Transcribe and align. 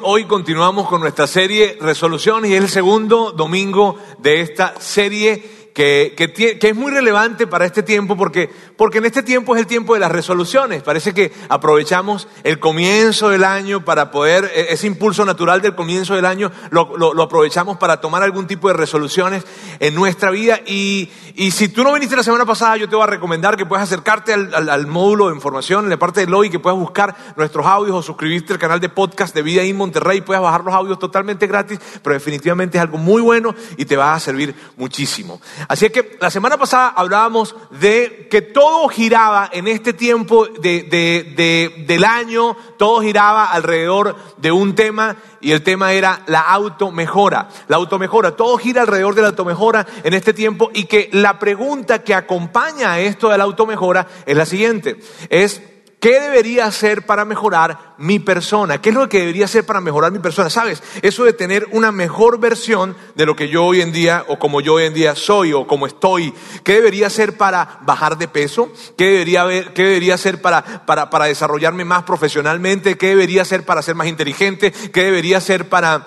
Hoy 0.00 0.26
continuamos 0.26 0.86
con 0.86 1.00
nuestra 1.00 1.26
serie 1.26 1.76
Resoluciones 1.80 2.52
y 2.52 2.54
es 2.54 2.62
el 2.62 2.68
segundo 2.68 3.32
domingo 3.32 3.96
de 4.18 4.42
esta 4.42 4.80
serie 4.80 5.42
que, 5.78 6.58
es 6.60 6.74
muy 6.74 6.90
relevante 6.90 7.46
para 7.46 7.64
este 7.64 7.84
tiempo 7.84 8.16
porque, 8.16 8.50
porque 8.76 8.98
en 8.98 9.04
este 9.04 9.22
tiempo 9.22 9.54
es 9.54 9.60
el 9.60 9.68
tiempo 9.68 9.94
de 9.94 10.00
las 10.00 10.10
resoluciones. 10.10 10.82
Parece 10.82 11.14
que 11.14 11.32
aprovechamos 11.48 12.26
el 12.42 12.58
comienzo 12.58 13.28
del 13.28 13.44
año 13.44 13.84
para 13.84 14.10
poder, 14.10 14.50
e, 14.56 14.72
ese 14.72 14.88
impulso 14.88 15.24
natural 15.24 15.62
del 15.62 15.76
comienzo 15.76 16.16
del 16.16 16.24
año, 16.24 16.50
lo, 16.70 17.22
aprovechamos 17.22 17.76
para 17.76 18.00
tomar 18.00 18.24
algún 18.24 18.48
tipo 18.48 18.66
de 18.66 18.74
resoluciones 18.74 19.44
en 19.78 19.94
nuestra 19.94 20.32
vida. 20.32 20.58
Y, 20.66 21.10
si 21.52 21.68
tú 21.68 21.84
no 21.84 21.92
viniste 21.92 22.16
la 22.16 22.24
semana 22.24 22.44
pasada, 22.44 22.76
yo 22.76 22.88
te 22.88 22.96
voy 22.96 23.04
a 23.04 23.06
recomendar 23.06 23.56
que 23.56 23.64
puedas 23.64 23.84
acercarte 23.84 24.32
al, 24.32 24.86
módulo 24.88 25.28
de 25.28 25.36
información 25.36 25.84
en 25.84 25.90
la 25.90 25.96
parte 25.96 26.26
de 26.26 26.34
hoy, 26.34 26.50
que 26.50 26.58
puedas 26.58 26.76
buscar 26.76 27.14
nuestros 27.36 27.64
audios 27.64 27.94
o 27.94 28.02
suscribirte 28.02 28.52
al 28.52 28.58
canal 28.58 28.80
de 28.80 28.88
podcast 28.88 29.32
de 29.32 29.42
Vida 29.42 29.62
en 29.62 29.76
Monterrey. 29.76 30.22
Puedes 30.22 30.42
bajar 30.42 30.64
los 30.64 30.74
audios 30.74 30.98
totalmente 30.98 31.46
gratis, 31.46 31.78
pero 32.02 32.14
definitivamente 32.14 32.78
es 32.78 32.82
algo 32.82 32.98
muy 32.98 33.22
bueno 33.22 33.54
y 33.76 33.84
te 33.84 33.96
va 33.96 34.14
a 34.14 34.18
servir 34.18 34.56
muchísimo. 34.76 35.40
Así 35.68 35.90
que 35.90 36.16
la 36.18 36.30
semana 36.30 36.56
pasada 36.56 36.88
hablábamos 36.88 37.54
de 37.70 38.26
que 38.30 38.40
todo 38.40 38.88
giraba 38.88 39.50
en 39.52 39.68
este 39.68 39.92
tiempo 39.92 40.46
de, 40.46 40.84
de, 40.84 41.34
de, 41.36 41.84
del 41.86 42.04
año, 42.04 42.56
todo 42.78 43.02
giraba 43.02 43.44
alrededor 43.52 44.16
de 44.38 44.50
un 44.50 44.74
tema 44.74 45.16
y 45.42 45.52
el 45.52 45.62
tema 45.62 45.92
era 45.92 46.22
la 46.26 46.40
automejora. 46.40 47.50
La 47.68 47.76
automejora, 47.76 48.34
todo 48.34 48.56
gira 48.56 48.80
alrededor 48.80 49.14
de 49.14 49.20
la 49.20 49.28
automejora 49.28 49.86
en 50.02 50.14
este 50.14 50.32
tiempo 50.32 50.70
y 50.72 50.84
que 50.84 51.10
la 51.12 51.38
pregunta 51.38 52.02
que 52.02 52.14
acompaña 52.14 52.92
a 52.92 53.00
esto 53.00 53.28
de 53.28 53.36
la 53.36 53.44
automejora 53.44 54.06
es 54.24 54.36
la 54.36 54.46
siguiente, 54.46 54.96
es 55.28 55.60
¿Qué 56.00 56.20
debería 56.20 56.66
hacer 56.66 57.06
para 57.06 57.24
mejorar 57.24 57.94
mi 57.98 58.20
persona? 58.20 58.80
¿Qué 58.80 58.90
es 58.90 58.94
lo 58.94 59.08
que 59.08 59.18
debería 59.18 59.46
hacer 59.46 59.66
para 59.66 59.80
mejorar 59.80 60.12
mi 60.12 60.20
persona? 60.20 60.48
¿Sabes? 60.48 60.80
Eso 61.02 61.24
de 61.24 61.32
tener 61.32 61.66
una 61.72 61.90
mejor 61.90 62.38
versión 62.38 62.96
de 63.16 63.26
lo 63.26 63.34
que 63.34 63.48
yo 63.48 63.64
hoy 63.64 63.80
en 63.80 63.90
día 63.90 64.24
o 64.28 64.38
como 64.38 64.60
yo 64.60 64.74
hoy 64.74 64.84
en 64.84 64.94
día 64.94 65.16
soy 65.16 65.52
o 65.52 65.66
como 65.66 65.88
estoy. 65.88 66.32
¿Qué 66.62 66.74
debería 66.74 67.08
hacer 67.08 67.36
para 67.36 67.80
bajar 67.82 68.16
de 68.16 68.28
peso? 68.28 68.72
¿Qué 68.96 69.06
debería, 69.06 69.72
qué 69.74 69.82
debería 69.82 70.14
hacer 70.14 70.40
para, 70.40 70.86
para, 70.86 71.10
para 71.10 71.24
desarrollarme 71.24 71.84
más 71.84 72.04
profesionalmente? 72.04 72.96
¿Qué 72.96 73.08
debería 73.08 73.42
hacer 73.42 73.64
para 73.64 73.82
ser 73.82 73.96
más 73.96 74.06
inteligente? 74.06 74.70
¿Qué 74.70 75.02
debería 75.02 75.38
hacer 75.38 75.68
para, 75.68 76.06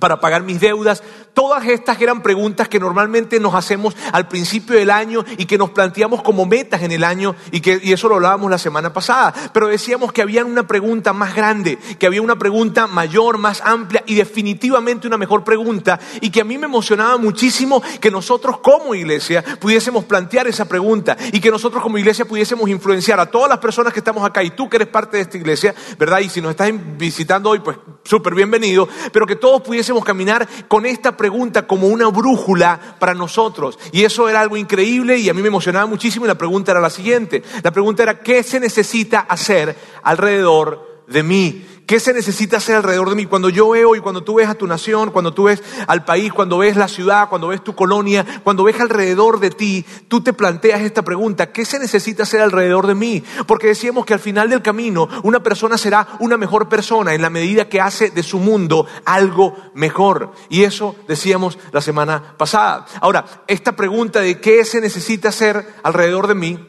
para 0.00 0.18
pagar 0.18 0.42
mis 0.42 0.60
deudas? 0.60 1.04
Todas 1.34 1.66
estas 1.66 2.00
eran 2.00 2.22
preguntas 2.22 2.68
que 2.68 2.78
normalmente 2.78 3.40
nos 3.40 3.54
hacemos 3.56 3.96
al 4.12 4.28
principio 4.28 4.76
del 4.76 4.88
año 4.90 5.24
y 5.36 5.46
que 5.46 5.58
nos 5.58 5.70
planteamos 5.70 6.22
como 6.22 6.46
metas 6.46 6.82
en 6.82 6.92
el 6.92 7.02
año 7.02 7.34
y, 7.50 7.60
que, 7.60 7.80
y 7.82 7.92
eso 7.92 8.08
lo 8.08 8.14
hablábamos 8.14 8.48
la 8.48 8.58
semana 8.58 8.92
pasada. 8.92 9.34
Pero 9.52 9.66
decíamos 9.66 10.12
que 10.12 10.22
había 10.22 10.44
una 10.44 10.68
pregunta 10.68 11.12
más 11.12 11.34
grande, 11.34 11.76
que 11.98 12.06
había 12.06 12.22
una 12.22 12.36
pregunta 12.36 12.86
mayor, 12.86 13.38
más 13.38 13.60
amplia 13.62 14.04
y 14.06 14.14
definitivamente 14.14 15.08
una 15.08 15.18
mejor 15.18 15.42
pregunta 15.42 15.98
y 16.20 16.30
que 16.30 16.40
a 16.40 16.44
mí 16.44 16.56
me 16.56 16.66
emocionaba 16.66 17.16
muchísimo 17.18 17.82
que 18.00 18.12
nosotros 18.12 18.58
como 18.58 18.94
iglesia 18.94 19.42
pudiésemos 19.60 20.04
plantear 20.04 20.46
esa 20.46 20.68
pregunta 20.68 21.16
y 21.32 21.40
que 21.40 21.50
nosotros 21.50 21.82
como 21.82 21.98
iglesia 21.98 22.26
pudiésemos 22.26 22.70
influenciar 22.70 23.18
a 23.18 23.26
todas 23.26 23.48
las 23.48 23.58
personas 23.58 23.92
que 23.92 23.98
estamos 23.98 24.24
acá 24.24 24.44
y 24.44 24.50
tú 24.50 24.68
que 24.68 24.76
eres 24.76 24.88
parte 24.88 25.16
de 25.16 25.24
esta 25.24 25.36
iglesia, 25.36 25.74
¿verdad? 25.98 26.20
Y 26.20 26.28
si 26.28 26.40
nos 26.40 26.52
estás 26.52 26.70
visitando 26.96 27.50
hoy, 27.50 27.58
pues 27.58 27.76
súper 28.04 28.36
bienvenido, 28.36 28.88
pero 29.12 29.26
que 29.26 29.34
todos 29.34 29.62
pudiésemos 29.62 30.04
caminar 30.04 30.46
con 30.68 30.86
esta 30.86 31.16
pregunta 31.16 31.23
pregunta 31.24 31.66
como 31.66 31.86
una 31.86 32.08
brújula 32.08 32.78
para 32.98 33.14
nosotros. 33.14 33.78
Y 33.92 34.04
eso 34.04 34.28
era 34.28 34.42
algo 34.42 34.58
increíble 34.58 35.16
y 35.16 35.30
a 35.30 35.32
mí 35.32 35.40
me 35.40 35.48
emocionaba 35.48 35.86
muchísimo 35.86 36.26
y 36.26 36.28
la 36.28 36.36
pregunta 36.36 36.72
era 36.72 36.82
la 36.82 36.90
siguiente. 36.90 37.42
La 37.62 37.70
pregunta 37.70 38.02
era, 38.02 38.20
¿qué 38.20 38.42
se 38.42 38.60
necesita 38.60 39.20
hacer 39.20 39.74
alrededor 40.02 41.02
de 41.06 41.22
mí? 41.22 41.66
¿Qué 41.86 42.00
se 42.00 42.14
necesita 42.14 42.56
hacer 42.56 42.76
alrededor 42.76 43.10
de 43.10 43.14
mí? 43.14 43.26
Cuando 43.26 43.50
yo 43.50 43.68
veo 43.68 43.94
y 43.94 44.00
cuando 44.00 44.24
tú 44.24 44.36
ves 44.36 44.48
a 44.48 44.54
tu 44.54 44.66
nación, 44.66 45.10
cuando 45.10 45.34
tú 45.34 45.44
ves 45.44 45.62
al 45.86 46.04
país, 46.04 46.32
cuando 46.32 46.58
ves 46.58 46.76
la 46.76 46.88
ciudad, 46.88 47.28
cuando 47.28 47.48
ves 47.48 47.62
tu 47.62 47.74
colonia, 47.74 48.24
cuando 48.42 48.64
ves 48.64 48.80
alrededor 48.80 49.38
de 49.38 49.50
ti, 49.50 49.84
tú 50.08 50.22
te 50.22 50.32
planteas 50.32 50.80
esta 50.80 51.02
pregunta, 51.02 51.52
¿qué 51.52 51.66
se 51.66 51.78
necesita 51.78 52.22
hacer 52.22 52.40
alrededor 52.40 52.86
de 52.86 52.94
mí? 52.94 53.22
Porque 53.46 53.66
decíamos 53.66 54.06
que 54.06 54.14
al 54.14 54.20
final 54.20 54.48
del 54.48 54.62
camino 54.62 55.08
una 55.24 55.42
persona 55.42 55.76
será 55.76 56.08
una 56.20 56.38
mejor 56.38 56.70
persona 56.70 57.12
en 57.12 57.20
la 57.20 57.28
medida 57.28 57.68
que 57.68 57.82
hace 57.82 58.08
de 58.08 58.22
su 58.22 58.38
mundo 58.38 58.86
algo 59.04 59.54
mejor. 59.74 60.32
Y 60.48 60.62
eso 60.62 60.96
decíamos 61.06 61.58
la 61.70 61.82
semana 61.82 62.34
pasada. 62.38 62.86
Ahora, 63.02 63.26
esta 63.46 63.76
pregunta 63.76 64.20
de 64.20 64.40
qué 64.40 64.64
se 64.64 64.80
necesita 64.80 65.28
hacer 65.28 65.74
alrededor 65.82 66.28
de 66.28 66.34
mí 66.34 66.68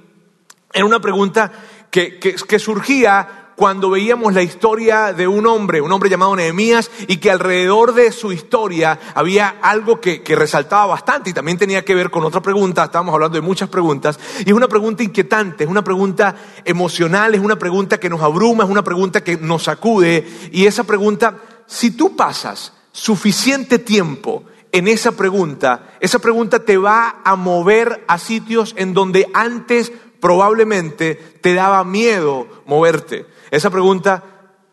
era 0.74 0.86
una 0.86 1.00
pregunta 1.00 1.54
que, 1.90 2.20
que, 2.20 2.36
que 2.36 2.60
surgía 2.60 3.45
cuando 3.56 3.90
veíamos 3.90 4.34
la 4.34 4.44
historia 4.44 5.14
de 5.14 5.28
un 5.28 5.48
hombre, 5.48 5.82
un 5.82 5.92
hombre 5.92 6.10
llamado 6.10 6.36
Nehemías, 6.36 6.92
y 7.08 7.18
que 7.18 7.32
alrededor 7.32 7.94
de 7.94 8.12
su 8.12 8.32
historia 8.32 9.00
había 9.14 9.58
algo 9.62 10.02
que, 10.02 10.22
que, 10.22 10.36
resaltaba 10.36 10.86
bastante 10.88 11.30
y 11.30 11.34
también 11.34 11.58
tenía 11.58 11.86
que 11.86 11.96
ver 11.96 12.12
con 12.12 12.24
otra 12.26 12.42
pregunta, 12.42 12.84
estábamos 12.84 13.14
hablando 13.14 13.36
de 13.36 13.42
muchas 13.42 13.70
preguntas, 13.70 14.20
y 14.46 14.50
es 14.50 14.56
una 14.56 14.68
pregunta 14.68 15.04
inquietante, 15.04 15.64
es 15.64 15.70
una 15.70 15.84
pregunta 15.84 16.36
emocional, 16.66 17.34
es 17.34 17.42
una 17.42 17.58
pregunta 17.58 18.00
que 18.00 18.10
nos 18.10 18.22
abruma, 18.22 18.66
es 18.66 18.70
una 18.70 18.84
pregunta 18.84 19.24
que 19.24 19.38
nos 19.38 19.64
sacude, 19.64 20.28
y 20.52 20.66
esa 20.66 20.84
pregunta, 20.84 21.38
si 21.66 21.92
tú 21.92 22.16
pasas 22.16 22.74
suficiente 22.92 23.80
tiempo 23.80 24.44
en 24.72 24.90
esa 24.90 25.14
pregunta, 25.14 25.96
esa 26.02 26.20
pregunta 26.20 26.60
te 26.60 26.78
va 26.78 27.22
a 27.24 27.36
mover 27.38 28.04
a 28.10 28.18
sitios 28.18 28.74
en 28.78 28.94
donde 28.94 29.30
antes 29.34 29.94
probablemente 30.26 31.14
te 31.14 31.54
daba 31.54 31.84
miedo 31.84 32.48
moverte. 32.66 33.28
Esa 33.52 33.70
pregunta 33.70 34.24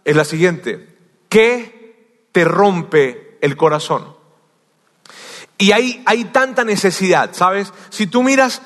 es 0.03 0.17
la 0.17 0.25
siguiente. 0.25 0.97
¿Qué 1.29 2.25
te 2.33 2.47
rompe 2.47 3.37
el 3.43 3.55
corazón? 3.59 4.17
Y 5.59 5.73
hay, 5.73 6.03
hay 6.07 6.25
tanta 6.25 6.65
necesidad, 6.65 7.35
¿sabes? 7.35 7.71
Si 7.91 8.07
tú 8.07 8.23
miras 8.23 8.63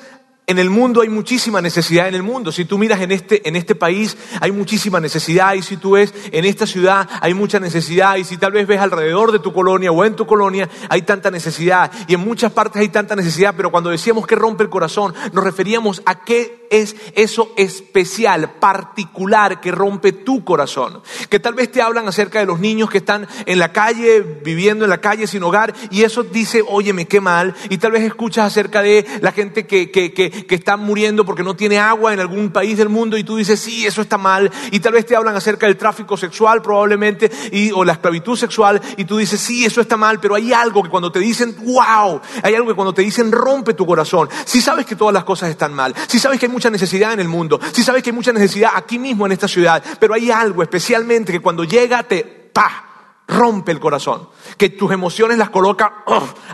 en 0.49 0.59
el 0.59 0.69
mundo 0.69 1.01
hay 1.01 1.09
muchísima 1.09 1.61
necesidad 1.61 2.07
en 2.07 2.15
el 2.15 2.23
mundo. 2.23 2.53
Si 2.53 2.63
tú 2.63 2.77
miras 2.77 3.01
en 3.01 3.11
este, 3.11 3.45
en 3.49 3.57
este 3.57 3.75
país 3.75 4.15
hay 4.39 4.53
muchísima 4.53 5.01
necesidad 5.01 5.55
y 5.55 5.61
si 5.61 5.75
tú 5.75 5.91
ves 5.91 6.13
en 6.31 6.45
esta 6.45 6.65
ciudad 6.65 7.09
hay 7.19 7.33
mucha 7.33 7.59
necesidad 7.59 8.15
y 8.15 8.23
si 8.23 8.37
tal 8.37 8.53
vez 8.53 8.65
ves 8.65 8.79
alrededor 8.79 9.33
de 9.33 9.39
tu 9.39 9.51
colonia 9.51 9.91
o 9.91 10.05
en 10.05 10.15
tu 10.15 10.25
colonia 10.25 10.69
hay 10.87 11.01
tanta 11.01 11.31
necesidad 11.31 11.91
y 12.07 12.13
en 12.13 12.21
muchas 12.21 12.53
partes 12.53 12.81
hay 12.81 12.87
tanta 12.87 13.13
necesidad, 13.17 13.55
pero 13.57 13.71
cuando 13.71 13.89
decíamos 13.89 14.25
que 14.25 14.35
rompe 14.35 14.63
el 14.63 14.69
corazón 14.69 15.13
nos 15.33 15.43
referíamos 15.43 16.01
a 16.05 16.23
qué 16.23 16.65
es 16.69 16.95
eso 17.15 17.53
especial, 17.57 18.53
particular 18.59 19.59
que 19.59 19.71
rompe 19.71 20.11
tu 20.11 20.43
corazón. 20.43 21.01
Que 21.29 21.39
tal 21.39 21.53
vez 21.53 21.71
te 21.71 21.81
hablan 21.81 22.07
acerca 22.07 22.39
de 22.39 22.45
los 22.45 22.59
niños 22.59 22.89
que 22.89 22.99
están 22.99 23.27
en 23.45 23.59
la 23.59 23.71
calle, 23.71 24.21
viviendo 24.43 24.85
en 24.85 24.89
la 24.89 25.01
calle 25.01 25.27
sin 25.27 25.43
hogar 25.43 25.73
y 25.91 26.03
eso 26.03 26.23
dice, 26.23 26.63
óyeme, 26.67 27.05
qué 27.05 27.21
mal. 27.21 27.55
Y 27.69 27.77
tal 27.77 27.91
vez 27.91 28.03
escuchas 28.03 28.45
acerca 28.45 28.81
de 28.81 29.05
la 29.21 29.31
gente 29.31 29.65
que, 29.65 29.91
que, 29.91 30.13
que 30.13 30.36
que 30.47 30.55
están 30.55 30.79
muriendo 30.79 31.25
porque 31.25 31.43
no 31.43 31.55
tiene 31.55 31.79
agua 31.79 32.13
en 32.13 32.19
algún 32.19 32.51
país 32.51 32.77
del 32.77 32.89
mundo 32.89 33.17
y 33.17 33.23
tú 33.23 33.37
dices, 33.37 33.59
sí, 33.59 33.85
eso 33.85 34.01
está 34.01 34.17
mal. 34.17 34.51
Y 34.71 34.79
tal 34.79 34.93
vez 34.93 35.05
te 35.05 35.15
hablan 35.15 35.35
acerca 35.35 35.65
del 35.65 35.77
tráfico 35.77 36.17
sexual 36.17 36.61
probablemente 36.61 37.31
y, 37.51 37.71
o 37.71 37.83
la 37.83 37.93
esclavitud 37.93 38.37
sexual 38.37 38.81
y 38.97 39.05
tú 39.05 39.17
dices, 39.17 39.39
sí, 39.39 39.65
eso 39.65 39.81
está 39.81 39.97
mal, 39.97 40.19
pero 40.19 40.35
hay 40.35 40.53
algo 40.53 40.83
que 40.83 40.89
cuando 40.89 41.11
te 41.11 41.19
dicen, 41.19 41.55
wow, 41.63 42.21
hay 42.43 42.55
algo 42.55 42.67
que 42.67 42.75
cuando 42.75 42.93
te 42.93 43.01
dicen 43.01 43.31
rompe 43.31 43.73
tu 43.73 43.85
corazón. 43.85 44.29
Si 44.45 44.61
sabes 44.61 44.85
que 44.85 44.95
todas 44.95 45.13
las 45.13 45.23
cosas 45.23 45.49
están 45.49 45.73
mal, 45.73 45.93
si 46.07 46.19
sabes 46.19 46.39
que 46.39 46.45
hay 46.45 46.51
mucha 46.51 46.69
necesidad 46.69 47.13
en 47.13 47.19
el 47.19 47.27
mundo, 47.27 47.59
si 47.71 47.83
sabes 47.83 48.03
que 48.03 48.09
hay 48.09 48.15
mucha 48.15 48.33
necesidad 48.33 48.71
aquí 48.75 48.99
mismo 48.99 49.25
en 49.25 49.31
esta 49.31 49.47
ciudad, 49.47 49.83
pero 49.99 50.13
hay 50.13 50.31
algo 50.31 50.63
especialmente 50.63 51.31
que 51.31 51.39
cuando 51.39 51.63
llega 51.63 52.03
te, 52.03 52.23
pa, 52.23 52.86
rompe 53.27 53.71
el 53.71 53.79
corazón, 53.79 54.29
que 54.57 54.69
tus 54.69 54.91
emociones 54.91 55.37
las 55.37 55.49
coloca 55.49 56.03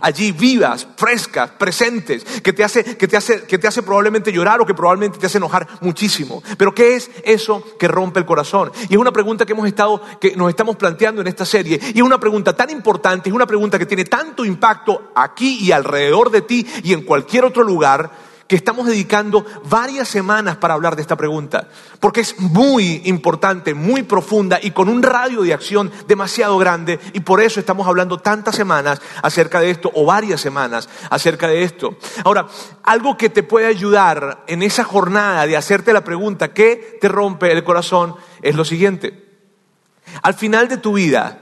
allí 0.02 0.32
vivas, 0.32 0.88
frescas, 0.98 1.52
presentes, 1.52 2.24
que 2.24 2.52
te, 2.52 2.64
hace, 2.64 2.98
que, 2.98 3.08
te 3.08 3.16
hace, 3.16 3.44
que 3.44 3.60
te 3.60 3.68
hace 3.68 3.84
probablemente 3.84 4.32
llorar 4.32 4.60
o 4.60 4.66
que 4.66 4.74
probablemente 4.74 5.20
te 5.20 5.28
hace 5.28 5.38
enojar 5.38 5.68
muchísimo. 5.82 6.42
Pero 6.58 6.74
¿qué 6.74 6.96
es 6.96 7.12
eso 7.24 7.64
que 7.78 7.88
rompe 7.88 8.20
el 8.20 8.26
corazón? 8.26 8.72
Y 8.90 8.94
es 8.94 9.00
una 9.00 9.12
pregunta 9.12 9.46
que 9.46 9.54
hemos 9.54 9.68
estado, 9.68 10.02
que 10.20 10.36
nos 10.36 10.50
estamos 10.50 10.76
planteando 10.76 11.22
en 11.22 11.28
esta 11.28 11.46
serie. 11.46 11.80
Y 11.94 12.00
es 12.00 12.04
una 12.04 12.20
pregunta 12.20 12.56
tan 12.56 12.72
importante, 12.72 13.30
es 13.30 13.36
una 13.36 13.46
pregunta 13.46 13.78
que 13.78 13.86
tiene 13.86 14.06
tanto 14.06 14.44
impacto 14.44 15.12
aquí 15.16 15.60
y 15.62 15.72
alrededor 15.72 16.32
de 16.32 16.42
ti 16.42 16.66
y 16.84 16.94
en 16.94 17.04
cualquier 17.04 17.46
otro 17.46 17.64
lugar 17.64 18.33
que 18.54 18.58
estamos 18.58 18.86
dedicando 18.86 19.44
varias 19.64 20.08
semanas 20.08 20.58
para 20.58 20.76
hablar 20.76 20.96
de 20.96 21.02
esta 21.02 21.16
pregunta, 21.16 21.70
porque 22.00 22.22
es 22.22 22.40
muy 22.40 23.02
importante, 23.06 23.74
muy 23.74 24.04
profunda 24.04 24.60
y 24.62 24.70
con 24.70 24.90
un 24.90 25.02
radio 25.02 25.42
de 25.42 25.56
acción 25.56 25.92
demasiado 26.08 26.56
grande 26.60 27.00
y 27.14 27.22
por 27.22 27.42
eso 27.42 27.60
estamos 27.60 27.88
hablando 27.88 28.20
tantas 28.20 28.56
semanas 28.56 29.02
acerca 29.24 29.60
de 29.60 29.72
esto 29.72 29.92
o 29.96 30.06
varias 30.06 30.40
semanas 30.40 30.88
acerca 31.10 31.48
de 31.48 31.64
esto. 31.64 31.98
Ahora, 32.24 32.46
algo 32.84 33.18
que 33.18 33.32
te 33.32 33.42
puede 33.42 33.66
ayudar 33.66 34.44
en 34.46 34.62
esa 34.62 34.84
jornada 34.84 35.48
de 35.48 35.58
hacerte 35.58 35.92
la 35.92 36.04
pregunta, 36.04 36.54
¿qué 36.54 37.00
te 37.02 37.08
rompe 37.08 37.52
el 37.52 37.64
corazón? 37.64 38.18
Es 38.44 38.54
lo 38.56 38.66
siguiente. 38.66 39.32
Al 40.22 40.36
final 40.36 40.68
de 40.68 40.78
tu 40.78 40.94
vida, 40.94 41.40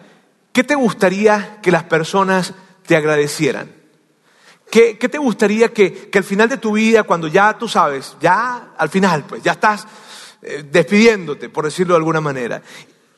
¿qué 0.54 0.64
te 0.64 0.76
gustaría 0.76 1.60
que 1.62 1.72
las 1.72 1.84
personas 1.84 2.54
te 2.88 2.96
agradecieran? 2.96 3.81
¿Qué, 4.72 4.98
¿Qué, 4.98 5.10
te 5.10 5.18
gustaría 5.18 5.74
que, 5.74 6.10
que, 6.10 6.18
al 6.18 6.24
final 6.24 6.48
de 6.48 6.56
tu 6.58 6.72
vida, 6.72 7.04
cuando 7.04 7.28
ya 7.28 7.58
tú 7.58 7.68
sabes, 7.68 8.16
ya 8.22 8.70
al 8.78 8.90
final, 8.90 9.26
pues 9.28 9.44
ya 9.44 9.52
estás 9.52 9.86
eh, 10.42 10.64
despidiéndote, 10.72 11.50
por 11.50 11.66
decirlo 11.66 11.94
de 11.94 11.98
alguna 11.98 12.22
manera, 12.22 12.62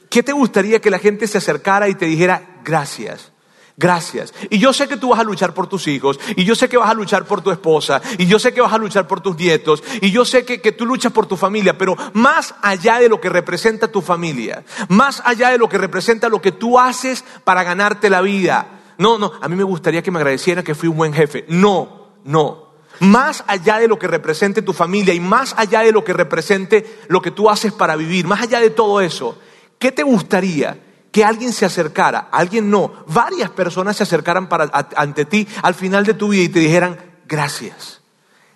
¿qué 0.10 0.24
te 0.24 0.34
gustaría 0.34 0.82
que 0.82 0.90
la 0.90 0.98
gente 0.98 1.28
se 1.28 1.38
acercara 1.38 1.88
y 1.88 1.94
te 1.94 2.08
dijera 2.08 2.60
gracias? 2.64 3.32
Gracias. 3.78 4.34
Y 4.50 4.60
yo 4.60 4.74
sé 4.74 4.88
que 4.88 4.98
tú 4.98 5.10
vas 5.10 5.20
a 5.20 5.24
luchar 5.24 5.54
por 5.54 5.68
tus 5.68 5.88
hijos, 5.88 6.20
y 6.36 6.44
yo 6.44 6.56
sé 6.56 6.68
que 6.68 6.78
vas 6.78 6.90
a 6.90 6.94
luchar 6.96 7.26
por 7.26 7.42
tu 7.42 7.52
esposa, 7.52 8.02
y 8.18 8.26
yo 8.26 8.40
sé 8.40 8.52
que 8.52 8.62
vas 8.62 8.74
a 8.74 8.78
luchar 8.78 9.08
por 9.08 9.22
tus 9.22 9.38
nietos, 9.38 9.84
y 10.02 10.12
yo 10.12 10.26
sé 10.26 10.46
que, 10.46 10.60
que, 10.60 10.72
tú 10.72 10.86
luchas 10.88 11.12
por 11.12 11.28
tu 11.28 11.38
familia, 11.38 11.78
pero 11.78 11.96
más 12.14 12.56
allá 12.62 13.00
de 13.00 13.10
lo 13.10 13.22
que 13.22 13.30
representa 13.30 13.88
tu 13.88 14.02
familia, 14.02 14.64
más 14.90 15.22
allá 15.24 15.50
de 15.50 15.58
lo 15.58 15.70
que 15.70 15.78
representa 15.78 16.30
lo 16.30 16.42
que 16.42 16.52
tú 16.52 16.80
haces 16.80 17.24
para 17.44 17.64
ganarte 17.64 18.10
la 18.10 18.22
vida. 18.22 18.83
No, 18.98 19.18
no, 19.18 19.32
a 19.42 19.48
mí 19.48 19.56
me 19.56 19.64
gustaría 19.64 20.02
que 20.02 20.12
me 20.12 20.20
agradeciera 20.20 20.64
que 20.64 20.76
fui 20.76 20.90
un 20.90 20.98
buen 20.98 21.14
jefe. 21.14 21.46
No, 21.50 22.10
no. 22.24 22.74
Más 23.00 23.44
allá 23.48 23.80
de 23.80 23.88
lo 23.88 23.98
que 23.98 24.08
represente 24.08 24.62
tu 24.62 24.74
familia 24.74 25.14
y 25.14 25.20
más 25.20 25.56
allá 25.58 25.82
de 25.82 25.92
lo 25.92 26.04
que 26.04 26.14
represente 26.14 27.02
lo 27.08 27.22
que 27.22 27.32
tú 27.32 27.50
haces 27.50 27.74
para 27.74 27.96
vivir, 27.96 28.28
más 28.28 28.42
allá 28.42 28.60
de 28.60 28.70
todo 28.70 29.02
eso, 29.02 29.38
¿qué 29.80 29.92
te 29.92 30.04
gustaría? 30.04 30.78
que 31.14 31.24
alguien 31.24 31.54
se 31.54 31.64
acercara, 31.64 32.28
alguien 32.32 32.72
no, 32.72 32.92
varias 33.06 33.52
personas 33.52 33.96
se 33.96 34.02
acercaran 34.02 34.50
para, 34.50 34.72
ante 34.96 35.26
ti 35.26 35.48
al 35.62 35.76
final 35.76 36.04
de 36.06 36.16
tu 36.16 36.30
vida 36.30 36.46
y 36.46 36.50
te 36.50 36.60
dijeran, 36.60 36.98
gracias, 37.28 38.02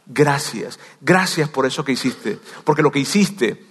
gracias, 0.07 0.79
gracias 0.99 1.49
por 1.49 1.67
eso 1.67 1.85
que 1.85 1.91
hiciste, 1.91 2.39
porque 2.63 2.81
lo 2.81 2.91
que 2.91 2.97
hiciste 2.97 3.63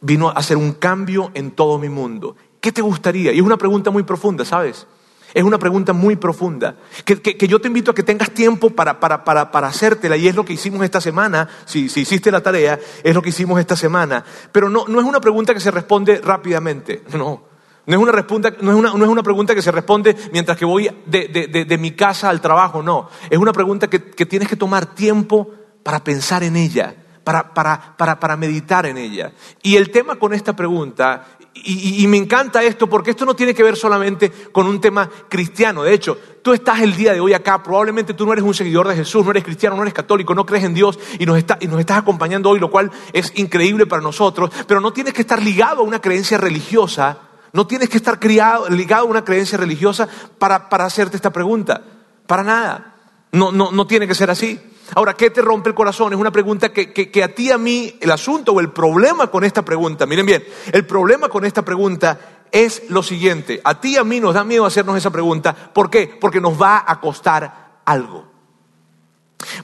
vino 0.00 0.30
a 0.30 0.32
hacer 0.32 0.56
un 0.56 0.72
cambio 0.72 1.30
en 1.34 1.50
todo 1.50 1.78
mi 1.78 1.90
mundo. 1.90 2.34
¿Qué 2.58 2.72
te 2.72 2.80
gustaría? 2.80 3.32
Y 3.32 3.36
es 3.36 3.44
una 3.44 3.58
pregunta 3.58 3.90
muy 3.90 4.02
profunda, 4.02 4.46
¿sabes? 4.46 4.86
Es 5.34 5.42
una 5.44 5.58
pregunta 5.58 5.92
muy 5.92 6.16
profunda, 6.16 6.76
que, 7.04 7.20
que, 7.20 7.48
yo 7.48 7.60
te 7.60 7.68
invito 7.68 7.90
a 7.90 7.94
que 7.94 8.02
tengas 8.02 8.30
tiempo 8.30 8.70
para, 8.70 9.00
para, 9.00 9.24
para, 9.24 9.50
para, 9.50 9.68
hacértela 9.68 10.16
y 10.16 10.28
es 10.28 10.34
lo 10.34 10.44
que 10.44 10.52
hicimos 10.52 10.84
esta 10.84 11.00
semana, 11.00 11.48
si, 11.64 11.88
si 11.88 12.00
hiciste 12.00 12.30
la 12.30 12.42
tarea, 12.42 12.78
es 13.02 13.14
lo 13.14 13.22
que 13.22 13.30
hicimos 13.30 13.58
esta 13.58 13.74
semana, 13.74 14.24
pero 14.52 14.68
no, 14.68 14.86
no 14.88 15.00
es 15.00 15.06
una 15.06 15.20
pregunta 15.20 15.54
que 15.54 15.60
se 15.60 15.70
responde 15.70 16.20
rápidamente, 16.22 17.02
no. 17.16 17.52
No 17.84 17.96
es, 17.96 18.00
una 18.00 18.12
no, 18.12 18.70
es 18.70 18.78
una, 18.78 18.92
no 18.92 19.04
es 19.04 19.10
una 19.10 19.24
pregunta 19.24 19.56
que 19.56 19.62
se 19.62 19.72
responde 19.72 20.14
mientras 20.30 20.56
que 20.56 20.64
voy 20.64 20.88
de, 21.04 21.26
de, 21.26 21.64
de, 21.64 21.78
mi 21.78 21.90
casa 21.90 22.28
al 22.28 22.40
trabajo, 22.40 22.80
no. 22.80 23.08
Es 23.28 23.38
una 23.38 23.52
pregunta 23.52 23.90
que, 23.90 24.10
que, 24.10 24.24
tienes 24.24 24.46
que 24.46 24.54
tomar 24.54 24.94
tiempo 24.94 25.50
para 25.82 26.04
pensar 26.04 26.44
en 26.44 26.54
ella, 26.54 26.94
para, 27.24 27.52
para, 27.52 27.96
para, 27.96 28.20
para 28.20 28.36
meditar 28.36 28.86
en 28.86 28.98
ella. 28.98 29.32
Y 29.62 29.74
el 29.74 29.90
tema 29.90 30.14
con 30.14 30.32
esta 30.32 30.54
pregunta, 30.54 31.26
y, 31.54 32.06
me 32.06 32.16
encanta 32.16 32.62
esto 32.62 32.88
porque 32.88 33.10
esto 33.10 33.24
no 33.24 33.36
tiene 33.36 33.54
que 33.54 33.62
ver 33.62 33.76
solamente 33.76 34.30
con 34.50 34.66
un 34.66 34.80
tema 34.80 35.08
cristiano. 35.28 35.82
De 35.82 35.92
hecho, 35.92 36.18
tú 36.42 36.52
estás 36.52 36.80
el 36.80 36.96
día 36.96 37.12
de 37.12 37.20
hoy 37.20 37.34
acá, 37.34 37.62
probablemente 37.62 38.14
tú 38.14 38.26
no 38.26 38.32
eres 38.32 38.44
un 38.44 38.54
seguidor 38.54 38.88
de 38.88 38.96
Jesús, 38.96 39.24
no 39.24 39.30
eres 39.30 39.44
cristiano, 39.44 39.76
no 39.76 39.82
eres 39.82 39.94
católico, 39.94 40.34
no 40.34 40.46
crees 40.46 40.64
en 40.64 40.74
Dios 40.74 40.98
y 41.18 41.26
nos, 41.26 41.38
está, 41.38 41.58
y 41.60 41.66
nos 41.66 41.78
estás 41.78 41.98
acompañando 41.98 42.50
hoy, 42.50 42.58
lo 42.58 42.70
cual 42.70 42.90
es 43.12 43.32
increíble 43.36 43.86
para 43.86 44.02
nosotros, 44.02 44.50
pero 44.66 44.80
no 44.80 44.92
tienes 44.92 45.12
que 45.12 45.22
estar 45.22 45.42
ligado 45.42 45.82
a 45.82 45.84
una 45.84 46.00
creencia 46.00 46.38
religiosa 46.38 47.18
no 47.52 47.66
tienes 47.66 47.88
que 47.88 47.98
estar 47.98 48.18
criado, 48.18 48.68
ligado 48.70 49.04
a 49.04 49.10
una 49.10 49.24
creencia 49.24 49.58
religiosa 49.58 50.08
para, 50.38 50.68
para 50.68 50.86
hacerte 50.86 51.16
esta 51.16 51.30
pregunta. 51.30 51.82
Para 52.26 52.42
nada. 52.42 52.96
No, 53.30 53.52
no, 53.52 53.70
no 53.70 53.86
tiene 53.86 54.08
que 54.08 54.14
ser 54.14 54.30
así. 54.30 54.58
Ahora, 54.94 55.14
¿qué 55.14 55.30
te 55.30 55.40
rompe 55.40 55.70
el 55.70 55.74
corazón? 55.74 56.12
Es 56.12 56.18
una 56.18 56.30
pregunta 56.30 56.72
que, 56.72 56.92
que, 56.92 57.24
a 57.24 57.34
ti, 57.34 57.50
a 57.50 57.58
mí, 57.58 57.96
el 58.00 58.10
asunto 58.10 58.52
o 58.52 58.60
el 58.60 58.70
problema 58.70 59.28
con 59.28 59.44
esta 59.44 59.64
pregunta, 59.64 60.06
miren 60.06 60.26
bien, 60.26 60.44
el 60.72 60.86
problema 60.86 61.28
con 61.28 61.44
esta 61.44 61.64
pregunta 61.64 62.46
es 62.50 62.90
lo 62.90 63.02
siguiente. 63.02 63.60
A 63.64 63.80
ti 63.80 63.94
y 63.94 63.96
a 63.96 64.04
mí 64.04 64.20
nos 64.20 64.34
da 64.34 64.44
miedo 64.44 64.66
hacernos 64.66 64.96
esa 64.96 65.10
pregunta. 65.10 65.54
¿Por 65.54 65.88
qué? 65.88 66.18
Porque 66.20 66.40
nos 66.40 66.60
va 66.60 66.84
a 66.86 67.00
costar 67.00 67.80
algo. 67.84 68.30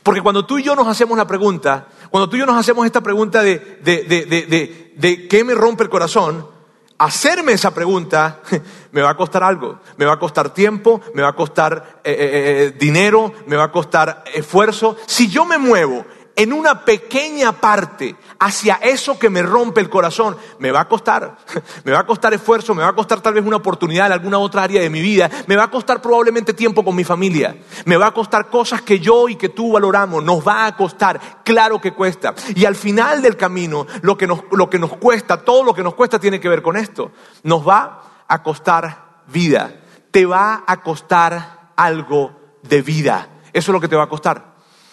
Porque 0.03 0.23
cuando 0.23 0.47
tú 0.47 0.59
y 0.59 0.63
yo 0.63 0.75
nos 0.75 0.89
hacemos 0.89 1.17
la 1.17 1.27
pregunta, 1.27 1.89
cuando 2.11 2.29
tú 2.29 2.37
y 2.37 2.41
yo 2.41 2.47
nos 2.47 2.57
hacemos 2.57 2.87
esta 2.87 3.03
pregunta 3.03 3.43
de, 3.43 3.79
de, 3.83 4.05
de, 4.05 4.95
de 4.97 5.29
qué 5.29 5.45
me 5.45 5.55
rompe 5.55 5.85
el 5.85 5.91
corazón, 5.91 6.58
hacerme 6.99 7.53
esa 7.53 7.73
pregunta 7.73 8.41
me 8.93 9.00
va 9.00 9.11
a 9.11 9.17
costar 9.17 9.43
algo. 9.43 9.81
Me 9.97 10.05
va 10.05 10.15
a 10.15 10.19
costar 10.19 10.50
tiempo, 10.50 11.00
me 11.15 11.23
va 11.23 11.29
a 11.29 11.37
costar 11.37 12.00
eh, 12.05 12.12
eh, 12.12 12.17
eh 12.33 12.77
dinero, 12.79 13.33
me 13.47 13.56
va 13.56 13.65
a 13.65 13.73
costar 13.73 14.25
esfuerzo. 14.35 14.97
Si 15.06 15.29
yo 15.29 15.45
me 15.45 15.59
muevo 15.59 16.05
en 16.38 16.52
una 16.52 16.85
pequeña 16.85 17.50
parte 17.50 18.14
hacia 18.38 18.76
eso 18.76 19.19
que 19.19 19.29
me 19.29 19.43
rompe 19.43 19.81
el 19.81 19.90
corazón, 19.90 20.37
me 20.61 20.70
va 20.70 20.82
a 20.82 20.88
costar, 20.88 21.37
me 21.85 21.90
va 21.90 21.99
a 21.99 22.06
costar 22.06 22.32
esfuerzo, 22.32 22.76
me 22.76 22.82
va 22.85 22.90
a 22.90 22.94
costar 22.94 23.20
tal 23.20 23.35
vez 23.35 23.44
una 23.44 23.56
oportunidad 23.56 24.06
en 24.06 24.12
alguna 24.12 24.38
otra 24.38 24.62
área 24.62 24.81
de 24.81 24.88
mi 24.88 25.00
vida, 25.00 25.29
me 25.49 25.56
va 25.56 25.64
a 25.64 25.70
costar 25.70 26.00
probablemente 26.00 26.55
tiempo 26.55 26.85
con 26.85 26.94
mi 26.94 27.02
familia, 27.02 27.56
me 27.87 27.96
va 27.96 28.06
a 28.06 28.14
costar 28.14 28.50
cosas 28.50 28.82
que 28.82 29.00
yo 29.00 29.29
y 29.29 29.35
que 29.35 29.49
tú 29.49 29.73
valoramos, 29.73 30.23
nos 30.23 30.46
va 30.46 30.67
a 30.67 30.76
costar, 30.76 31.43
claro 31.43 31.81
que 31.81 31.93
cuesta. 31.93 32.37
Y 32.55 32.64
al 32.67 32.76
final 32.76 33.20
del 33.20 33.37
camino, 33.37 33.88
lo 34.02 34.17
que 34.17 34.29
nos, 34.29 34.44
lo 34.52 34.70
que 34.70 34.79
nos 34.79 34.96
cuesta, 34.96 35.43
todo 35.43 35.64
lo 35.64 35.75
que 35.75 35.82
nos 35.82 35.94
cuesta 35.94 36.20
tiene 36.20 36.38
que 36.38 36.49
ver 36.49 36.62
con 36.62 36.76
esto, 36.76 37.11
nos 37.43 37.67
va 37.67 38.25
a 38.29 38.44
costar 38.44 39.23
vida, 39.26 39.75
te 40.12 40.25
va 40.25 40.62
a 40.69 40.82
costar 40.82 41.73
algo 41.75 42.31
de 42.62 42.81
vida, 42.81 43.29
eso 43.52 43.73
es 43.73 43.75
lo 43.75 43.81
que 43.81 43.88
te 43.88 43.96
va 43.96 44.05
a 44.05 44.08
costar. 44.08 44.48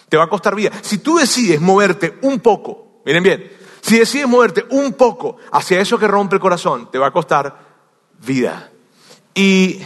Te 0.08 0.16
va 0.16 0.24
a 0.24 0.28
costar 0.28 0.54
vida. 0.54 0.70
Si 0.82 0.98
tú 0.98 1.16
decides 1.16 1.60
moverte 1.60 2.18
un 2.22 2.40
poco, 2.40 3.00
miren 3.04 3.22
bien, 3.22 3.52
si 3.80 3.98
decides 3.98 4.28
moverte 4.28 4.64
un 4.70 4.94
poco 4.94 5.36
hacia 5.52 5.80
eso 5.80 5.98
que 5.98 6.08
rompe 6.08 6.36
el 6.36 6.40
corazón, 6.40 6.90
te 6.90 6.98
va 6.98 7.08
a 7.08 7.12
costar 7.12 7.56
vida. 8.24 8.70
Y, 9.34 9.80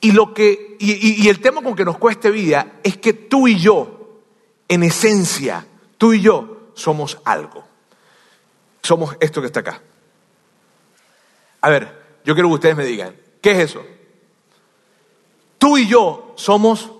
y, 0.00 0.12
lo 0.12 0.32
que, 0.34 0.76
y, 0.78 1.24
y 1.24 1.28
el 1.28 1.40
tema 1.40 1.62
con 1.62 1.76
que 1.76 1.84
nos 1.84 1.98
cueste 1.98 2.30
vida 2.30 2.80
es 2.82 2.96
que 2.96 3.12
tú 3.12 3.46
y 3.48 3.58
yo, 3.58 4.20
en 4.68 4.82
esencia, 4.82 5.66
tú 5.96 6.12
y 6.12 6.20
yo 6.20 6.70
somos 6.74 7.18
algo. 7.24 7.64
Somos 8.82 9.16
esto 9.20 9.40
que 9.40 9.48
está 9.48 9.60
acá. 9.60 9.82
A 11.60 11.70
ver, 11.70 12.20
yo 12.24 12.34
quiero 12.34 12.48
que 12.48 12.54
ustedes 12.54 12.76
me 12.76 12.84
digan, 12.84 13.16
¿qué 13.40 13.52
es 13.52 13.58
eso? 13.70 13.84
Tú 15.58 15.76
y 15.76 15.88
yo 15.88 16.32
somos 16.36 16.90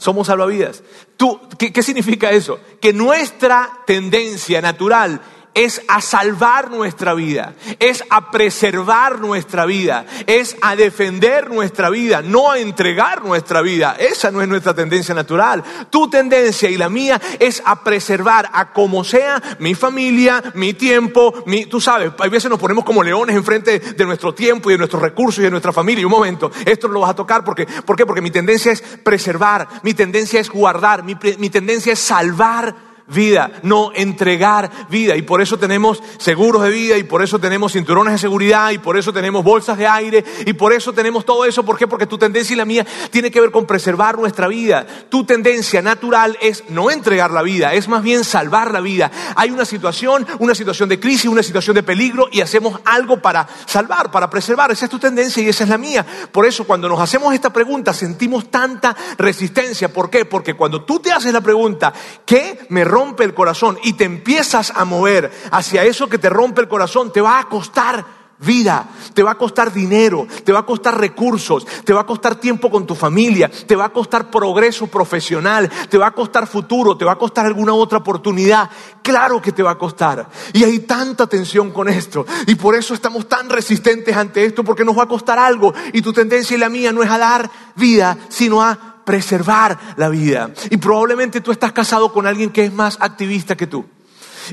somos 0.00 0.28
salvavidas. 0.28 0.82
¿Tú, 1.16 1.38
qué, 1.58 1.72
¿Qué 1.72 1.82
significa 1.82 2.30
eso? 2.30 2.58
Que 2.80 2.92
nuestra 2.92 3.70
tendencia 3.86 4.62
natural 4.62 5.20
es 5.54 5.82
a 5.88 6.00
salvar 6.00 6.70
nuestra 6.70 7.14
vida, 7.14 7.54
es 7.78 8.04
a 8.10 8.30
preservar 8.30 9.20
nuestra 9.20 9.66
vida, 9.66 10.06
es 10.26 10.56
a 10.60 10.76
defender 10.76 11.50
nuestra 11.50 11.90
vida, 11.90 12.22
no 12.22 12.50
a 12.50 12.58
entregar 12.58 13.24
nuestra 13.24 13.60
vida. 13.62 13.96
Esa 13.98 14.30
no 14.30 14.42
es 14.42 14.48
nuestra 14.48 14.74
tendencia 14.74 15.14
natural. 15.14 15.62
Tu 15.90 16.08
tendencia 16.08 16.70
y 16.70 16.76
la 16.76 16.88
mía 16.88 17.20
es 17.38 17.62
a 17.64 17.82
preservar 17.82 18.48
a 18.52 18.72
como 18.72 19.04
sea 19.04 19.42
mi 19.58 19.74
familia, 19.74 20.42
mi 20.54 20.74
tiempo, 20.74 21.42
mi, 21.46 21.66
tú 21.66 21.80
sabes, 21.80 22.12
hay 22.18 22.30
veces 22.30 22.50
nos 22.50 22.58
ponemos 22.58 22.84
como 22.84 23.02
leones 23.02 23.36
enfrente 23.36 23.78
de 23.78 24.04
nuestro 24.04 24.34
tiempo 24.34 24.70
y 24.70 24.74
de 24.74 24.78
nuestros 24.78 25.02
recursos 25.02 25.40
y 25.40 25.44
de 25.44 25.50
nuestra 25.50 25.72
familia. 25.72 26.02
Y 26.02 26.04
un 26.04 26.12
momento, 26.12 26.50
esto 26.64 26.88
lo 26.88 27.00
vas 27.00 27.10
a 27.10 27.14
tocar 27.14 27.44
porque, 27.44 27.66
¿por 27.66 27.96
qué? 27.96 28.06
Porque 28.06 28.22
mi 28.22 28.30
tendencia 28.30 28.72
es 28.72 28.80
preservar, 28.80 29.68
mi 29.82 29.94
tendencia 29.94 30.40
es 30.40 30.48
guardar, 30.48 31.02
mi, 31.02 31.16
mi 31.38 31.50
tendencia 31.50 31.92
es 31.92 31.98
salvar 31.98 32.89
vida, 33.10 33.50
no 33.62 33.90
entregar 33.94 34.70
vida. 34.88 35.16
Y 35.16 35.22
por 35.22 35.40
eso 35.40 35.58
tenemos 35.58 36.02
seguros 36.18 36.62
de 36.62 36.70
vida, 36.70 36.96
y 36.96 37.02
por 37.02 37.22
eso 37.22 37.38
tenemos 37.38 37.72
cinturones 37.72 38.12
de 38.12 38.18
seguridad, 38.18 38.70
y 38.70 38.78
por 38.78 38.96
eso 38.96 39.12
tenemos 39.12 39.44
bolsas 39.44 39.76
de 39.76 39.86
aire, 39.86 40.24
y 40.46 40.52
por 40.52 40.72
eso 40.72 40.92
tenemos 40.92 41.24
todo 41.24 41.44
eso. 41.44 41.64
¿Por 41.64 41.76
qué? 41.76 41.86
Porque 41.86 42.06
tu 42.06 42.18
tendencia 42.18 42.54
y 42.54 42.56
la 42.56 42.64
mía 42.64 42.86
tiene 43.10 43.30
que 43.30 43.40
ver 43.40 43.50
con 43.50 43.66
preservar 43.66 44.18
nuestra 44.18 44.48
vida. 44.48 44.86
Tu 45.08 45.24
tendencia 45.24 45.82
natural 45.82 46.38
es 46.40 46.64
no 46.68 46.90
entregar 46.90 47.30
la 47.30 47.42
vida, 47.42 47.74
es 47.74 47.88
más 47.88 48.02
bien 48.02 48.24
salvar 48.24 48.72
la 48.72 48.80
vida. 48.80 49.10
Hay 49.36 49.50
una 49.50 49.64
situación, 49.64 50.26
una 50.38 50.54
situación 50.54 50.88
de 50.88 51.00
crisis, 51.00 51.26
una 51.26 51.42
situación 51.42 51.74
de 51.74 51.82
peligro, 51.82 52.28
y 52.30 52.40
hacemos 52.40 52.80
algo 52.84 53.20
para 53.20 53.46
salvar, 53.66 54.10
para 54.10 54.30
preservar. 54.30 54.70
Esa 54.70 54.86
es 54.86 54.90
tu 54.90 54.98
tendencia 54.98 55.42
y 55.42 55.48
esa 55.48 55.64
es 55.64 55.70
la 55.70 55.78
mía. 55.78 56.06
Por 56.32 56.46
eso 56.46 56.64
cuando 56.64 56.88
nos 56.88 57.00
hacemos 57.00 57.34
esta 57.34 57.52
pregunta 57.52 57.92
sentimos 57.92 58.50
tanta 58.50 58.96
resistencia. 59.18 59.92
¿Por 59.92 60.10
qué? 60.10 60.24
Porque 60.24 60.54
cuando 60.54 60.84
tú 60.84 61.00
te 61.00 61.12
haces 61.12 61.32
la 61.32 61.40
pregunta, 61.40 61.92
¿qué 62.24 62.58
me 62.68 62.84
rompe? 62.84 62.99
Rompe 63.00 63.24
el 63.24 63.32
corazón 63.32 63.78
y 63.82 63.94
te 63.94 64.04
empiezas 64.04 64.72
a 64.76 64.84
mover 64.84 65.30
hacia 65.50 65.84
eso 65.84 66.08
que 66.08 66.18
te 66.18 66.28
rompe 66.28 66.60
el 66.60 66.68
corazón, 66.68 67.10
te 67.10 67.22
va 67.22 67.38
a 67.38 67.48
costar 67.48 68.19
vida, 68.40 68.88
te 69.12 69.22
va 69.22 69.32
a 69.32 69.38
costar 69.38 69.72
dinero, 69.72 70.26
te 70.44 70.52
va 70.52 70.60
a 70.60 70.66
costar 70.66 70.98
recursos, 70.98 71.66
te 71.84 71.92
va 71.92 72.02
a 72.02 72.06
costar 72.06 72.36
tiempo 72.36 72.70
con 72.70 72.86
tu 72.86 72.94
familia, 72.94 73.50
te 73.50 73.76
va 73.76 73.86
a 73.86 73.92
costar 73.92 74.30
progreso 74.30 74.86
profesional, 74.86 75.70
te 75.88 75.98
va 75.98 76.08
a 76.08 76.10
costar 76.12 76.46
futuro, 76.46 76.96
te 76.96 77.04
va 77.04 77.12
a 77.12 77.18
costar 77.18 77.46
alguna 77.46 77.74
otra 77.74 77.98
oportunidad. 77.98 78.70
Claro 79.02 79.40
que 79.42 79.52
te 79.52 79.62
va 79.62 79.72
a 79.72 79.78
costar. 79.78 80.28
Y 80.52 80.64
hay 80.64 80.80
tanta 80.80 81.26
tensión 81.26 81.70
con 81.70 81.88
esto. 81.88 82.24
Y 82.46 82.54
por 82.54 82.74
eso 82.74 82.94
estamos 82.94 83.28
tan 83.28 83.50
resistentes 83.50 84.16
ante 84.16 84.44
esto, 84.44 84.64
porque 84.64 84.84
nos 84.84 84.96
va 84.96 85.04
a 85.04 85.08
costar 85.08 85.38
algo. 85.38 85.74
Y 85.92 86.02
tu 86.02 86.12
tendencia 86.12 86.56
y 86.56 86.60
la 86.60 86.68
mía 86.68 86.92
no 86.92 87.02
es 87.02 87.10
a 87.10 87.18
dar 87.18 87.50
vida, 87.76 88.16
sino 88.28 88.62
a 88.62 89.02
preservar 89.04 89.78
la 89.96 90.08
vida. 90.08 90.50
Y 90.70 90.76
probablemente 90.76 91.40
tú 91.40 91.52
estás 91.52 91.72
casado 91.72 92.12
con 92.12 92.26
alguien 92.26 92.50
que 92.50 92.64
es 92.64 92.72
más 92.72 92.96
activista 93.00 93.56
que 93.56 93.66
tú. 93.66 93.84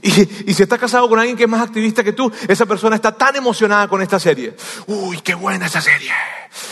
Y, 0.01 0.53
si 0.53 0.63
estás 0.63 0.79
casado 0.79 1.08
con 1.10 1.20
alguien 1.20 1.38
que 1.38 1.44
es 1.44 1.50
más 1.50 1.62
activista 1.62 2.03
que 2.03 2.13
tú, 2.13 2.32
esa 2.48 2.65
persona 2.65 2.96
está 2.96 3.12
tan 3.12 3.36
emocionada 3.36 3.88
con 3.88 4.01
esta 4.01 4.20
serie. 4.20 4.56
Uy, 4.88 5.20
qué 5.22 5.36
buena 5.36 5.65
esta 5.65 5.82
serie. 5.82 6.12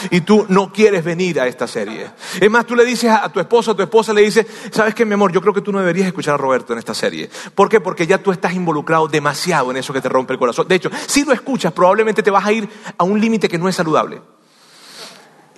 Y 0.10 0.22
tú 0.22 0.46
no 0.50 0.72
quieres 0.72 1.04
venir 1.04 1.40
a 1.40 1.48
esta 1.48 1.68
serie. 1.68 2.10
Es 2.40 2.50
más, 2.50 2.66
tú 2.66 2.76
le 2.76 2.86
dices 2.86 3.12
a 3.12 3.30
tu 3.30 3.40
esposo, 3.40 3.72
a 3.72 3.76
tu 3.76 3.84
esposa 3.84 4.14
le 4.14 4.22
dices, 4.22 4.46
¿sabes 4.72 4.96
qué, 4.96 5.06
mi 5.06 5.14
amor? 5.14 5.32
Yo 5.32 5.42
creo 5.42 5.54
que 5.54 5.62
tú 5.62 5.72
no 5.72 5.80
deberías 5.80 6.08
escuchar 6.08 6.36
a 6.36 6.38
Roberto 6.38 6.74
en 6.74 6.80
esta 6.80 6.94
serie. 6.94 7.30
¿Por 7.54 7.70
qué? 7.70 7.80
Porque 7.80 8.08
ya 8.08 8.18
tú 8.18 8.32
estás 8.32 8.54
involucrado 8.54 9.08
demasiado 9.08 9.72
en 9.72 9.78
eso 9.78 9.94
que 9.94 10.02
te 10.02 10.10
rompe 10.10 10.34
el 10.34 10.40
corazón. 10.40 10.68
De 10.68 10.76
hecho, 10.76 10.90
si 11.08 11.24
lo 11.24 11.34
escuchas, 11.34 11.74
probablemente 11.74 12.24
te 12.24 12.32
vas 12.32 12.46
a 12.46 12.52
ir 12.52 12.68
a 12.98 13.04
un 13.04 13.20
límite 13.20 13.48
que 13.48 13.58
no 13.58 13.70
es 13.70 13.76
saludable. 13.76 14.22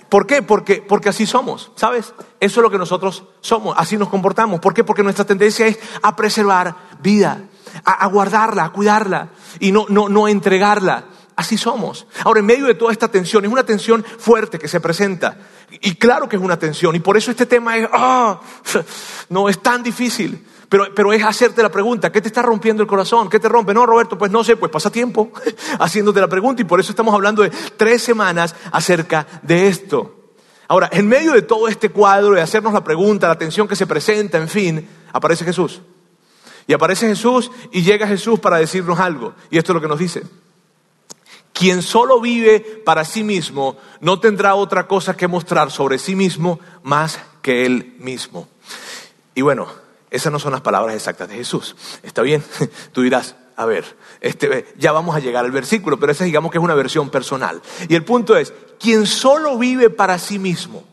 ¿Por 0.08 0.26
qué? 0.26 0.42
Porque, 0.42 0.82
porque 0.86 1.10
así 1.10 1.26
somos, 1.26 1.70
¿sabes? 1.74 2.14
Eso 2.40 2.60
es 2.60 2.62
lo 2.62 2.70
que 2.70 2.78
nosotros 2.78 3.24
somos, 3.40 3.74
así 3.78 3.96
nos 3.96 4.08
comportamos. 4.08 4.60
¿Por 4.60 4.72
qué? 4.72 4.82
Porque 4.84 5.02
nuestra 5.02 5.26
tendencia 5.26 5.66
es 5.66 5.78
a 6.02 6.16
preservar 6.16 6.74
vida, 7.02 7.42
a, 7.84 8.06
guardarla, 8.06 8.64
a 8.64 8.72
cuidarla 8.72 9.28
y 9.60 9.70
no, 9.70 9.86
no, 9.88 10.08
no 10.08 10.26
entregarla. 10.28 11.04
Así 11.36 11.56
somos. 11.56 12.06
Ahora, 12.24 12.40
en 12.40 12.46
medio 12.46 12.66
de 12.66 12.74
toda 12.74 12.90
esta 12.90 13.08
tensión, 13.08 13.44
es 13.44 13.52
una 13.52 13.64
tensión 13.64 14.04
fuerte 14.04 14.58
que 14.58 14.66
se 14.66 14.80
presenta. 14.80 15.36
Y 15.70 15.94
claro 15.94 16.28
que 16.28 16.36
es 16.36 16.42
una 16.42 16.58
tensión. 16.58 16.96
Y 16.96 17.00
por 17.00 17.16
eso 17.16 17.30
este 17.30 17.46
tema 17.46 17.76
es, 17.76 17.88
ah, 17.92 18.40
no 19.28 19.48
es 19.48 19.62
tan 19.62 19.82
difícil. 19.82 20.44
Pero, 20.68 20.94
pero 20.94 21.12
es 21.12 21.24
hacerte 21.24 21.62
la 21.62 21.70
pregunta, 21.70 22.12
¿qué 22.12 22.20
te 22.20 22.28
está 22.28 22.42
rompiendo 22.42 22.82
el 22.82 22.88
corazón? 22.88 23.30
¿Qué 23.30 23.40
te 23.40 23.48
rompe? 23.48 23.72
No, 23.72 23.86
Roberto, 23.86 24.18
pues 24.18 24.30
no 24.30 24.44
sé, 24.44 24.56
pues 24.56 24.70
pasa 24.70 24.90
tiempo 24.90 25.32
haciéndote 25.78 26.20
la 26.20 26.28
pregunta 26.28 26.60
y 26.60 26.66
por 26.66 26.78
eso 26.78 26.92
estamos 26.92 27.14
hablando 27.14 27.42
de 27.42 27.50
tres 27.76 28.02
semanas 28.02 28.54
acerca 28.70 29.26
de 29.42 29.68
esto. 29.68 30.14
Ahora, 30.68 30.90
en 30.92 31.08
medio 31.08 31.32
de 31.32 31.40
todo 31.40 31.66
este 31.68 31.88
cuadro 31.88 32.34
de 32.34 32.42
hacernos 32.42 32.74
la 32.74 32.84
pregunta, 32.84 33.28
la 33.28 33.38
tensión 33.38 33.66
que 33.66 33.76
se 33.76 33.86
presenta, 33.86 34.36
en 34.36 34.48
fin, 34.48 34.86
aparece 35.12 35.44
Jesús. 35.44 35.80
Y 36.66 36.74
aparece 36.74 37.08
Jesús 37.08 37.50
y 37.72 37.80
llega 37.80 38.06
Jesús 38.06 38.38
para 38.38 38.58
decirnos 38.58 39.00
algo. 39.00 39.32
Y 39.50 39.56
esto 39.56 39.72
es 39.72 39.74
lo 39.74 39.80
que 39.80 39.88
nos 39.88 39.98
dice. 39.98 40.22
Quien 41.54 41.82
solo 41.82 42.20
vive 42.20 42.60
para 42.60 43.06
sí 43.06 43.24
mismo 43.24 43.78
no 44.00 44.20
tendrá 44.20 44.54
otra 44.54 44.86
cosa 44.86 45.16
que 45.16 45.26
mostrar 45.26 45.70
sobre 45.70 45.98
sí 45.98 46.14
mismo 46.14 46.60
más 46.82 47.18
que 47.40 47.64
él 47.64 47.96
mismo. 47.98 48.46
Y 49.34 49.40
bueno, 49.40 49.66
esas 50.10 50.32
no 50.32 50.38
son 50.38 50.52
las 50.52 50.60
palabras 50.60 50.94
exactas 50.94 51.28
de 51.28 51.36
Jesús. 51.36 51.76
¿Está 52.02 52.22
bien? 52.22 52.42
Tú 52.92 53.02
dirás, 53.02 53.36
a 53.56 53.66
ver, 53.66 53.84
este, 54.20 54.66
ya 54.78 54.92
vamos 54.92 55.16
a 55.16 55.20
llegar 55.20 55.44
al 55.44 55.50
versículo, 55.50 55.98
pero 55.98 56.12
esa 56.12 56.24
digamos 56.24 56.50
que 56.50 56.58
es 56.58 56.64
una 56.64 56.74
versión 56.74 57.10
personal. 57.10 57.60
Y 57.88 57.94
el 57.94 58.04
punto 58.04 58.36
es, 58.36 58.52
quien 58.78 59.06
solo 59.06 59.58
vive 59.58 59.90
para 59.90 60.18
sí 60.18 60.38
mismo, 60.38 60.84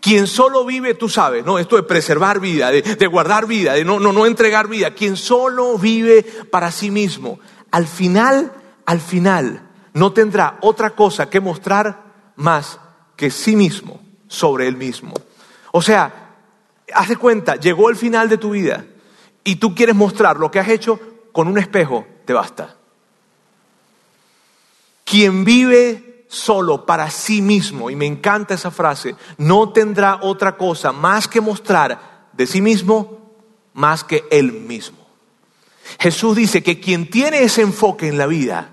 quien 0.00 0.26
solo 0.26 0.64
vive, 0.64 0.94
tú 0.94 1.08
sabes, 1.08 1.44
no, 1.44 1.58
esto 1.58 1.76
de 1.76 1.82
preservar 1.82 2.40
vida, 2.40 2.70
de, 2.70 2.82
de 2.82 3.06
guardar 3.06 3.46
vida, 3.46 3.72
de 3.72 3.84
no, 3.84 3.98
no, 3.98 4.12
no 4.12 4.26
entregar 4.26 4.68
vida, 4.68 4.94
quien 4.94 5.16
solo 5.16 5.78
vive 5.78 6.22
para 6.50 6.70
sí 6.70 6.90
mismo, 6.90 7.40
al 7.70 7.86
final, 7.86 8.52
al 8.84 9.00
final, 9.00 9.70
no 9.94 10.12
tendrá 10.12 10.58
otra 10.60 10.90
cosa 10.90 11.30
que 11.30 11.40
mostrar 11.40 12.32
más 12.36 12.78
que 13.16 13.30
sí 13.30 13.56
mismo 13.56 14.00
sobre 14.28 14.68
él 14.68 14.76
mismo. 14.76 15.14
O 15.72 15.80
sea, 15.80 16.21
haz 16.94 17.08
de 17.08 17.16
cuenta, 17.16 17.56
llegó 17.56 17.90
el 17.90 17.96
final 17.96 18.28
de 18.28 18.38
tu 18.38 18.50
vida 18.50 18.84
y 19.44 19.56
tú 19.56 19.74
quieres 19.74 19.94
mostrar 19.94 20.36
lo 20.38 20.50
que 20.50 20.60
has 20.60 20.68
hecho 20.68 21.00
con 21.32 21.48
un 21.48 21.58
espejo, 21.58 22.06
te 22.24 22.32
basta. 22.32 22.76
Quien 25.04 25.44
vive 25.44 26.26
solo 26.28 26.86
para 26.86 27.10
sí 27.10 27.42
mismo, 27.42 27.90
y 27.90 27.96
me 27.96 28.06
encanta 28.06 28.54
esa 28.54 28.70
frase, 28.70 29.14
no 29.36 29.70
tendrá 29.70 30.20
otra 30.22 30.56
cosa 30.56 30.92
más 30.92 31.28
que 31.28 31.40
mostrar 31.40 32.28
de 32.32 32.46
sí 32.46 32.60
mismo 32.62 33.34
más 33.74 34.04
que 34.04 34.24
él 34.30 34.52
mismo. 34.52 34.98
Jesús 35.98 36.36
dice 36.36 36.62
que 36.62 36.80
quien 36.80 37.10
tiene 37.10 37.42
ese 37.42 37.62
enfoque 37.62 38.08
en 38.08 38.16
la 38.16 38.26
vida, 38.26 38.70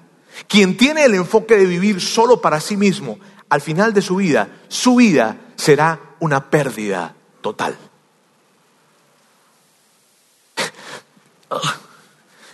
quien 0.47 0.77
tiene 0.77 1.03
el 1.03 1.15
enfoque 1.15 1.57
de 1.57 1.65
vivir 1.65 1.99
solo 1.99 2.39
para 2.39 2.61
sí 2.61 2.77
mismo, 2.77 3.19
al 3.49 3.61
final 3.61 3.93
de 3.93 4.01
su 4.01 4.17
vida, 4.17 4.61
su 4.67 4.95
vida 4.95 5.38
será 5.55 5.99
una 6.19 6.49
pérdida 6.49 7.15
total. 7.41 7.77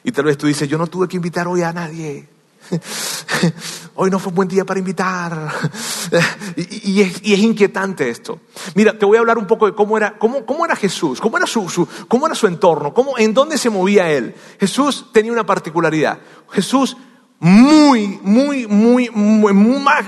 Y 0.04 0.12
tal 0.12 0.26
vez 0.26 0.38
tú 0.38 0.48
dices, 0.48 0.68
yo 0.70 0.78
no 0.78 0.88
tuve 0.88 1.08
que 1.08 1.16
invitar 1.16 1.48
hoy 1.48 1.64
a 1.64 1.74
nadie. 1.74 2.30
Hoy 3.96 4.12
no 4.12 4.20
fue 4.20 4.30
un 4.30 4.36
buen 4.36 4.48
día 4.48 4.66
para 4.66 4.80
invitar. 4.80 5.52
Y, 6.56 7.02
es, 7.02 7.40
inquietante 7.40 8.10
esto. 8.10 8.40
Mira, 8.76 8.98
te 8.98 9.06
voy 9.06 9.18
a 9.18 9.20
hablar 9.20 9.38
un 9.38 9.48
poco 9.48 9.66
de 9.66 9.74
cómo 9.74 9.98
era, 9.98 10.18
cómo, 10.18 10.46
cómo 10.46 10.64
era 10.66 10.76
Jesús, 10.76 11.20
cómo 11.20 11.38
era 11.38 11.48
su, 11.48 11.88
cómo 12.08 12.26
era 12.26 12.36
su 12.36 12.48
entorno, 12.48 12.94
cómo, 12.94 13.18
en 13.18 13.34
dónde 13.34 13.58
se 13.58 13.70
movía 13.70 14.10
él. 14.12 14.36
Jesús 14.60 15.08
tenía 15.12 15.32
una 15.32 15.46
particularidad. 15.46 16.20
Jesús 16.52 16.96
muy, 17.40 18.20
muy, 18.22 18.68
muy, 18.68 19.10
muy, 19.10 19.54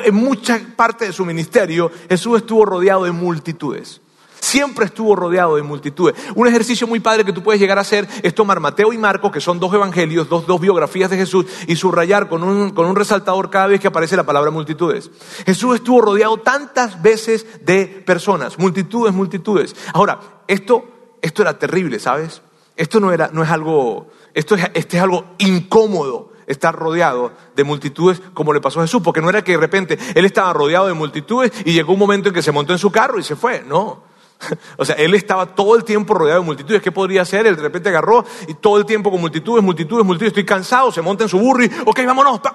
en 0.06 0.16
mucha 0.16 0.60
parte 0.76 1.06
de 1.06 1.14
su 1.14 1.26
ministerio, 1.26 1.92
Jesús 2.10 2.38
estuvo 2.38 2.66
rodeado 2.66 3.04
de 3.04 3.12
multitudes. 3.12 4.02
Siempre 4.40 4.86
estuvo 4.86 5.16
rodeado 5.16 5.56
de 5.56 5.64
multitudes. 5.64 6.16
Un 6.36 6.48
ejercicio 6.48 6.88
muy 6.88 7.00
padre 7.00 7.26
que 7.26 7.34
tú 7.34 7.44
puedes 7.44 7.60
llegar 7.60 7.78
a 7.78 7.82
hacer 7.82 8.08
es 8.24 8.34
tomar 8.34 8.60
Mateo 8.60 8.94
y 8.94 8.98
Marcos, 8.98 9.32
que 9.32 9.42
son 9.42 9.60
dos 9.60 9.74
evangelios, 9.74 10.30
dos, 10.30 10.46
dos 10.48 10.60
biografías 10.60 11.10
de 11.10 11.18
Jesús, 11.18 11.46
y 11.68 11.76
subrayar 11.76 12.30
con 12.30 12.44
un, 12.44 12.72
con 12.72 12.86
un 12.86 12.96
resaltador 12.96 13.50
cada 13.50 13.68
vez 13.68 13.80
que 13.80 13.88
aparece 13.88 14.16
la 14.16 14.26
palabra 14.26 14.52
multitudes. 14.52 15.10
Jesús 15.46 15.76
estuvo 15.76 16.02
rodeado 16.02 16.38
tantas 16.38 17.02
veces 17.02 17.46
de 17.66 17.86
personas, 18.06 18.58
multitudes, 18.58 19.14
multitudes. 19.14 19.76
Ahora, 19.94 20.20
esto, 20.48 20.86
esto 21.22 21.42
era 21.42 21.58
terrible, 21.58 22.00
¿sabes? 22.00 22.42
Esto 22.76 23.00
no, 23.00 23.12
era, 23.12 23.30
no 23.34 23.44
es 23.44 23.50
algo, 23.50 24.08
esto 24.34 24.56
es, 24.56 24.70
es 24.74 25.02
algo 25.02 25.26
incómodo 25.40 26.32
estar 26.48 26.74
rodeado 26.74 27.32
de 27.56 27.64
multitudes 27.64 28.22
como 28.34 28.54
le 28.54 28.62
pasó 28.62 28.80
a 28.80 28.84
Jesús, 28.84 29.02
porque 29.04 29.22
no 29.22 29.30
era 29.30 29.44
que 29.44 29.52
de 29.52 29.58
repente 29.58 30.00
él 30.16 30.26
estaba 30.26 30.54
rodeado 30.54 30.88
de 30.88 30.94
multitudes 30.94 31.52
y 31.66 31.74
llegó 31.74 31.94
un 31.94 32.00
momento 32.00 32.30
en 32.30 32.36
que 32.36 32.42
se 32.42 32.52
montó 32.52 32.74
en 32.74 32.80
su 32.80 32.90
carro 32.90 33.20
y 33.20 33.24
se 33.24 33.36
fue, 33.36 33.64
no. 33.68 34.04
O 34.78 34.86
sea, 34.86 34.96
él 34.96 35.14
estaba 35.14 35.48
todo 35.48 35.76
el 35.76 35.84
tiempo 35.84 36.14
rodeado 36.14 36.42
de 36.42 36.46
multitudes. 36.46 36.82
¿Qué 36.82 36.92
podría 36.92 37.24
hacer? 37.24 37.48
Él 37.48 37.56
de 37.56 37.62
repente 37.62 37.90
agarró 37.90 38.26
y 38.48 38.54
todo 38.56 38.78
el 38.78 38.86
tiempo 38.86 39.12
con 39.12 39.20
multitudes, 39.20 39.64
multitudes, 39.64 40.06
multitudes. 40.06 40.32
Estoy 40.32 40.46
cansado, 40.46 40.92
se 40.92 41.02
monta 41.02 41.24
en 41.24 41.30
su 41.30 41.40
burro 41.40 41.64
y, 41.64 41.72
ok, 41.86 42.00
vámonos. 42.06 42.42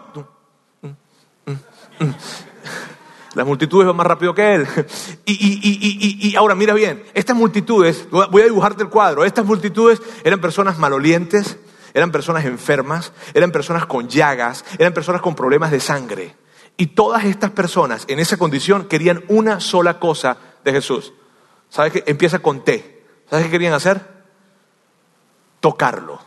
Las 3.34 3.46
multitudes 3.46 3.86
van 3.86 3.96
más 3.96 4.06
rápido 4.06 4.34
que 4.34 4.54
él. 4.54 4.66
Y, 5.24 6.28
y, 6.28 6.36
ahora 6.36 6.54
mira 6.54 6.74
bien, 6.74 7.02
estas 7.14 7.36
multitudes, 7.36 8.08
voy 8.10 8.42
a 8.42 8.44
dibujarte 8.44 8.82
el 8.82 8.88
cuadro, 8.88 9.24
estas 9.24 9.44
multitudes 9.44 10.02
eran 10.24 10.40
personas 10.40 10.78
malolientes, 10.78 11.58
eran 11.94 12.10
personas 12.10 12.44
enfermas, 12.44 13.12
eran 13.32 13.50
personas 13.50 13.86
con 13.86 14.08
llagas, 14.08 14.64
eran 14.78 14.92
personas 14.92 15.22
con 15.22 15.34
problemas 15.34 15.70
de 15.70 15.80
sangre. 15.80 16.36
Y 16.76 16.88
todas 16.88 17.24
estas 17.24 17.50
personas 17.50 18.04
en 18.08 18.18
esa 18.18 18.36
condición 18.36 18.88
querían 18.88 19.24
una 19.28 19.60
sola 19.60 19.98
cosa 19.98 20.36
de 20.64 20.72
Jesús. 20.72 21.12
¿Sabes 21.72 21.94
qué? 21.94 22.04
Empieza 22.06 22.40
con 22.40 22.64
T. 22.64 23.02
¿Sabes 23.30 23.46
qué 23.46 23.50
querían 23.50 23.72
hacer? 23.72 23.98
Tocarlo. 25.60 26.20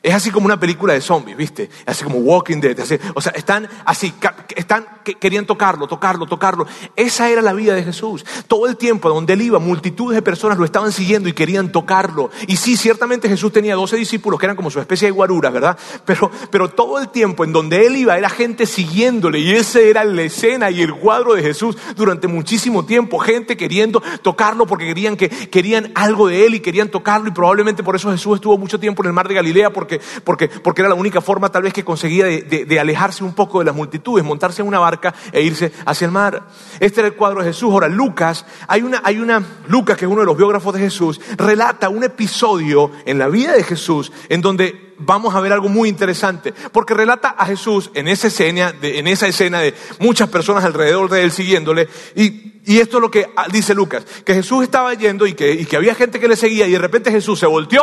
Es 0.00 0.14
así 0.14 0.30
como 0.30 0.46
una 0.46 0.60
película 0.60 0.94
de 0.94 1.00
zombies, 1.00 1.36
¿viste? 1.36 1.68
Así 1.84 2.04
como 2.04 2.18
Walking 2.18 2.60
Dead. 2.60 2.78
o 3.14 3.20
sea, 3.20 3.32
están 3.32 3.68
así, 3.84 4.14
están, 4.54 4.86
querían 5.02 5.44
tocarlo, 5.44 5.88
tocarlo, 5.88 6.26
tocarlo. 6.26 6.66
Esa 6.94 7.28
era 7.28 7.42
la 7.42 7.52
vida 7.52 7.74
de 7.74 7.82
Jesús. 7.82 8.24
Todo 8.46 8.66
el 8.68 8.76
tiempo 8.76 9.08
donde 9.08 9.32
él 9.32 9.42
iba, 9.42 9.58
multitudes 9.58 10.14
de 10.14 10.22
personas 10.22 10.56
lo 10.56 10.64
estaban 10.64 10.92
siguiendo 10.92 11.28
y 11.28 11.32
querían 11.32 11.72
tocarlo. 11.72 12.30
Y 12.46 12.56
sí, 12.56 12.76
ciertamente 12.76 13.28
Jesús 13.28 13.52
tenía 13.52 13.74
12 13.74 13.96
discípulos 13.96 14.38
que 14.38 14.46
eran 14.46 14.56
como 14.56 14.70
su 14.70 14.78
especie 14.78 15.08
de 15.08 15.12
guaruras, 15.12 15.52
¿verdad? 15.52 15.78
Pero, 16.04 16.30
pero 16.50 16.68
todo 16.68 17.00
el 17.00 17.08
tiempo 17.08 17.44
en 17.44 17.52
donde 17.52 17.86
él 17.86 17.96
iba 17.96 18.16
era 18.16 18.28
gente 18.28 18.66
siguiéndole. 18.66 19.40
Y 19.40 19.52
esa 19.52 19.80
era 19.80 20.04
la 20.04 20.22
escena 20.22 20.70
y 20.70 20.80
el 20.80 20.94
cuadro 20.94 21.34
de 21.34 21.42
Jesús 21.42 21.76
durante 21.96 22.28
muchísimo 22.28 22.84
tiempo. 22.84 23.18
Gente 23.18 23.56
queriendo 23.56 24.02
tocarlo 24.22 24.66
porque 24.66 24.86
querían, 24.86 25.16
que, 25.16 25.28
querían 25.28 25.90
algo 25.94 26.28
de 26.28 26.46
él 26.46 26.54
y 26.54 26.60
querían 26.60 26.88
tocarlo. 26.88 27.28
Y 27.28 27.32
probablemente 27.32 27.82
por 27.82 27.96
eso 27.96 28.10
Jesús 28.12 28.36
estuvo 28.36 28.56
mucho 28.56 28.78
tiempo 28.78 29.02
en 29.02 29.08
el 29.08 29.12
mar 29.12 29.26
de 29.26 29.34
Galilea 29.34 29.72
porque, 29.72 29.87
porque, 30.24 30.50
era 30.76 30.88
la 30.88 30.94
única 30.94 31.20
forma 31.20 31.48
tal 31.50 31.62
vez 31.62 31.72
que 31.72 31.84
conseguía 31.84 32.26
de, 32.26 32.80
alejarse 32.80 33.24
un 33.24 33.34
poco 33.34 33.58
de 33.58 33.64
las 33.64 33.74
multitudes, 33.74 34.24
montarse 34.24 34.62
en 34.62 34.68
una 34.68 34.78
barca 34.78 35.14
e 35.32 35.42
irse 35.42 35.72
hacia 35.86 36.04
el 36.04 36.12
mar. 36.12 36.46
Este 36.80 37.00
era 37.00 37.08
el 37.08 37.14
cuadro 37.14 37.40
de 37.40 37.46
Jesús. 37.46 37.72
Ahora, 37.72 37.88
Lucas, 37.88 38.44
hay 38.66 38.82
una, 38.82 39.00
hay 39.04 39.18
una, 39.18 39.42
Lucas, 39.68 39.96
que 39.96 40.04
es 40.04 40.10
uno 40.10 40.20
de 40.20 40.26
los 40.26 40.36
biógrafos 40.36 40.74
de 40.74 40.80
Jesús, 40.80 41.20
relata 41.36 41.88
un 41.88 42.04
episodio 42.04 42.90
en 43.04 43.18
la 43.18 43.28
vida 43.28 43.52
de 43.52 43.64
Jesús 43.64 44.12
en 44.28 44.40
donde 44.40 44.88
vamos 44.98 45.34
a 45.34 45.40
ver 45.40 45.52
algo 45.52 45.68
muy 45.68 45.88
interesante, 45.88 46.52
porque 46.72 46.94
relata 46.94 47.30
a 47.30 47.46
Jesús 47.46 47.90
en 47.94 48.08
esa 48.08 48.28
escena 48.28 48.72
de, 48.72 48.98
en 48.98 49.06
esa 49.06 49.28
escena 49.28 49.60
de 49.60 49.74
muchas 50.00 50.28
personas 50.28 50.64
alrededor 50.64 51.08
de 51.08 51.22
él 51.22 51.30
siguiéndole, 51.30 51.88
y, 52.14 52.60
y 52.66 52.78
esto 52.78 52.98
es 52.98 53.00
lo 53.00 53.10
que 53.10 53.28
dice 53.52 53.74
Lucas, 53.74 54.04
que 54.24 54.34
Jesús 54.34 54.64
estaba 54.64 54.92
yendo 54.94 55.26
y 55.26 55.34
que, 55.34 55.52
y 55.52 55.64
que 55.64 55.76
había 55.76 55.94
gente 55.94 56.20
que 56.20 56.28
le 56.28 56.36
seguía, 56.36 56.66
y 56.66 56.72
de 56.72 56.78
repente 56.78 57.10
Jesús 57.10 57.38
se 57.38 57.46
volteó 57.46 57.82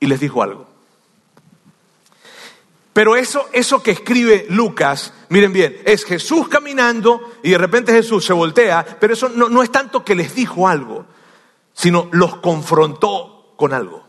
y 0.00 0.06
les 0.06 0.20
dijo 0.20 0.42
algo. 0.42 0.73
Pero 2.94 3.16
eso, 3.16 3.48
eso 3.52 3.82
que 3.82 3.90
escribe 3.90 4.46
Lucas, 4.48 5.12
miren 5.28 5.52
bien, 5.52 5.76
es 5.84 6.04
Jesús 6.04 6.46
caminando 6.48 7.32
y 7.42 7.50
de 7.50 7.58
repente 7.58 7.92
Jesús 7.92 8.24
se 8.24 8.32
voltea, 8.32 8.86
pero 9.00 9.12
eso 9.14 9.28
no, 9.28 9.48
no 9.48 9.64
es 9.64 9.72
tanto 9.72 10.04
que 10.04 10.14
les 10.14 10.36
dijo 10.36 10.68
algo, 10.68 11.04
sino 11.72 12.08
los 12.12 12.36
confrontó 12.36 13.52
con 13.56 13.74
algo. 13.74 14.04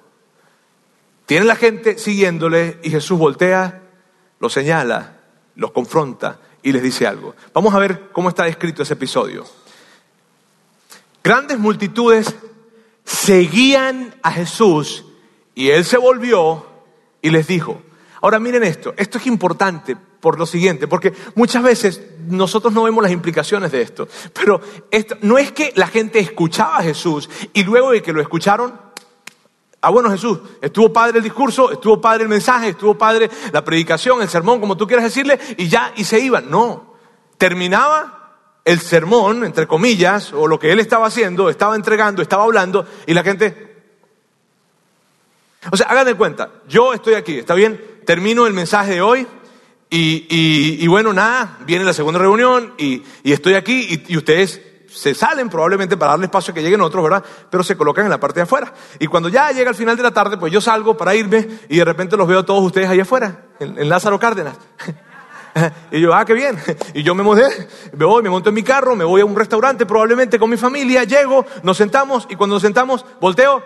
Tiene 1.26 1.48
la 1.48 1.56
gente 1.56 1.98
siguiéndole 1.98 2.80
y 2.84 2.92
Jesús 2.92 3.18
voltea, 3.18 3.82
los 4.40 4.54
señala, 4.54 5.20
los 5.56 5.72
confronta 5.72 6.40
y 6.62 6.72
les 6.72 6.84
dice 6.84 7.08
algo. 7.08 7.36
Vamos 7.56 7.74
a 7.74 7.80
ver 7.80 8.10
cómo 8.12 8.30
está 8.30 8.48
escrito 8.48 8.84
ese 8.84 8.94
episodio. 8.94 9.46
Grandes 11.24 11.58
multitudes 11.58 12.36
seguían 13.04 14.14
a 14.22 14.32
Jesús 14.32 15.06
y 15.56 15.70
él 15.70 15.86
se 15.86 15.98
volvió 15.98 16.68
y 17.24 17.32
les 17.32 17.48
dijo. 17.48 17.82
Ahora 18.26 18.40
miren 18.40 18.64
esto, 18.64 18.92
esto 18.98 19.20
es 19.20 19.28
importante 19.28 19.96
por 19.96 20.40
lo 20.40 20.48
siguiente, 20.48 20.88
porque 20.88 21.14
muchas 21.36 21.62
veces 21.62 22.02
nosotros 22.28 22.74
no 22.74 22.82
vemos 22.82 23.04
las 23.04 23.12
implicaciones 23.12 23.72
de 23.72 23.84
esto, 23.84 24.08
pero 24.34 24.60
esto, 24.90 25.16
no 25.22 25.38
es 25.38 25.52
que 25.52 25.72
la 25.76 25.86
gente 25.86 26.18
escuchaba 26.18 26.78
a 26.78 26.82
Jesús 26.82 27.30
y 27.54 27.64
luego 27.64 27.92
de 27.92 28.02
que 28.02 28.12
lo 28.12 28.22
escucharon, 28.22 28.82
ah 29.80 29.90
bueno 29.92 30.10
Jesús, 30.10 30.40
estuvo 30.60 30.92
padre 30.92 31.20
el 31.20 31.24
discurso, 31.24 31.72
estuvo 31.72 32.02
padre 32.02 32.24
el 32.24 32.30
mensaje, 32.30 32.70
estuvo 32.70 32.98
padre 32.98 33.30
la 33.54 33.64
predicación, 33.64 34.20
el 34.24 34.28
sermón, 34.28 34.60
como 34.60 34.76
tú 34.76 34.88
quieras 34.88 35.06
decirle, 35.06 35.40
y 35.58 35.68
ya, 35.68 35.94
y 35.96 36.04
se 36.04 36.20
iban. 36.20 36.50
No, 36.50 36.96
terminaba 37.38 38.40
el 38.66 38.80
sermón, 38.80 39.46
entre 39.46 39.68
comillas, 39.68 40.34
o 40.34 40.48
lo 40.48 40.58
que 40.58 40.72
él 40.72 40.80
estaba 40.80 41.06
haciendo, 41.06 41.48
estaba 41.48 41.76
entregando, 41.76 42.24
estaba 42.24 42.46
hablando, 42.46 42.88
y 43.06 43.14
la 43.14 43.22
gente... 43.22 43.76
O 45.72 45.78
sea, 45.78 45.88
hagan 45.88 46.06
de 46.06 46.14
cuenta, 46.16 46.52
yo 46.68 46.94
estoy 46.94 47.16
aquí, 47.16 47.40
¿está 47.40 47.56
bien? 47.56 47.95
Termino 48.06 48.48
el 48.48 48.54
mensaje 48.54 48.94
de 48.94 49.02
hoy, 49.02 49.28
y, 49.90 50.88
bueno, 50.88 51.14
nada, 51.14 51.60
viene 51.66 51.86
la 51.86 51.94
segunda 51.94 52.20
reunión 52.20 52.74
y, 52.78 53.04
estoy 53.24 53.54
aquí 53.54 54.06
y, 54.08 54.18
ustedes 54.18 54.62
se 54.90 55.14
salen 55.14 55.50
probablemente 55.50 55.98
para 55.98 56.12
darle 56.12 56.26
espacio 56.26 56.52
a 56.52 56.56
que 56.56 56.62
lleguen 56.62 56.82
otros, 56.82 57.04
¿verdad? 57.04 57.24
Pero 57.50 57.64
se 57.64 57.76
colocan 57.76 58.06
en 58.06 58.10
la 58.10 58.20
parte 58.20 58.40
de 58.40 58.44
afuera. 58.44 58.74
Y 59.00 59.08
cuando 59.08 59.28
ya 59.28 59.52
llega 59.52 59.70
el 59.70 59.76
final 59.76 59.98
de 59.98 60.04
la 60.04 60.12
tarde, 60.12 60.38
pues 60.38 60.54
yo 60.54 60.62
salgo 60.62 60.96
para 60.96 61.16
irme 61.16 61.48
y 61.68 61.78
de 61.78 61.86
repente 61.86 62.16
los 62.16 62.28
veo 62.28 62.40
a 62.40 62.46
todos 62.46 62.64
ustedes 62.64 62.90
ahí 62.90 63.00
afuera, 63.00 63.46
en, 63.60 63.90
Lázaro 63.90 64.20
Cárdenas. 64.20 64.56
y 65.92 66.00
yo, 66.00 66.14
ah, 66.14 66.26
qué 66.26 66.34
bien. 66.34 66.58
Y 66.94 67.04
yo 67.04 67.14
me 67.14 67.24
mudé, 67.24 67.46
me 67.94 68.06
voy, 68.06 68.24
me 68.24 68.30
monto 68.30 68.50
en 68.50 68.56
mi 68.56 68.64
carro, 68.64 68.96
me 68.96 69.04
voy 69.04 69.22
a 69.22 69.26
un 69.26 69.36
restaurante 69.36 69.86
probablemente 69.86 70.40
con 70.40 70.50
mi 70.50 70.58
familia, 70.58 71.04
llego, 71.04 71.46
nos 71.64 71.78
sentamos 71.78 72.26
y 72.30 72.36
cuando 72.36 72.56
nos 72.56 72.64
sentamos, 72.64 73.06
volteo 73.20 73.64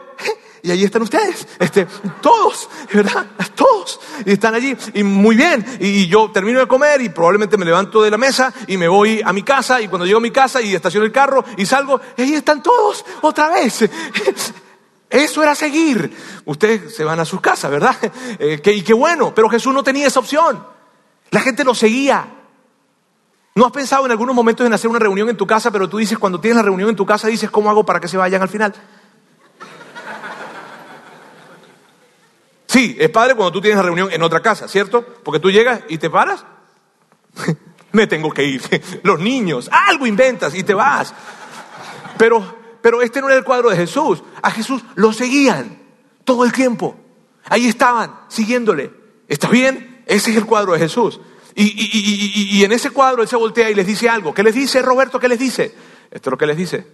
y 0.61 0.71
allí 0.71 0.83
están 0.83 1.01
ustedes, 1.01 1.47
este, 1.59 1.87
todos, 2.21 2.69
¿verdad? 2.93 3.25
Todos, 3.55 3.99
y 4.25 4.31
están 4.31 4.55
allí, 4.55 4.75
y 4.93 5.03
muy 5.03 5.35
bien, 5.35 5.65
y 5.79 6.07
yo 6.07 6.31
termino 6.31 6.59
de 6.59 6.67
comer 6.67 7.01
y 7.01 7.09
probablemente 7.09 7.57
me 7.57 7.65
levanto 7.65 8.01
de 8.01 8.11
la 8.11 8.17
mesa 8.17 8.53
y 8.67 8.77
me 8.77 8.87
voy 8.87 9.21
a 9.23 9.33
mi 9.33 9.43
casa, 9.43 9.81
y 9.81 9.87
cuando 9.87 10.05
llego 10.05 10.19
a 10.19 10.21
mi 10.21 10.31
casa 10.31 10.61
y 10.61 10.75
estaciono 10.75 11.05
el 11.05 11.11
carro 11.11 11.43
y 11.57 11.65
salgo, 11.65 11.99
ahí 12.17 12.33
están 12.33 12.63
todos, 12.63 13.05
otra 13.21 13.49
vez. 13.49 13.89
Eso 15.09 15.41
era 15.41 15.55
seguir. 15.55 16.15
Ustedes 16.45 16.95
se 16.95 17.03
van 17.03 17.19
a 17.19 17.25
sus 17.25 17.41
casas, 17.41 17.71
¿verdad? 17.71 17.95
Eh, 18.39 18.61
y 18.63 18.81
qué 18.83 18.93
bueno, 18.93 19.33
pero 19.33 19.49
Jesús 19.49 19.73
no 19.73 19.83
tenía 19.83 20.07
esa 20.07 20.19
opción. 20.19 20.65
La 21.31 21.41
gente 21.41 21.63
lo 21.63 21.75
seguía. 21.75 22.27
¿No 23.55 23.65
has 23.65 23.71
pensado 23.71 24.05
en 24.05 24.11
algunos 24.11 24.35
momentos 24.35 24.65
en 24.65 24.71
hacer 24.71 24.89
una 24.89 24.99
reunión 24.99 25.27
en 25.29 25.35
tu 25.35 25.45
casa, 25.45 25.71
pero 25.71 25.89
tú 25.89 25.97
dices, 25.97 26.17
cuando 26.17 26.39
tienes 26.39 26.57
la 26.57 26.63
reunión 26.63 26.89
en 26.89 26.95
tu 26.95 27.05
casa, 27.05 27.27
dices, 27.27 27.49
¿cómo 27.49 27.69
hago 27.69 27.85
para 27.85 27.99
que 27.99 28.07
se 28.07 28.17
vayan 28.17 28.41
al 28.41 28.49
final? 28.49 28.73
Sí, 32.69 32.95
es 32.99 33.09
padre 33.09 33.33
cuando 33.33 33.51
tú 33.51 33.61
tienes 33.61 33.83
reunión 33.83 34.11
en 34.11 34.21
otra 34.21 34.43
casa, 34.43 34.67
¿cierto? 34.67 35.03
Porque 35.23 35.39
tú 35.39 35.49
llegas 35.49 35.81
y 35.89 35.97
te 35.97 36.07
paras. 36.07 36.45
Me 37.93 38.05
tengo 38.05 38.31
que 38.31 38.43
ir. 38.43 38.61
Los 39.03 39.19
niños, 39.19 39.67
algo 39.71 40.05
inventas 40.05 40.53
y 40.53 40.61
te 40.61 40.75
vas. 40.75 41.11
Pero, 42.19 42.77
pero 42.79 43.01
este 43.01 43.21
no 43.21 43.27
era 43.27 43.37
el 43.37 43.43
cuadro 43.43 43.71
de 43.71 43.75
Jesús. 43.75 44.21
A 44.43 44.51
Jesús 44.51 44.83
lo 44.93 45.11
seguían 45.13 45.79
todo 46.23 46.45
el 46.45 46.51
tiempo. 46.51 46.95
Ahí 47.45 47.67
estaban, 47.67 48.13
siguiéndole. 48.27 48.91
¿Está 49.27 49.47
bien? 49.47 50.03
Ese 50.05 50.29
es 50.29 50.37
el 50.37 50.45
cuadro 50.45 50.73
de 50.73 50.79
Jesús. 50.79 51.19
Y, 51.55 51.63
y, 51.63 52.59
y, 52.59 52.63
en 52.63 52.71
ese 52.71 52.91
cuadro 52.91 53.23
él 53.23 53.27
se 53.27 53.35
voltea 53.35 53.71
y 53.71 53.73
les 53.73 53.87
dice 53.87 54.07
algo. 54.07 54.31
¿Qué 54.31 54.43
les 54.43 54.53
dice 54.53 54.83
Roberto? 54.83 55.19
¿Qué 55.19 55.27
les 55.27 55.39
dice? 55.39 55.73
Esto 56.11 56.29
es 56.29 56.31
lo 56.31 56.37
que 56.37 56.45
les 56.45 56.55
dice. 56.55 56.85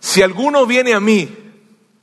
Si 0.00 0.20
alguno 0.20 0.66
viene 0.66 0.94
a 0.94 1.00
mí 1.00 1.32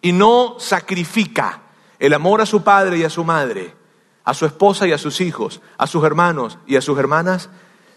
y 0.02 0.14
no 0.14 0.56
sacrifica 0.58 1.64
el 2.02 2.16
amor 2.16 2.42
a 2.42 2.48
su 2.48 2.64
padre 2.64 2.98
y 2.98 3.04
a 3.04 3.12
su 3.12 3.24
madre, 3.24 3.76
a 4.24 4.34
su 4.34 4.48
esposa 4.48 4.88
y 4.88 4.92
a 4.92 4.98
sus 4.98 5.22
hijos, 5.22 5.62
a 5.78 5.86
sus 5.86 6.04
hermanos 6.04 6.58
y 6.66 6.76
a 6.76 6.82
sus 6.82 6.98
hermanas, 6.98 7.50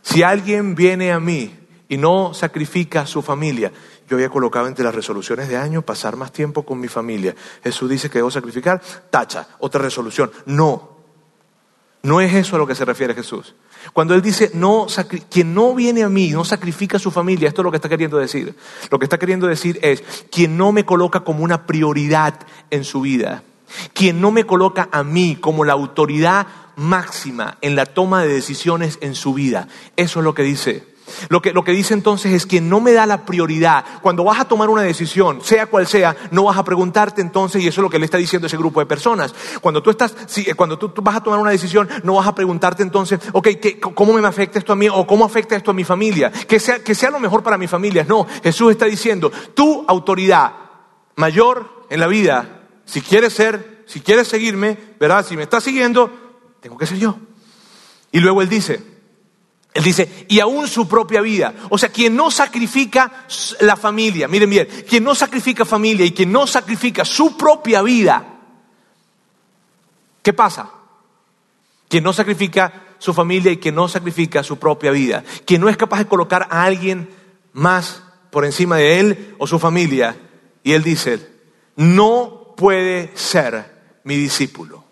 si 0.03 0.23
alguien 0.23 0.75
viene 0.75 1.11
a 1.11 1.19
mí 1.19 1.59
y 1.89 1.97
no 1.97 2.35
sacrifica 2.35 3.01
a 3.01 3.07
su 3.07 3.23
familia, 3.23 3.73
yo 4.07 4.17
había 4.19 4.29
colocado 4.29 4.67
entre 4.67 4.85
las 4.85 4.95
resoluciones 4.95 5.49
de 5.49 5.57
año 5.57 5.81
pasar 5.81 6.17
más 6.17 6.33
tiempo 6.33 6.65
con 6.65 6.79
mi 6.79 6.89
familia. 6.89 7.35
Jesús 7.63 7.89
dice 7.89 8.11
que 8.11 8.19
debo 8.19 8.31
sacrificar, 8.31 8.83
tacha, 9.09 9.49
otra 9.59 9.81
resolución. 9.81 10.31
No, 10.45 10.99
no 12.03 12.21
es 12.21 12.35
eso 12.35 12.57
a 12.57 12.59
lo 12.59 12.67
que 12.67 12.75
se 12.75 12.85
refiere 12.85 13.15
Jesús. 13.15 13.55
Cuando 13.95 14.15
Él 14.15 14.21
dice, 14.21 14.51
no, 14.53 14.87
quien 15.31 15.55
no 15.55 15.75
viene 15.75 16.03
a 16.03 16.11
mí, 16.11 16.29
no 16.29 16.45
sacrifica 16.45 16.99
a 16.99 17.01
su 17.01 17.11
familia, 17.11 17.49
esto 17.49 17.63
es 17.63 17.65
lo 17.65 17.71
que 17.71 17.79
está 17.79 17.89
queriendo 17.89 18.19
decir. 18.19 18.55
Lo 18.91 18.99
que 18.99 19.07
está 19.07 19.19
queriendo 19.19 19.47
decir 19.47 19.79
es, 19.81 20.03
quien 20.31 20.59
no 20.59 20.73
me 20.73 20.85
coloca 20.85 21.21
como 21.21 21.43
una 21.43 21.65
prioridad 21.65 22.35
en 22.71 22.85
su 22.85 23.01
vida 23.01 23.43
quien 23.93 24.21
no 24.21 24.31
me 24.31 24.45
coloca 24.45 24.89
a 24.93 25.03
mí 25.03 25.37
como 25.41 25.65
la 25.65 25.73
autoridad 25.73 26.47
máxima 26.77 27.59
en 27.61 27.77
la 27.77 27.87
toma 27.87 28.23
de 28.23 28.29
decisiones 28.29 28.99
en 29.01 29.15
su 29.15 29.35
vida. 29.35 29.69
Eso 29.97 30.21
es 30.21 30.25
lo 30.25 30.35
que 30.35 30.43
dice. 30.43 30.95
Lo 31.29 31.43
que, 31.43 31.73
dice 31.73 31.95
entonces 31.95 32.33
es 32.33 32.47
quien 32.47 32.69
no 32.69 32.81
me 32.81 32.93
da 32.93 33.07
la 33.07 33.27
prioridad. 33.27 33.85
Cuando 34.01 34.25
vas 34.25 34.41
a 34.41 34.47
tomar 34.47 34.71
una 34.71 34.83
decisión, 34.83 35.41
sea 35.43 35.67
cual 35.67 35.87
sea, 35.87 36.17
no 36.31 36.45
vas 36.45 36.57
a 36.57 36.65
preguntarte 36.65 37.21
entonces, 37.21 37.63
y 37.63 37.69
eso 37.69 37.81
es 37.81 37.83
lo 37.83 37.91
que 37.91 37.99
le 37.99 38.07
está 38.07 38.17
diciendo 38.17 38.47
ese 38.47 38.57
grupo 38.57 38.81
de 38.81 38.87
personas. 38.87 39.35
Cuando 39.61 39.83
tú, 39.83 39.91
estás, 39.91 40.15
cuando 40.57 40.79
tú, 40.79 40.93
vas 41.03 41.17
a 41.17 41.23
tomar 41.23 41.39
una 41.39 41.51
decisión, 41.51 41.89
no 42.03 42.15
vas 42.15 42.27
a 42.27 42.35
preguntarte 42.35 42.83
entonces, 42.83 43.21
ok, 43.33 43.49
¿cómo 43.95 44.13
me 44.15 44.27
afecta 44.27 44.59
esto 44.59 44.73
a 44.73 44.77
mí? 44.77 44.89
¿O 44.89 45.07
cómo 45.07 45.25
afecta 45.25 45.57
esto 45.57 45.71
a 45.71 45.75
mi 45.75 45.85
familia? 45.85 46.31
Que 46.31 46.59
sea, 46.59 46.83
que 46.83 46.95
sea 46.95 47.11
lo 47.11 47.21
mejor 47.21 47.43
para 47.43 47.59
mi 47.59 47.69
familia. 47.69 48.07
No, 48.09 48.27
Jesús 48.43 48.71
está 48.71 48.87
diciendo, 48.87 49.31
tu 49.55 49.85
autoridad 49.87 50.53
mayor 51.17 51.87
en 51.91 52.01
la 52.01 52.07
vida 52.07 52.64
si 52.85 53.01
quieres 53.01 53.33
ser, 53.33 53.85
si 53.87 54.01
quieres 54.01 54.29
seguirme, 54.29 54.77
¿verdad? 54.99 55.27
Si 55.27 55.37
me 55.37 55.45
estás 55.45 55.65
siguiendo, 55.65 56.11
tengo 56.61 56.79
que 56.79 56.87
ser 56.87 56.99
yo. 56.99 57.19
Y 58.13 58.21
luego 58.21 58.43
él 58.43 58.49
dice, 58.49 58.81
él 59.75 59.83
dice, 59.83 60.27
y 60.29 60.39
aún 60.39 60.69
su 60.69 60.87
propia 60.87 61.21
vida. 61.21 61.53
O 61.69 61.79
sea, 61.79 61.89
quien 61.89 62.15
no 62.15 62.31
sacrifica 62.31 63.27
la 63.61 63.77
familia, 63.77 64.29
miren 64.29 64.49
bien, 64.49 64.69
quien 64.89 65.03
no 65.03 65.17
sacrifica 65.17 65.65
familia 65.65 66.07
y 66.07 66.13
quien 66.13 66.31
no 66.31 66.47
sacrifica 66.47 67.05
su 67.05 67.37
propia 67.37 67.83
vida, 67.83 68.25
¿qué 70.23 70.33
pasa? 70.33 70.71
Quien 71.89 72.05
no 72.05 72.13
sacrifica 72.13 72.85
su 72.99 73.13
familia 73.13 73.51
y 73.51 73.57
quien 73.57 73.75
no 73.75 73.89
sacrifica 73.89 74.45
su 74.45 74.59
propia 74.59 74.93
vida, 74.93 75.25
quien 75.45 75.61
no 75.61 75.69
es 75.69 75.77
capaz 75.77 75.99
de 75.99 76.07
colocar 76.07 76.47
a 76.51 76.63
alguien 76.63 77.11
más 77.53 78.03
por 78.31 78.45
encima 78.45 78.77
de 78.77 79.01
él 79.01 79.35
o 79.39 79.47
su 79.49 79.59
familia. 79.59 80.17
Y 80.63 80.73
él 80.73 80.85
dice, 80.85 81.29
no 81.77 82.44
puede 82.57 83.11
ser 83.17 83.73
mi 84.05 84.17
discípulo. 84.17 84.85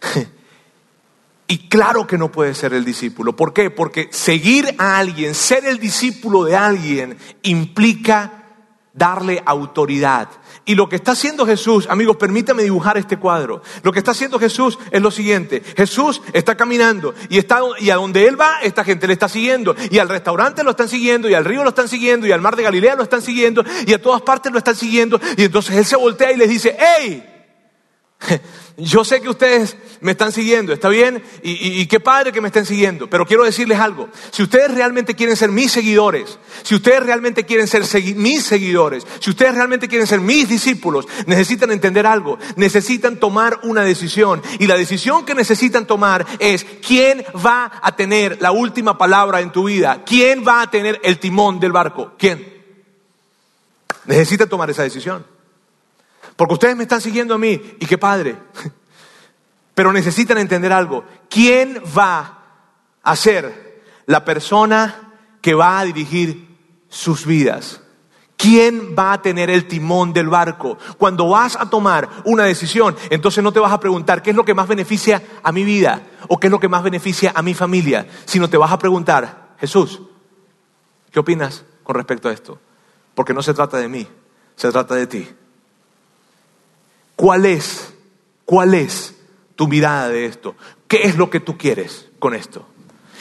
Y 1.50 1.66
claro 1.68 2.06
que 2.06 2.16
no 2.16 2.30
puede 2.30 2.54
ser 2.54 2.74
el 2.74 2.84
discípulo. 2.84 3.34
¿Por 3.34 3.52
qué? 3.52 3.70
Porque 3.70 4.06
seguir 4.12 4.72
a 4.78 4.98
alguien, 4.98 5.34
ser 5.34 5.64
el 5.64 5.80
discípulo 5.80 6.44
de 6.44 6.54
alguien, 6.54 7.18
implica 7.42 8.39
darle 8.92 9.42
autoridad. 9.46 10.28
Y 10.64 10.74
lo 10.74 10.88
que 10.88 10.96
está 10.96 11.12
haciendo 11.12 11.46
Jesús, 11.46 11.86
amigos, 11.88 12.16
permítame 12.16 12.62
dibujar 12.62 12.98
este 12.98 13.16
cuadro. 13.16 13.62
Lo 13.82 13.92
que 13.92 13.98
está 13.98 14.10
haciendo 14.10 14.38
Jesús 14.38 14.78
es 14.90 15.00
lo 15.00 15.10
siguiente. 15.10 15.62
Jesús 15.76 16.22
está 16.32 16.56
caminando 16.56 17.14
y, 17.28 17.38
está, 17.38 17.60
y 17.78 17.90
a 17.90 17.96
donde 17.96 18.26
Él 18.26 18.40
va, 18.40 18.60
esta 18.62 18.84
gente 18.84 19.06
le 19.06 19.14
está 19.14 19.28
siguiendo. 19.28 19.74
Y 19.90 19.98
al 19.98 20.08
restaurante 20.08 20.62
lo 20.62 20.70
están 20.70 20.88
siguiendo, 20.88 21.28
y 21.28 21.34
al 21.34 21.44
río 21.44 21.62
lo 21.62 21.70
están 21.70 21.88
siguiendo, 21.88 22.26
y 22.26 22.32
al 22.32 22.40
mar 22.40 22.56
de 22.56 22.62
Galilea 22.62 22.96
lo 22.96 23.02
están 23.02 23.22
siguiendo, 23.22 23.64
y 23.86 23.92
a 23.92 24.02
todas 24.02 24.22
partes 24.22 24.52
lo 24.52 24.58
están 24.58 24.76
siguiendo. 24.76 25.20
Y 25.36 25.44
entonces 25.44 25.76
Él 25.76 25.84
se 25.84 25.96
voltea 25.96 26.32
y 26.32 26.36
les 26.36 26.48
dice, 26.48 26.76
¡Ey! 26.98 27.29
Yo 28.76 29.04
sé 29.04 29.20
que 29.20 29.28
ustedes 29.28 29.76
me 30.00 30.12
están 30.12 30.32
siguiendo, 30.32 30.72
¿está 30.72 30.88
bien? 30.88 31.22
Y, 31.42 31.84
qué 31.86 32.00
padre 32.00 32.32
que 32.32 32.40
me 32.40 32.48
estén 32.48 32.64
siguiendo, 32.64 33.10
pero 33.10 33.26
quiero 33.26 33.44
decirles 33.44 33.78
algo. 33.78 34.08
Si 34.30 34.42
ustedes 34.42 34.72
realmente 34.72 35.14
quieren 35.14 35.36
ser 35.36 35.50
mis 35.50 35.70
seguidores, 35.70 36.38
si 36.62 36.74
ustedes 36.74 37.02
realmente 37.02 37.44
quieren 37.44 37.66
ser 37.66 37.84
mis 38.14 38.42
seguidores, 38.42 39.06
si 39.20 39.30
ustedes 39.30 39.54
realmente 39.54 39.86
quieren 39.86 40.06
ser 40.06 40.20
mis 40.20 40.48
discípulos, 40.48 41.06
necesitan 41.26 41.70
entender 41.70 42.06
algo, 42.06 42.38
necesitan 42.56 43.18
tomar 43.18 43.60
una 43.64 43.84
decisión. 43.84 44.42
Y 44.58 44.66
la 44.66 44.76
decisión 44.76 45.26
que 45.26 45.34
necesitan 45.34 45.86
tomar 45.86 46.26
es 46.38 46.64
quién 46.86 47.24
va 47.44 47.70
a 47.82 47.94
tener 47.96 48.40
la 48.40 48.52
última 48.52 48.96
palabra 48.96 49.40
en 49.40 49.52
tu 49.52 49.64
vida, 49.64 50.04
quién 50.06 50.42
va 50.46 50.62
a 50.62 50.70
tener 50.70 50.98
el 51.02 51.18
timón 51.18 51.60
del 51.60 51.72
barco, 51.72 52.12
quién. 52.18 52.60
Necesitan 54.06 54.48
tomar 54.48 54.70
esa 54.70 54.84
decisión. 54.84 55.39
Porque 56.36 56.54
ustedes 56.54 56.76
me 56.76 56.84
están 56.84 57.00
siguiendo 57.00 57.34
a 57.34 57.38
mí 57.38 57.60
y 57.78 57.86
qué 57.86 57.98
padre. 57.98 58.36
Pero 59.74 59.92
necesitan 59.92 60.38
entender 60.38 60.72
algo. 60.72 61.04
¿Quién 61.28 61.82
va 61.96 62.38
a 63.02 63.16
ser 63.16 63.82
la 64.06 64.24
persona 64.24 65.12
que 65.40 65.54
va 65.54 65.78
a 65.78 65.84
dirigir 65.84 66.56
sus 66.88 67.26
vidas? 67.26 67.80
¿Quién 68.40 68.96
va 68.98 69.12
a 69.12 69.20
tener 69.20 69.50
el 69.50 69.68
timón 69.68 70.14
del 70.14 70.30
barco? 70.30 70.78
Cuando 70.96 71.28
vas 71.28 71.56
a 71.56 71.68
tomar 71.68 72.08
una 72.24 72.44
decisión, 72.44 72.96
entonces 73.10 73.44
no 73.44 73.52
te 73.52 73.60
vas 73.60 73.70
a 73.70 73.80
preguntar 73.80 74.22
qué 74.22 74.30
es 74.30 74.36
lo 74.36 74.46
que 74.46 74.54
más 74.54 74.66
beneficia 74.66 75.22
a 75.42 75.52
mi 75.52 75.62
vida 75.62 76.02
o 76.26 76.40
qué 76.40 76.46
es 76.46 76.50
lo 76.50 76.58
que 76.58 76.68
más 76.68 76.82
beneficia 76.82 77.32
a 77.34 77.42
mi 77.42 77.52
familia, 77.52 78.06
sino 78.24 78.48
te 78.48 78.56
vas 78.56 78.72
a 78.72 78.78
preguntar, 78.78 79.56
Jesús, 79.58 80.00
¿qué 81.10 81.20
opinas 81.20 81.66
con 81.82 81.96
respecto 81.96 82.30
a 82.30 82.32
esto? 82.32 82.58
Porque 83.14 83.34
no 83.34 83.42
se 83.42 83.52
trata 83.52 83.76
de 83.76 83.88
mí, 83.88 84.08
se 84.56 84.70
trata 84.72 84.94
de 84.94 85.06
ti. 85.06 85.28
¿Cuál 87.20 87.44
es, 87.44 87.92
cuál 88.46 88.72
es 88.72 89.14
tu 89.54 89.68
mirada 89.68 90.08
de 90.08 90.24
esto? 90.24 90.56
¿Qué 90.88 91.02
es 91.02 91.18
lo 91.18 91.28
que 91.28 91.38
tú 91.38 91.58
quieres 91.58 92.08
con 92.18 92.34
esto? 92.34 92.66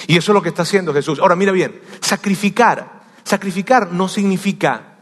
Y 0.08 0.16
eso 0.16 0.32
es 0.32 0.34
lo 0.34 0.42
que 0.42 0.48
está 0.48 0.62
haciendo 0.62 0.94
Jesús. 0.94 1.20
Ahora 1.20 1.36
mira 1.36 1.52
bien, 1.52 1.82
sacrificar, 2.00 3.02
sacrificar 3.26 3.92
no 3.92 4.08
significa 4.08 5.00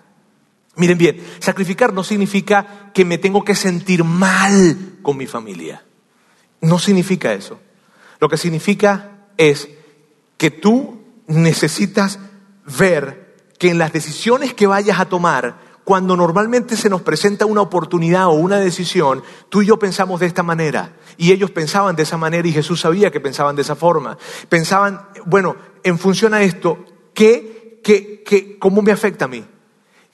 Miren 0.77 0.97
bien, 0.97 1.23
sacrificar 1.38 1.93
no 1.93 2.03
significa 2.03 2.89
que 2.91 3.05
me 3.05 3.19
tengo 3.19 3.43
que 3.43 3.53
sentir 3.53 4.03
mal 4.03 4.97
con 5.03 5.15
mi 5.15 5.27
familia. 5.27 5.83
No 6.62 6.79
significa 6.79 7.33
eso. 7.33 7.60
Lo 8.19 8.29
que 8.29 8.38
significa 8.38 9.27
es 9.38 9.69
que 10.38 10.49
tú 10.49 11.03
necesitas 11.27 12.17
ver 12.79 13.36
que 13.60 13.69
en 13.69 13.77
las 13.77 13.93
decisiones 13.93 14.55
que 14.55 14.65
vayas 14.65 14.99
a 14.99 15.05
tomar, 15.05 15.66
cuando 15.88 16.17
normalmente 16.17 16.76
se 16.76 16.89
nos 16.89 17.02
presenta 17.02 17.45
una 17.45 17.62
oportunidad 17.62 18.28
o 18.28 18.32
una 18.32 18.60
decisión, 18.60 19.23
tú 19.47 19.62
y 19.62 19.67
yo 19.67 19.80
pensamos 19.80 20.19
de 20.19 20.26
esta 20.26 20.43
manera. 20.43 20.97
Y 21.15 21.32
ellos 21.32 21.50
pensaban 21.50 21.95
de 21.95 22.04
esa 22.04 22.17
manera 22.17 22.45
y 22.45 22.52
Jesús 22.52 22.82
sabía 22.82 23.10
que 23.10 23.21
pensaban 23.21 23.56
de 23.56 23.62
esa 23.62 23.78
forma. 23.78 24.17
Pensaban, 24.50 25.08
bueno, 25.26 25.56
en 25.84 25.97
función 25.97 26.34
a 26.34 26.41
esto, 26.41 26.78
¿qué, 27.13 27.80
qué, 27.86 28.21
qué, 28.26 28.60
¿cómo 28.60 28.82
me 28.82 28.91
afecta 28.91 29.23
a 29.23 29.28
mí? 29.30 29.45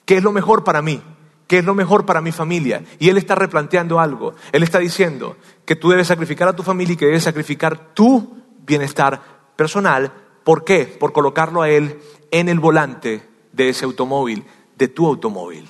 ¿Qué 0.04 0.18
es 0.18 0.22
lo 0.22 0.30
mejor 0.30 0.62
para 0.62 0.80
mí? 0.80 1.02
¿Qué 1.48 1.58
es 1.58 1.64
lo 1.64 1.74
mejor 1.74 2.06
para 2.06 2.20
mi 2.20 2.30
familia? 2.30 2.84
Y 3.00 3.08
Él 3.08 3.16
está 3.16 3.34
replanteando 3.34 3.98
algo. 3.98 4.34
Él 4.52 4.62
está 4.62 4.78
diciendo 4.78 5.36
que 5.64 5.74
tú 5.74 5.90
debes 5.90 6.06
sacrificar 6.06 6.46
a 6.46 6.54
tu 6.54 6.62
familia 6.62 6.92
y 6.92 6.96
que 6.96 7.06
debes 7.06 7.24
sacrificar 7.24 7.94
tu 7.94 8.44
bienestar 8.64 9.20
personal. 9.56 10.12
¿Por 10.44 10.62
qué? 10.62 10.84
Por 10.86 11.12
colocarlo 11.12 11.62
a 11.62 11.68
Él 11.68 11.98
en 12.30 12.48
el 12.48 12.60
volante 12.60 13.28
de 13.50 13.70
ese 13.70 13.86
automóvil, 13.86 14.44
de 14.76 14.88
tu 14.88 15.06
automóvil. 15.06 15.68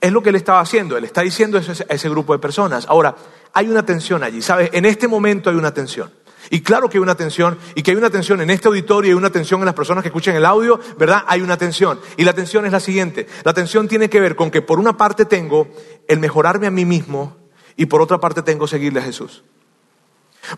Es 0.00 0.12
lo 0.12 0.22
que 0.22 0.30
Él 0.30 0.36
estaba 0.36 0.60
haciendo. 0.60 0.96
Él 0.96 1.04
está 1.04 1.22
diciendo 1.22 1.58
eso 1.58 1.72
a 1.72 1.94
ese 1.94 2.08
grupo 2.08 2.32
de 2.32 2.38
personas. 2.38 2.86
Ahora, 2.88 3.16
hay 3.52 3.68
una 3.68 3.84
tensión 3.84 4.22
allí, 4.22 4.42
¿sabes? 4.42 4.70
En 4.72 4.84
este 4.84 5.08
momento 5.08 5.50
hay 5.50 5.56
una 5.56 5.74
tensión. 5.74 6.10
Y 6.50 6.62
claro 6.62 6.88
que 6.88 6.96
hay 6.96 7.02
una 7.02 7.14
tensión, 7.14 7.58
y 7.74 7.82
que 7.82 7.90
hay 7.90 7.96
una 7.96 8.10
tensión 8.10 8.40
en 8.40 8.50
este 8.50 8.68
auditorio 8.68 9.10
y 9.10 9.12
hay 9.12 9.18
una 9.18 9.30
tensión 9.30 9.60
en 9.60 9.66
las 9.66 9.74
personas 9.74 10.02
que 10.02 10.08
escuchan 10.08 10.34
el 10.34 10.46
audio, 10.46 10.80
¿verdad? 10.96 11.24
Hay 11.26 11.42
una 11.42 11.58
tensión. 11.58 12.00
Y 12.16 12.24
la 12.24 12.32
tensión 12.32 12.64
es 12.64 12.72
la 12.72 12.80
siguiente. 12.80 13.26
La 13.44 13.52
tensión 13.52 13.88
tiene 13.88 14.08
que 14.08 14.20
ver 14.20 14.34
con 14.34 14.50
que 14.50 14.62
por 14.62 14.78
una 14.78 14.96
parte 14.96 15.24
tengo 15.24 15.68
el 16.06 16.18
mejorarme 16.20 16.66
a 16.66 16.70
mí 16.70 16.84
mismo 16.84 17.36
y 17.76 17.86
por 17.86 18.00
otra 18.00 18.18
parte 18.18 18.42
tengo 18.42 18.66
seguirle 18.66 19.00
a 19.00 19.02
Jesús. 19.02 19.44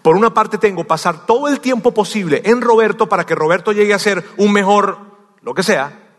Por 0.02 0.16
una 0.16 0.32
parte 0.32 0.58
tengo 0.58 0.84
pasar 0.84 1.26
todo 1.26 1.48
el 1.48 1.60
tiempo 1.60 1.92
posible 1.92 2.42
en 2.44 2.60
Roberto 2.60 3.08
para 3.08 3.26
que 3.26 3.34
Roberto 3.34 3.72
llegue 3.72 3.94
a 3.94 3.98
ser 3.98 4.24
un 4.36 4.52
mejor, 4.52 4.98
lo 5.42 5.54
que 5.54 5.64
sea, 5.64 6.09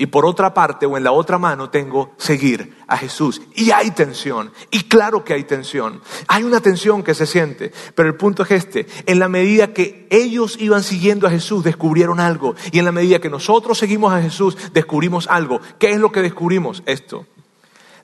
y 0.00 0.06
por 0.06 0.24
otra 0.24 0.54
parte 0.54 0.86
o 0.86 0.96
en 0.96 1.02
la 1.02 1.10
otra 1.10 1.38
mano 1.38 1.70
tengo 1.70 2.12
seguir 2.18 2.76
a 2.86 2.96
Jesús. 2.96 3.42
Y 3.56 3.72
hay 3.72 3.90
tensión, 3.90 4.52
y 4.70 4.84
claro 4.84 5.24
que 5.24 5.34
hay 5.34 5.42
tensión. 5.42 6.00
Hay 6.28 6.44
una 6.44 6.60
tensión 6.60 7.02
que 7.02 7.14
se 7.14 7.26
siente, 7.26 7.72
pero 7.96 8.08
el 8.08 8.14
punto 8.14 8.44
es 8.44 8.52
este. 8.52 8.86
En 9.06 9.18
la 9.18 9.28
medida 9.28 9.74
que 9.74 10.06
ellos 10.08 10.56
iban 10.60 10.84
siguiendo 10.84 11.26
a 11.26 11.30
Jesús, 11.30 11.64
descubrieron 11.64 12.20
algo. 12.20 12.54
Y 12.70 12.78
en 12.78 12.84
la 12.84 12.92
medida 12.92 13.18
que 13.18 13.28
nosotros 13.28 13.76
seguimos 13.76 14.12
a 14.12 14.22
Jesús, 14.22 14.56
descubrimos 14.72 15.26
algo. 15.26 15.60
¿Qué 15.80 15.90
es 15.90 15.98
lo 15.98 16.12
que 16.12 16.22
descubrimos? 16.22 16.84
Esto. 16.86 17.26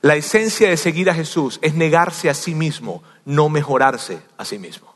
La 0.01 0.17
esencia 0.17 0.69
de 0.69 0.75
seguir 0.75 1.09
a 1.09 1.15
Jesús 1.15 1.59
es 1.61 1.75
negarse 1.75 2.29
a 2.29 2.33
sí 2.33 2.55
mismo, 2.55 3.03
no 3.23 3.47
mejorarse 3.47 4.19
a 4.37 4.43
sí 4.43 4.59
mismo. 4.59 4.93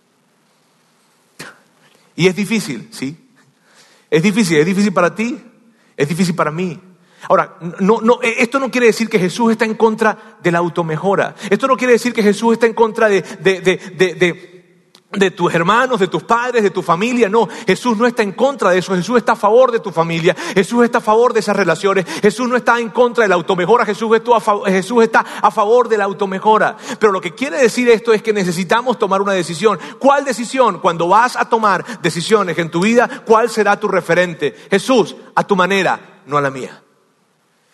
Y 2.18 2.28
es 2.28 2.36
difícil, 2.36 2.90
¿sí? 2.92 3.18
Es 4.10 4.22
difícil, 4.22 4.58
es 4.58 4.66
difícil 4.66 4.92
para 4.92 5.16
ti, 5.16 5.42
es 5.96 6.10
difícil 6.10 6.36
para 6.36 6.52
mí. 6.52 6.78
Ahora, 7.28 7.58
no, 7.80 8.00
no, 8.02 8.20
eh, 8.22 8.36
esto 8.40 8.60
no 8.60 8.72
quiere 8.72 8.88
decir 8.88 9.10
que 9.10 9.20
Jesús 9.20 9.52
está 9.52 9.66
en 9.66 9.76
contra 9.76 10.38
de 10.42 10.52
la 10.52 10.60
automejora. 10.60 11.36
Esto 11.50 11.68
no 11.68 11.76
quiere 11.76 11.94
decir 11.94 12.14
que 12.14 12.24
Jesús 12.24 12.54
está 12.54 12.66
en 12.66 12.74
contra 12.74 13.10
de, 13.10 13.22
de, 13.22 13.60
de, 13.62 14.80
de, 15.12 15.32
tus 15.32 15.54
hermanos, 15.54 16.00
de 16.00 16.08
tus 16.08 16.24
padres, 16.24 16.64
de 16.64 16.70
tu 16.70 16.82
familia. 16.82 17.28
No, 17.28 17.48
Jesús 17.68 17.98
no 17.98 18.08
está 18.08 18.24
en 18.24 18.32
contra 18.32 18.70
de 18.70 18.80
eso. 18.80 18.96
Jesús 18.96 19.18
está 19.18 19.34
a 19.34 19.36
favor 19.36 19.72
de 19.72 19.80
tu 19.80 19.92
familia. 19.92 20.36
Jesús 20.54 20.86
está 20.86 21.00
a 21.00 21.02
favor 21.02 21.34
de 21.34 21.42
esas 21.42 21.58
relaciones. 21.58 22.06
Jesús 22.22 22.48
no 22.48 22.56
está 22.56 22.80
en 22.80 22.90
contra 22.90 23.24
de 23.24 23.28
la 23.28 23.36
automejora. 23.36 23.86
Jesús, 23.86 24.10
Jesús 24.68 25.04
está 25.04 25.26
a 25.42 25.52
favor 25.52 25.90
de 25.90 25.98
la 25.98 26.06
automejora. 26.06 26.78
Pero 27.00 27.12
lo 27.12 27.20
que 27.20 27.36
quiere 27.36 27.58
decir 27.58 27.90
esto 27.90 28.14
es 28.14 28.24
que 28.24 28.32
necesitamos 28.32 28.98
tomar 28.98 29.22
una 29.22 29.34
decisión. 29.34 29.78
¿Cuál 30.00 30.24
decisión? 30.24 30.80
Cuando 30.80 31.10
vas 31.10 31.36
a 31.36 31.50
tomar 31.50 32.02
decisiones 32.02 32.58
en 32.58 32.72
tu 32.72 32.82
vida, 32.82 33.24
¿cuál 33.26 33.50
será 33.50 33.78
tu 33.78 33.90
referente? 33.90 34.56
Jesús, 34.72 35.18
a 35.36 35.44
tu 35.44 35.56
manera, 35.56 36.22
no 36.26 36.38
a 36.38 36.42
la 36.42 36.50
mía. 36.50 36.82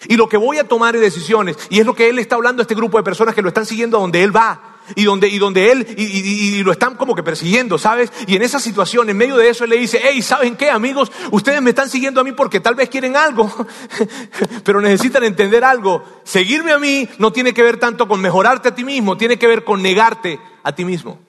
Y 0.07 0.15
lo 0.15 0.29
que 0.29 0.37
voy 0.37 0.57
a 0.57 0.67
tomar 0.67 0.95
es 0.95 1.01
decisiones. 1.01 1.57
Y 1.69 1.79
es 1.79 1.85
lo 1.85 1.93
que 1.93 2.09
él 2.09 2.19
está 2.19 2.35
hablando 2.35 2.61
a 2.61 2.63
este 2.63 2.75
grupo 2.75 2.97
de 2.97 3.03
personas 3.03 3.35
que 3.35 3.41
lo 3.41 3.49
están 3.49 3.65
siguiendo 3.65 3.97
a 3.97 4.01
donde 4.01 4.23
él 4.23 4.35
va. 4.35 4.75
Y 4.95 5.05
donde, 5.05 5.27
y 5.27 5.39
donde 5.39 5.71
él, 5.71 5.95
y, 5.97 6.61
lo 6.61 6.71
están 6.71 6.95
como 6.95 7.15
que 7.15 7.23
persiguiendo, 7.23 7.79
¿sabes? 7.79 8.11
Y 8.27 8.35
en 8.35 8.43
esa 8.43 8.59
situación, 8.59 9.09
en 9.09 9.17
medio 9.17 9.35
de 9.35 9.49
eso, 9.49 9.63
él 9.63 9.71
le 9.71 9.77
dice, 9.77 9.99
hey, 10.03 10.21
¿saben 10.21 10.55
qué, 10.55 10.69
amigos? 10.69 11.11
Ustedes 11.31 11.59
me 11.61 11.71
están 11.71 11.89
siguiendo 11.89 12.21
a 12.21 12.23
mí 12.23 12.33
porque 12.33 12.59
tal 12.59 12.75
vez 12.75 12.89
quieren 12.89 13.15
algo, 13.17 13.51
pero 14.63 14.81
necesitan 14.81 15.23
entender 15.23 15.63
algo. 15.63 16.03
Seguirme 16.23 16.71
a 16.71 16.77
mí 16.77 17.09
no 17.17 17.31
tiene 17.31 17.51
que 17.51 17.63
ver 17.63 17.77
tanto 17.77 18.07
con 18.07 18.21
mejorarte 18.21 18.69
a 18.69 18.75
ti 18.75 18.83
mismo, 18.83 19.17
tiene 19.17 19.39
que 19.39 19.47
ver 19.47 19.63
con 19.63 19.81
negarte 19.81 20.39
a 20.61 20.75
ti 20.75 20.85
mismo. 20.85 21.19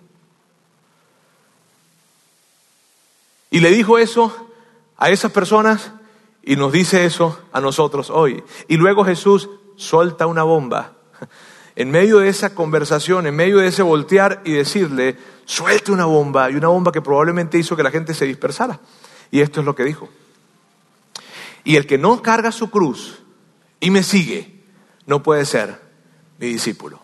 Y 3.51 3.61
le 3.61 3.71
dijo 3.71 3.97
eso 3.97 4.51
a 4.99 5.09
esas 5.09 5.33
personas 5.33 5.93
y 6.49 6.55
nos 6.55 6.73
dice 6.73 7.05
eso 7.05 7.41
a 7.53 7.61
nosotros 7.61 8.09
hoy. 8.09 8.43
Y 8.69 8.77
luego 8.77 9.05
Jesús 9.05 9.51
suelta 9.77 10.27
una 10.27 10.45
bomba. 10.45 10.95
En 11.79 11.91
medio 11.91 12.21
de 12.21 12.31
esa 12.31 12.55
conversación, 12.55 13.27
en 13.27 13.37
medio 13.37 13.59
de 13.59 13.67
ese 13.67 13.83
voltear 13.83 14.41
y 14.47 14.53
decirle, 14.53 15.19
suelte 15.45 15.93
una 15.93 16.07
bomba, 16.07 16.51
y 16.51 16.55
una 16.55 16.69
bomba 16.69 16.91
que 16.91 17.03
probablemente 17.03 17.59
hizo 17.59 17.77
que 17.77 17.83
la 17.83 17.91
gente 17.91 18.15
se 18.15 18.25
dispersara. 18.25 18.81
Y 19.31 19.43
esto 19.43 19.61
es 19.61 19.67
lo 19.67 19.75
que 19.75 19.85
dijo. 19.85 20.09
Y 21.65 21.77
el 21.77 21.87
que 21.87 21.99
no 21.99 22.23
carga 22.23 22.51
su 22.51 22.71
cruz 22.71 23.23
y 23.79 23.91
me 23.91 24.03
sigue, 24.03 24.59
no 25.05 25.23
puede 25.23 25.45
ser 25.45 25.79
mi 26.39 26.47
discípulo. 26.47 26.99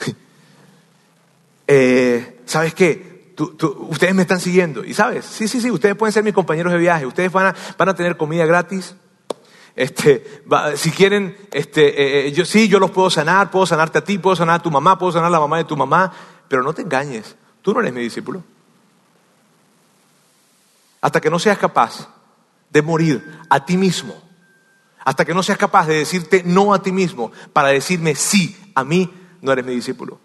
eh, 1.66 2.40
¿Sabes 2.46 2.72
qué? 2.72 3.07
Ustedes 3.38 4.14
me 4.14 4.22
están 4.22 4.40
siguiendo. 4.40 4.84
Y 4.84 4.94
sabes, 4.94 5.24
sí, 5.24 5.48
sí, 5.48 5.60
sí, 5.60 5.70
ustedes 5.70 5.94
pueden 5.94 6.12
ser 6.12 6.24
mis 6.24 6.34
compañeros 6.34 6.72
de 6.72 6.78
viaje, 6.78 7.06
ustedes 7.06 7.30
van 7.30 7.46
a, 7.46 7.54
van 7.76 7.88
a 7.88 7.94
tener 7.94 8.16
comida 8.16 8.44
gratis. 8.46 8.94
Este, 9.76 10.42
si 10.74 10.90
quieren, 10.90 11.36
este, 11.52 11.86
eh, 11.88 12.26
eh, 12.26 12.32
yo 12.32 12.44
sí, 12.44 12.68
yo 12.68 12.80
los 12.80 12.90
puedo 12.90 13.10
sanar, 13.10 13.50
puedo 13.50 13.64
sanarte 13.64 13.98
a 13.98 14.04
ti, 14.04 14.18
puedo 14.18 14.34
sanar 14.34 14.56
a 14.56 14.62
tu 14.62 14.70
mamá, 14.72 14.98
puedo 14.98 15.12
sanar 15.12 15.28
a 15.28 15.30
la 15.30 15.40
mamá 15.40 15.58
de 15.58 15.64
tu 15.64 15.76
mamá, 15.76 16.12
pero 16.48 16.64
no 16.64 16.72
te 16.72 16.82
engañes, 16.82 17.36
tú 17.62 17.72
no 17.72 17.80
eres 17.80 17.92
mi 17.92 18.00
discípulo. 18.00 18.42
Hasta 21.00 21.20
que 21.20 21.30
no 21.30 21.38
seas 21.38 21.58
capaz 21.58 22.08
de 22.70 22.82
morir 22.82 23.24
a 23.48 23.64
ti 23.64 23.76
mismo, 23.76 24.20
hasta 25.04 25.24
que 25.24 25.32
no 25.32 25.44
seas 25.44 25.58
capaz 25.58 25.86
de 25.86 25.94
decirte 25.94 26.42
no 26.44 26.74
a 26.74 26.82
ti 26.82 26.90
mismo 26.90 27.30
para 27.52 27.68
decirme 27.68 28.16
sí 28.16 28.72
a 28.74 28.82
mí, 28.82 29.08
no 29.40 29.52
eres 29.52 29.64
mi 29.64 29.76
discípulo. 29.76 30.18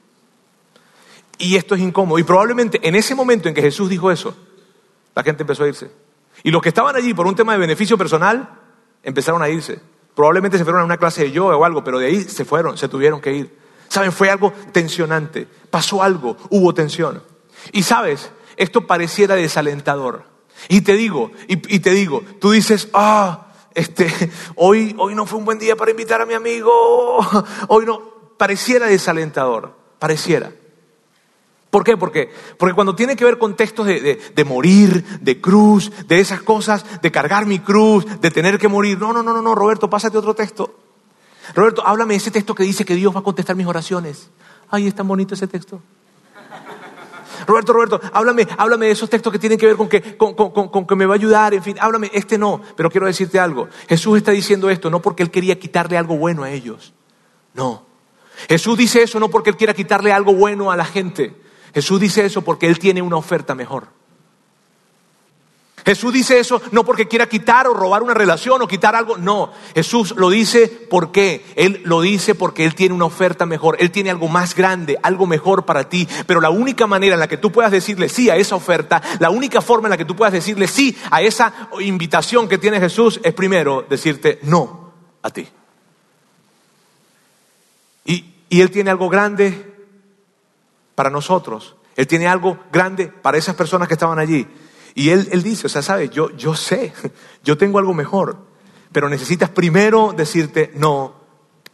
Y 1.37 1.55
esto 1.55 1.75
es 1.75 1.81
incómodo. 1.81 2.19
Y 2.19 2.23
probablemente 2.23 2.79
en 2.87 2.95
ese 2.95 3.15
momento 3.15 3.49
en 3.49 3.55
que 3.55 3.61
Jesús 3.61 3.89
dijo 3.89 4.11
eso, 4.11 4.35
la 5.15 5.23
gente 5.23 5.43
empezó 5.43 5.63
a 5.63 5.67
irse. 5.67 5.91
Y 6.43 6.51
los 6.51 6.61
que 6.61 6.69
estaban 6.69 6.95
allí 6.95 7.13
por 7.13 7.27
un 7.27 7.35
tema 7.35 7.53
de 7.53 7.59
beneficio 7.59 7.97
personal, 7.97 8.59
empezaron 9.03 9.41
a 9.41 9.49
irse. 9.49 9.79
Probablemente 10.15 10.57
se 10.57 10.63
fueron 10.63 10.81
a 10.81 10.85
una 10.85 10.97
clase 10.97 11.23
de 11.23 11.31
yoga 11.31 11.55
o 11.55 11.65
algo, 11.65 11.83
pero 11.83 11.99
de 11.99 12.07
ahí 12.07 12.23
se 12.23 12.45
fueron, 12.45 12.77
se 12.77 12.87
tuvieron 12.87 13.21
que 13.21 13.33
ir. 13.33 13.57
¿Saben? 13.87 14.11
Fue 14.11 14.29
algo 14.29 14.51
tensionante. 14.71 15.47
Pasó 15.69 16.03
algo, 16.03 16.37
hubo 16.49 16.73
tensión. 16.73 17.23
Y 17.71 17.83
sabes, 17.83 18.31
esto 18.57 18.85
pareciera 18.87 19.35
desalentador. 19.35 20.23
Y 20.69 20.81
te 20.81 20.93
digo, 20.93 21.31
y, 21.47 21.79
te 21.79 21.91
digo, 21.91 22.23
tú 22.39 22.51
dices, 22.51 22.89
ah, 22.93 23.47
este, 23.73 24.07
hoy, 24.55 24.95
hoy 24.97 25.15
no 25.15 25.25
fue 25.25 25.39
un 25.39 25.45
buen 25.45 25.59
día 25.59 25.75
para 25.75 25.91
invitar 25.91 26.21
a 26.21 26.25
mi 26.25 26.33
amigo, 26.33 26.71
hoy 27.67 27.85
no, 27.85 28.01
pareciera 28.37 28.87
desalentador, 28.87 29.75
pareciera. 29.99 30.51
¿Por 31.73 31.83
qué? 31.83 31.97
Porque, 31.97 32.29
porque 32.59 32.75
cuando 32.75 32.93
tiene 32.93 33.15
que 33.15 33.25
ver 33.25 33.39
con 33.39 33.55
textos 33.55 33.87
de, 33.87 34.21
de, 34.35 34.43
morir, 34.43 35.03
de 35.21 35.41
cruz, 35.41 35.91
de 36.07 36.19
esas 36.19 36.43
cosas, 36.43 36.85
de 37.01 37.11
cargar 37.11 37.47
mi 37.47 37.57
cruz, 37.57 38.05
de 38.21 38.29
tener 38.29 38.59
que 38.59 38.67
morir. 38.67 38.99
No, 38.99 39.11
no, 39.11 39.23
no, 39.23 39.33
no, 39.33 39.41
no, 39.41 39.55
Roberto, 39.55 39.89
pásate 39.89 40.15
otro 40.15 40.35
texto. 40.35 40.71
Roberto, 41.55 41.81
háblame 41.83 42.13
de 42.13 42.17
ese 42.19 42.29
texto 42.29 42.53
que 42.53 42.61
dice 42.61 42.85
que 42.85 42.93
Dios 42.93 43.15
va 43.15 43.21
a 43.21 43.23
contestar 43.23 43.55
mis 43.55 43.65
oraciones. 43.65 44.29
Ay, 44.69 44.85
es 44.85 44.93
tan 44.93 45.07
bonito 45.07 45.33
ese 45.33 45.47
texto. 45.47 45.81
Roberto, 47.47 47.73
Roberto, 47.73 47.99
háblame, 48.13 48.47
háblame 48.55 48.85
de 48.85 48.91
esos 48.91 49.09
textos 49.09 49.33
que 49.33 49.39
tienen 49.39 49.57
que 49.57 49.65
ver 49.65 49.75
con 49.75 49.89
que, 49.89 50.15
con, 50.15 50.35
con, 50.35 50.51
con 50.51 50.85
que 50.85 50.95
me 50.95 51.07
va 51.07 51.15
a 51.15 51.17
ayudar, 51.17 51.55
en 51.55 51.63
fin, 51.63 51.77
háblame, 51.79 52.11
este 52.13 52.37
no, 52.37 52.61
pero 52.75 52.91
quiero 52.91 53.07
decirte 53.07 53.39
algo. 53.39 53.67
Jesús 53.89 54.17
está 54.17 54.31
diciendo 54.31 54.69
esto 54.69 54.91
no 54.91 55.01
porque 55.01 55.23
Él 55.23 55.31
quería 55.31 55.57
quitarle 55.57 55.97
algo 55.97 56.17
bueno 56.17 56.43
a 56.43 56.51
ellos, 56.51 56.93
no. 57.55 57.83
Jesús 58.47 58.77
dice 58.77 59.01
eso 59.01 59.19
no 59.19 59.29
porque 59.29 59.49
Él 59.49 59.57
quiera 59.57 59.73
quitarle 59.73 60.13
algo 60.13 60.35
bueno 60.35 60.69
a 60.69 60.77
la 60.77 60.85
gente. 60.85 61.41
Jesús 61.73 61.99
dice 61.99 62.25
eso 62.25 62.41
porque 62.41 62.67
Él 62.67 62.79
tiene 62.79 63.01
una 63.01 63.17
oferta 63.17 63.55
mejor. 63.55 63.87
Jesús 65.85 66.13
dice 66.13 66.39
eso 66.39 66.61
no 66.71 66.85
porque 66.85 67.07
quiera 67.07 67.27
quitar 67.27 67.67
o 67.67 67.73
robar 67.73 68.03
una 68.03 68.13
relación 68.13 68.61
o 68.61 68.67
quitar 68.67 68.95
algo, 68.95 69.17
no. 69.17 69.51
Jesús 69.75 70.13
lo 70.15 70.29
dice 70.29 70.67
porque 70.89 71.45
Él 71.55 71.81
lo 71.83 72.01
dice 72.01 72.35
porque 72.35 72.63
Él 72.63 72.73
tiene 72.73 72.95
una 72.95 73.05
oferta 73.05 73.45
mejor, 73.45 73.75
Él 73.79 73.91
tiene 73.91 74.09
algo 74.09 74.27
más 74.29 74.55
grande, 74.55 74.97
algo 75.03 75.25
mejor 75.27 75.65
para 75.65 75.89
ti. 75.89 76.07
Pero 76.25 76.39
la 76.39 76.49
única 76.49 76.87
manera 76.87 77.15
en 77.15 77.19
la 77.19 77.27
que 77.27 77.37
tú 77.37 77.51
puedas 77.51 77.71
decirle 77.71 78.07
sí 78.07 78.29
a 78.29 78.37
esa 78.37 78.55
oferta, 78.55 79.01
la 79.19 79.29
única 79.29 79.61
forma 79.61 79.87
en 79.87 79.91
la 79.91 79.97
que 79.97 80.05
tú 80.05 80.15
puedas 80.15 80.33
decirle 80.33 80.67
sí 80.67 80.97
a 81.11 81.21
esa 81.21 81.69
invitación 81.79 82.47
que 82.47 82.57
tiene 82.57 82.79
Jesús 82.79 83.19
es 83.23 83.33
primero 83.33 83.85
decirte 83.89 84.39
no 84.43 84.93
a 85.21 85.29
ti. 85.31 85.47
Y, 88.05 88.33
y 88.49 88.61
Él 88.61 88.71
tiene 88.71 88.89
algo 88.89 89.09
grande 89.09 89.72
para 90.95 91.09
nosotros. 91.09 91.75
Él 91.95 92.07
tiene 92.07 92.27
algo 92.27 92.57
grande 92.71 93.07
para 93.07 93.37
esas 93.37 93.55
personas 93.55 93.87
que 93.87 93.93
estaban 93.93 94.19
allí. 94.19 94.47
Y 94.95 95.09
él, 95.09 95.27
él 95.31 95.43
dice, 95.43 95.67
o 95.67 95.69
sea, 95.69 95.81
sabes, 95.81 96.09
yo, 96.11 96.31
yo 96.31 96.55
sé, 96.55 96.93
yo 97.43 97.57
tengo 97.57 97.79
algo 97.79 97.93
mejor, 97.93 98.37
pero 98.91 99.09
necesitas 99.09 99.49
primero 99.49 100.13
decirte 100.15 100.71
no 100.75 101.15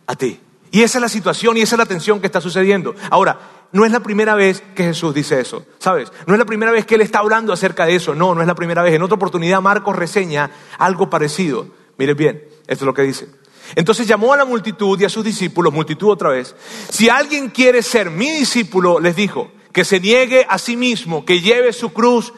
a 0.08 0.16
ti. 0.16 0.40
Y 0.72 0.84
esa 0.84 1.00
es 1.00 1.02
la 1.02 1.10
situación 1.10 1.58
y 1.58 1.62
esa 1.62 1.76
es 1.76 1.80
la 1.80 1.86
tensión 1.86 2.20
que 2.20 2.28
está 2.28 2.42
sucediendo. 2.42 2.96
Ahora, 3.10 3.40
no 3.72 3.86
es 3.86 3.92
la 3.92 4.00
primera 4.00 4.36
vez 4.36 4.64
que 4.76 4.84
Jesús 4.84 5.14
dice 5.14 5.40
eso, 5.40 5.66
¿sabes? 5.80 6.12
No 6.26 6.34
es 6.34 6.40
la 6.40 6.46
primera 6.46 6.72
vez 6.72 6.86
que 6.86 6.96
Él 6.96 7.02
está 7.02 7.20
hablando 7.20 7.54
acerca 7.54 7.86
de 7.86 7.96
eso, 7.96 8.16
no, 8.16 8.34
no 8.36 8.42
es 8.42 8.48
la 8.48 8.56
primera 8.56 8.84
vez. 8.84 8.94
En 8.94 9.02
otra 9.02 9.16
oportunidad 9.16 9.62
Marcos 9.62 9.96
reseña 9.96 10.50
algo 10.78 11.10
parecido. 11.10 11.68
Miren 11.98 12.18
bien, 12.18 12.44
esto 12.68 12.84
es 12.84 12.88
lo 12.88 12.94
que 12.94 13.02
dice. 13.04 13.28
Entonces 13.76 14.08
llamó 14.08 14.34
a 14.34 14.38
la 14.38 14.46
multitud 14.46 15.00
y 15.00 15.06
a 15.06 15.10
sus 15.10 15.24
discípulos, 15.24 15.74
multitud 15.74 16.10
otra 16.10 16.30
vez. 16.30 16.56
Si 16.90 17.10
alguien 17.10 17.50
quiere 17.50 17.82
ser 17.84 18.10
mi 18.10 18.32
discípulo, 18.32 19.00
les 19.00 19.16
dijo, 19.16 19.52
que 19.72 19.86
se 19.86 20.00
niegue 20.00 20.46
a 20.50 20.58
sí 20.58 20.76
mismo, 20.76 21.26
que 21.26 21.42
lleve 21.42 21.74
su 21.74 21.92
cruz 21.94 22.34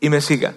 y 0.00 0.08
me 0.08 0.20
siga. 0.20 0.54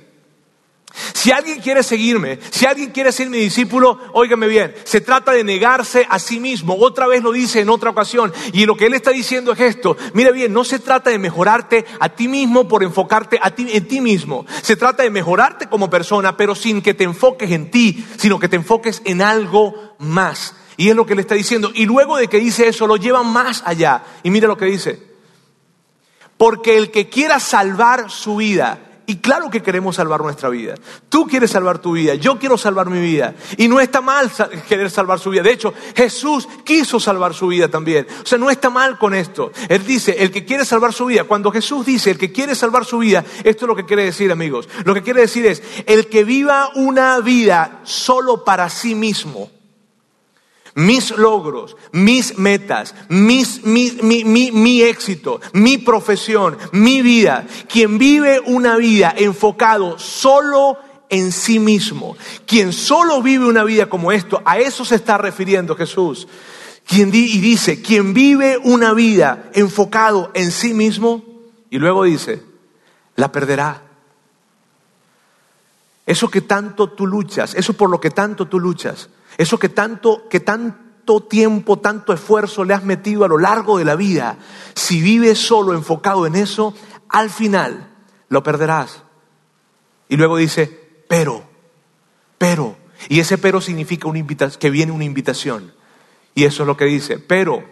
Si 1.14 1.32
alguien 1.32 1.60
quiere 1.62 1.84
seguirme, 1.84 2.40
si 2.52 2.66
alguien 2.66 2.92
quiere 2.92 3.12
ser 3.12 3.30
mi 3.30 3.38
discípulo, 3.38 4.00
óigame 4.14 4.48
bien, 4.48 4.74
se 4.84 5.02
trata 5.02 5.32
de 5.32 5.44
negarse 5.44 6.08
a 6.10 6.20
sí 6.20 6.40
mismo. 6.40 6.76
Otra 6.80 7.08
vez 7.08 7.22
lo 7.22 7.32
dice 7.32 7.60
en 7.60 7.70
otra 7.70 7.90
ocasión. 7.90 8.34
Y 8.54 8.66
lo 8.66 8.78
que 8.78 8.86
él 8.86 8.94
está 8.94 9.12
diciendo 9.12 9.52
es 9.52 9.60
esto. 9.60 9.98
Mire 10.14 10.32
bien, 10.32 10.54
no 10.54 10.64
se 10.64 10.80
trata 10.80 11.10
de 11.10 11.20
mejorarte 11.20 11.86
a 12.00 12.10
ti 12.10 12.28
mismo 12.28 12.68
por 12.68 12.84
enfocarte 12.84 13.40
a 13.42 13.52
ti, 13.52 13.68
en 13.72 13.88
ti 13.88 14.00
mismo. 14.02 14.46
Se 14.62 14.76
trata 14.76 15.04
de 15.04 15.10
mejorarte 15.10 15.68
como 15.68 15.90
persona, 15.90 16.38
pero 16.38 16.56
sin 16.56 16.82
que 16.82 16.94
te 16.94 17.04
enfoques 17.04 17.52
en 17.52 17.72
ti, 17.72 18.06
sino 18.18 18.40
que 18.40 18.50
te 18.50 18.56
enfoques 18.56 19.02
en 19.06 19.22
algo 19.22 19.96
más. 20.00 20.56
Y 20.78 20.90
es 20.90 20.96
lo 20.96 21.06
que 21.06 21.14
él 21.14 21.20
está 21.20 21.36
diciendo. 21.36 21.72
Y 21.74 21.86
luego 21.86 22.18
de 22.18 22.28
que 22.28 22.40
dice 22.40 22.68
eso, 22.68 22.88
lo 22.88 22.98
lleva 22.98 23.24
más 23.24 23.64
allá. 23.66 24.04
Y 24.24 24.30
mire 24.30 24.48
lo 24.48 24.58
que 24.58 24.66
dice. 24.66 25.02
Porque 26.38 26.78
el 26.78 26.92
que 26.92 27.10
quiera 27.10 27.40
salvar 27.40 28.12
su 28.12 28.38
vida, 28.38 28.85
y 29.08 29.18
claro 29.18 29.50
que 29.50 29.62
queremos 29.62 29.96
salvar 29.96 30.22
nuestra 30.22 30.50
vida. 30.50 30.76
Tú 31.10 31.28
quieres 31.28 31.52
salvar 31.52 31.80
tu 31.80 31.94
vida, 31.94 32.16
yo 32.16 32.40
quiero 32.40 32.58
salvar 32.58 32.90
mi 32.90 33.00
vida. 33.00 33.36
Y 33.58 33.68
no 33.68 33.80
está 33.80 34.02
mal 34.02 34.32
querer 34.68 34.90
salvar 34.90 35.20
su 35.20 35.30
vida. 35.30 35.44
De 35.44 35.52
hecho, 35.52 35.74
Jesús 35.96 36.48
quiso 36.64 37.00
salvar 37.00 37.34
su 37.34 37.48
vida 37.48 37.68
también. 37.68 38.08
O 38.24 38.26
sea, 38.26 38.38
no 38.38 38.50
está 38.50 38.70
mal 38.70 38.98
con 38.98 39.14
esto. 39.14 39.52
Él 39.70 39.86
dice, 39.86 40.16
el 40.20 40.32
que 40.32 40.46
quiere 40.46 40.66
salvar 40.66 40.94
su 40.94 41.06
vida, 41.06 41.24
cuando 41.26 41.52
Jesús 41.52 41.86
dice, 41.86 42.12
el 42.12 42.18
que 42.18 42.32
quiere 42.32 42.56
salvar 42.56 42.86
su 42.86 43.00
vida, 43.00 43.24
esto 43.44 43.66
es 43.66 43.68
lo 43.68 43.76
que 43.76 43.86
quiere 43.86 44.06
decir, 44.06 44.32
amigos. 44.32 44.68
Lo 44.84 44.94
que 44.94 45.04
quiere 45.04 45.22
decir 45.22 45.46
es, 45.46 45.62
el 45.86 46.08
que 46.08 46.24
viva 46.24 46.72
una 46.76 47.20
vida 47.20 47.82
solo 47.84 48.44
para 48.44 48.70
sí 48.70 48.96
mismo 48.96 49.55
mis 50.76 51.12
logros, 51.12 51.76
mis 51.94 52.38
metas, 52.38 52.94
mis, 53.08 53.64
mi, 53.64 53.92
mi, 54.02 54.52
mi, 54.52 54.82
éxito, 54.82 55.40
mi 55.54 55.78
profesión, 55.78 56.58
mi 56.74 57.02
vida. 57.02 57.48
Quien 57.68 57.98
vive 57.98 58.42
una 58.42 58.76
vida 58.76 59.14
enfocado 59.18 59.98
solo 59.98 60.78
en 61.10 61.32
sí 61.32 61.60
mismo, 61.60 62.18
quien 62.46 62.74
solo 62.74 63.22
vive 63.22 63.46
una 63.46 63.64
vida 63.64 63.88
como 63.88 64.12
esto, 64.12 64.42
a 64.46 64.60
eso 64.60 64.84
se 64.84 64.96
está 64.96 65.18
refiriendo 65.18 65.76
Jesús. 65.76 66.28
Quien 66.86 67.10
y 67.16 67.40
dice, 67.40 67.82
quien 67.82 68.14
vive 68.14 68.58
una 68.58 68.94
vida 68.94 69.50
enfocado 69.54 70.30
en 70.34 70.52
sí 70.52 70.74
mismo, 70.74 71.24
y 71.70 71.80
luego 71.80 72.04
dice, 72.04 72.44
la 73.16 73.32
perderá. 73.32 73.82
Eso 76.06 76.30
que 76.30 76.42
tanto 76.42 76.90
tú 76.92 77.08
luchas, 77.08 77.56
eso 77.56 77.74
por 77.74 77.90
lo 77.90 78.00
que 78.00 78.12
tanto 78.12 78.48
tú 78.48 78.60
luchas, 78.60 79.10
eso 79.38 79.60
que 79.60 79.70
tanto, 79.70 80.28
que 80.30 80.40
tanto 80.40 81.22
tiempo, 81.24 81.80
tanto 81.80 82.14
esfuerzo 82.14 82.64
le 82.64 82.74
has 82.74 82.84
metido 82.84 83.26
a 83.26 83.28
lo 83.28 83.38
largo 83.38 83.78
de 83.78 83.86
la 83.86 83.96
vida, 83.96 84.38
si 84.74 85.02
vives 85.02 85.40
solo 85.40 85.74
enfocado 85.74 86.26
en 86.26 86.36
eso, 86.36 86.74
al 87.10 87.30
final 87.30 87.90
lo 88.30 88.44
perderás. 88.44 89.04
Y 90.10 90.18
luego 90.18 90.38
dice, 90.38 91.04
pero, 91.08 91.44
pero. 92.38 92.78
Y 93.10 93.20
ese 93.20 93.38
pero 93.38 93.62
significa 93.62 94.10
que 94.60 94.70
viene 94.70 94.92
una 94.92 95.04
invitación. 95.04 95.74
Y 96.34 96.46
eso 96.46 96.64
es 96.64 96.68
lo 96.68 96.78
que 96.78 96.86
dice, 96.86 97.20
pero 97.20 97.64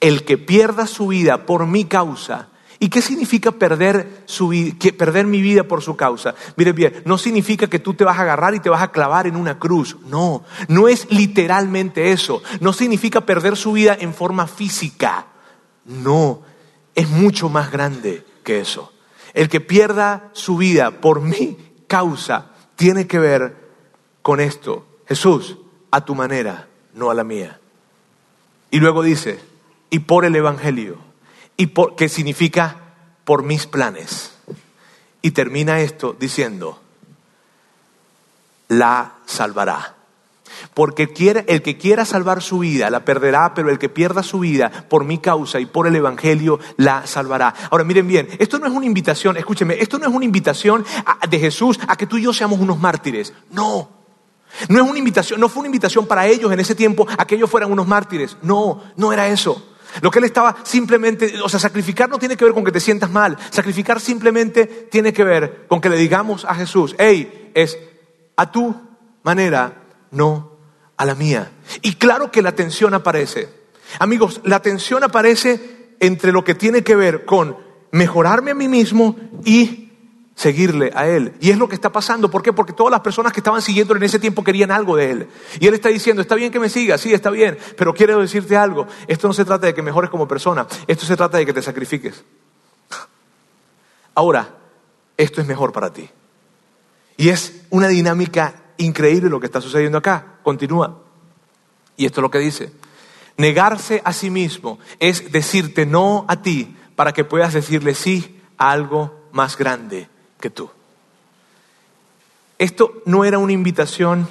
el 0.00 0.24
que 0.24 0.38
pierda 0.38 0.86
su 0.86 1.08
vida 1.08 1.46
por 1.46 1.66
mi 1.66 1.84
causa, 1.84 2.48
¿Y 2.78 2.90
qué 2.90 3.00
significa 3.00 3.52
perder, 3.52 4.22
su, 4.26 4.52
perder 4.98 5.26
mi 5.26 5.40
vida 5.40 5.64
por 5.64 5.82
su 5.82 5.96
causa? 5.96 6.34
Mire 6.56 6.72
bien, 6.72 7.02
no 7.06 7.16
significa 7.16 7.68
que 7.68 7.78
tú 7.78 7.94
te 7.94 8.04
vas 8.04 8.18
a 8.18 8.22
agarrar 8.22 8.54
y 8.54 8.60
te 8.60 8.68
vas 8.68 8.82
a 8.82 8.92
clavar 8.92 9.26
en 9.26 9.36
una 9.36 9.58
cruz. 9.58 9.96
No, 10.06 10.44
no 10.68 10.88
es 10.88 11.10
literalmente 11.10 12.12
eso. 12.12 12.42
No 12.60 12.72
significa 12.72 13.22
perder 13.22 13.56
su 13.56 13.72
vida 13.72 13.96
en 13.98 14.12
forma 14.12 14.46
física. 14.46 15.26
No, 15.86 16.42
es 16.94 17.08
mucho 17.08 17.48
más 17.48 17.70
grande 17.70 18.26
que 18.44 18.60
eso. 18.60 18.92
El 19.32 19.48
que 19.48 19.60
pierda 19.60 20.30
su 20.32 20.58
vida 20.58 21.00
por 21.00 21.22
mi 21.22 21.56
causa 21.86 22.50
tiene 22.74 23.06
que 23.06 23.18
ver 23.18 23.56
con 24.20 24.40
esto. 24.40 24.86
Jesús, 25.08 25.56
a 25.90 26.04
tu 26.04 26.14
manera, 26.14 26.68
no 26.92 27.10
a 27.10 27.14
la 27.14 27.24
mía. 27.24 27.58
Y 28.70 28.80
luego 28.80 29.02
dice, 29.02 29.40
y 29.88 30.00
por 30.00 30.26
el 30.26 30.36
Evangelio 30.36 31.05
y 31.56 31.68
por, 31.68 31.94
significa 32.08 32.76
por 33.24 33.42
mis 33.42 33.66
planes. 33.66 34.32
Y 35.22 35.32
termina 35.32 35.80
esto 35.80 36.16
diciendo, 36.18 36.80
la 38.68 39.14
salvará. 39.26 39.94
Porque 40.74 41.12
quiere, 41.12 41.44
el 41.48 41.62
que 41.62 41.76
quiera 41.76 42.04
salvar 42.04 42.42
su 42.42 42.60
vida 42.60 42.88
la 42.88 43.04
perderá, 43.04 43.52
pero 43.54 43.70
el 43.70 43.78
que 43.78 43.88
pierda 43.88 44.22
su 44.22 44.38
vida 44.38 44.70
por 44.88 45.04
mi 45.04 45.18
causa 45.18 45.60
y 45.60 45.66
por 45.66 45.86
el 45.86 45.96
Evangelio 45.96 46.60
la 46.76 47.06
salvará. 47.06 47.52
Ahora 47.70 47.84
miren 47.84 48.06
bien, 48.06 48.28
esto 48.38 48.58
no 48.58 48.66
es 48.66 48.72
una 48.72 48.86
invitación, 48.86 49.36
escúcheme, 49.36 49.76
esto 49.80 49.98
no 49.98 50.06
es 50.06 50.14
una 50.14 50.24
invitación 50.24 50.84
de 51.28 51.38
Jesús 51.38 51.78
a 51.86 51.96
que 51.96 52.06
tú 52.06 52.16
y 52.16 52.22
yo 52.22 52.32
seamos 52.32 52.60
unos 52.60 52.78
mártires. 52.78 53.34
No, 53.50 53.90
no 54.68 54.84
es 54.84 54.88
una 54.88 54.98
invitación, 54.98 55.40
no 55.40 55.48
fue 55.48 55.60
una 55.60 55.68
invitación 55.68 56.06
para 56.06 56.26
ellos 56.26 56.50
en 56.52 56.60
ese 56.60 56.74
tiempo 56.74 57.06
a 57.18 57.26
que 57.26 57.34
ellos 57.34 57.50
fueran 57.50 57.70
unos 57.70 57.86
mártires. 57.86 58.36
No, 58.42 58.82
no 58.96 59.12
era 59.12 59.28
eso. 59.28 59.75
Lo 60.00 60.10
que 60.10 60.18
él 60.18 60.24
estaba 60.24 60.56
simplemente, 60.62 61.40
o 61.42 61.48
sea, 61.48 61.60
sacrificar 61.60 62.08
no 62.08 62.18
tiene 62.18 62.36
que 62.36 62.44
ver 62.44 62.54
con 62.54 62.64
que 62.64 62.72
te 62.72 62.80
sientas 62.80 63.10
mal. 63.10 63.36
Sacrificar 63.50 64.00
simplemente 64.00 64.66
tiene 64.90 65.12
que 65.12 65.24
ver 65.24 65.66
con 65.68 65.80
que 65.80 65.88
le 65.88 65.96
digamos 65.96 66.44
a 66.44 66.54
Jesús, 66.54 66.94
hey, 66.98 67.52
es 67.54 67.78
a 68.36 68.50
tu 68.50 68.74
manera, 69.22 69.82
no 70.10 70.56
a 70.96 71.04
la 71.04 71.14
mía. 71.14 71.52
Y 71.82 71.94
claro 71.94 72.30
que 72.30 72.42
la 72.42 72.52
tensión 72.52 72.94
aparece. 72.94 73.48
Amigos, 73.98 74.40
la 74.44 74.60
tensión 74.60 75.04
aparece 75.04 75.94
entre 76.00 76.32
lo 76.32 76.44
que 76.44 76.54
tiene 76.54 76.82
que 76.82 76.96
ver 76.96 77.24
con 77.24 77.56
mejorarme 77.92 78.50
a 78.50 78.54
mí 78.54 78.68
mismo 78.68 79.16
y 79.44 79.85
seguirle 80.36 80.92
a 80.94 81.08
Él. 81.08 81.34
Y 81.40 81.50
es 81.50 81.58
lo 81.58 81.68
que 81.68 81.74
está 81.74 81.90
pasando. 81.90 82.30
¿Por 82.30 82.42
qué? 82.42 82.52
Porque 82.52 82.74
todas 82.74 82.90
las 82.92 83.00
personas 83.00 83.32
que 83.32 83.40
estaban 83.40 83.62
siguiéndole 83.62 83.98
en 83.98 84.04
ese 84.04 84.18
tiempo 84.18 84.44
querían 84.44 84.70
algo 84.70 84.94
de 84.94 85.10
Él. 85.10 85.28
Y 85.58 85.66
Él 85.66 85.74
está 85.74 85.88
diciendo, 85.88 86.22
está 86.22 86.34
bien 86.34 86.52
que 86.52 86.60
me 86.60 86.68
sigas, 86.68 87.00
sí, 87.00 87.12
está 87.12 87.30
bien, 87.30 87.58
pero 87.76 87.94
quiero 87.94 88.20
decirte 88.20 88.54
algo. 88.54 88.86
Esto 89.08 89.26
no 89.26 89.34
se 89.34 89.46
trata 89.46 89.66
de 89.66 89.74
que 89.74 89.82
mejores 89.82 90.10
como 90.10 90.28
persona, 90.28 90.66
esto 90.86 91.06
se 91.06 91.16
trata 91.16 91.38
de 91.38 91.46
que 91.46 91.54
te 91.54 91.62
sacrifiques. 91.62 92.22
Ahora, 94.14 94.54
esto 95.16 95.40
es 95.40 95.46
mejor 95.46 95.72
para 95.72 95.92
ti. 95.92 96.08
Y 97.16 97.30
es 97.30 97.62
una 97.70 97.88
dinámica 97.88 98.54
increíble 98.76 99.30
lo 99.30 99.40
que 99.40 99.46
está 99.46 99.62
sucediendo 99.62 99.98
acá. 99.98 100.38
Continúa. 100.42 101.02
Y 101.96 102.04
esto 102.04 102.20
es 102.20 102.22
lo 102.22 102.30
que 102.30 102.38
dice. 102.38 102.72
Negarse 103.38 104.02
a 104.04 104.12
sí 104.12 104.28
mismo 104.28 104.78
es 104.98 105.32
decirte 105.32 105.86
no 105.86 106.26
a 106.28 106.42
ti 106.42 106.76
para 106.94 107.12
que 107.12 107.24
puedas 107.24 107.54
decirle 107.54 107.94
sí 107.94 108.38
a 108.58 108.70
algo 108.70 109.28
más 109.32 109.56
grande 109.56 110.08
que 110.40 110.50
tú. 110.50 110.70
Esto 112.58 113.02
no 113.04 113.24
era 113.24 113.38
una 113.38 113.52
invitación, 113.52 114.28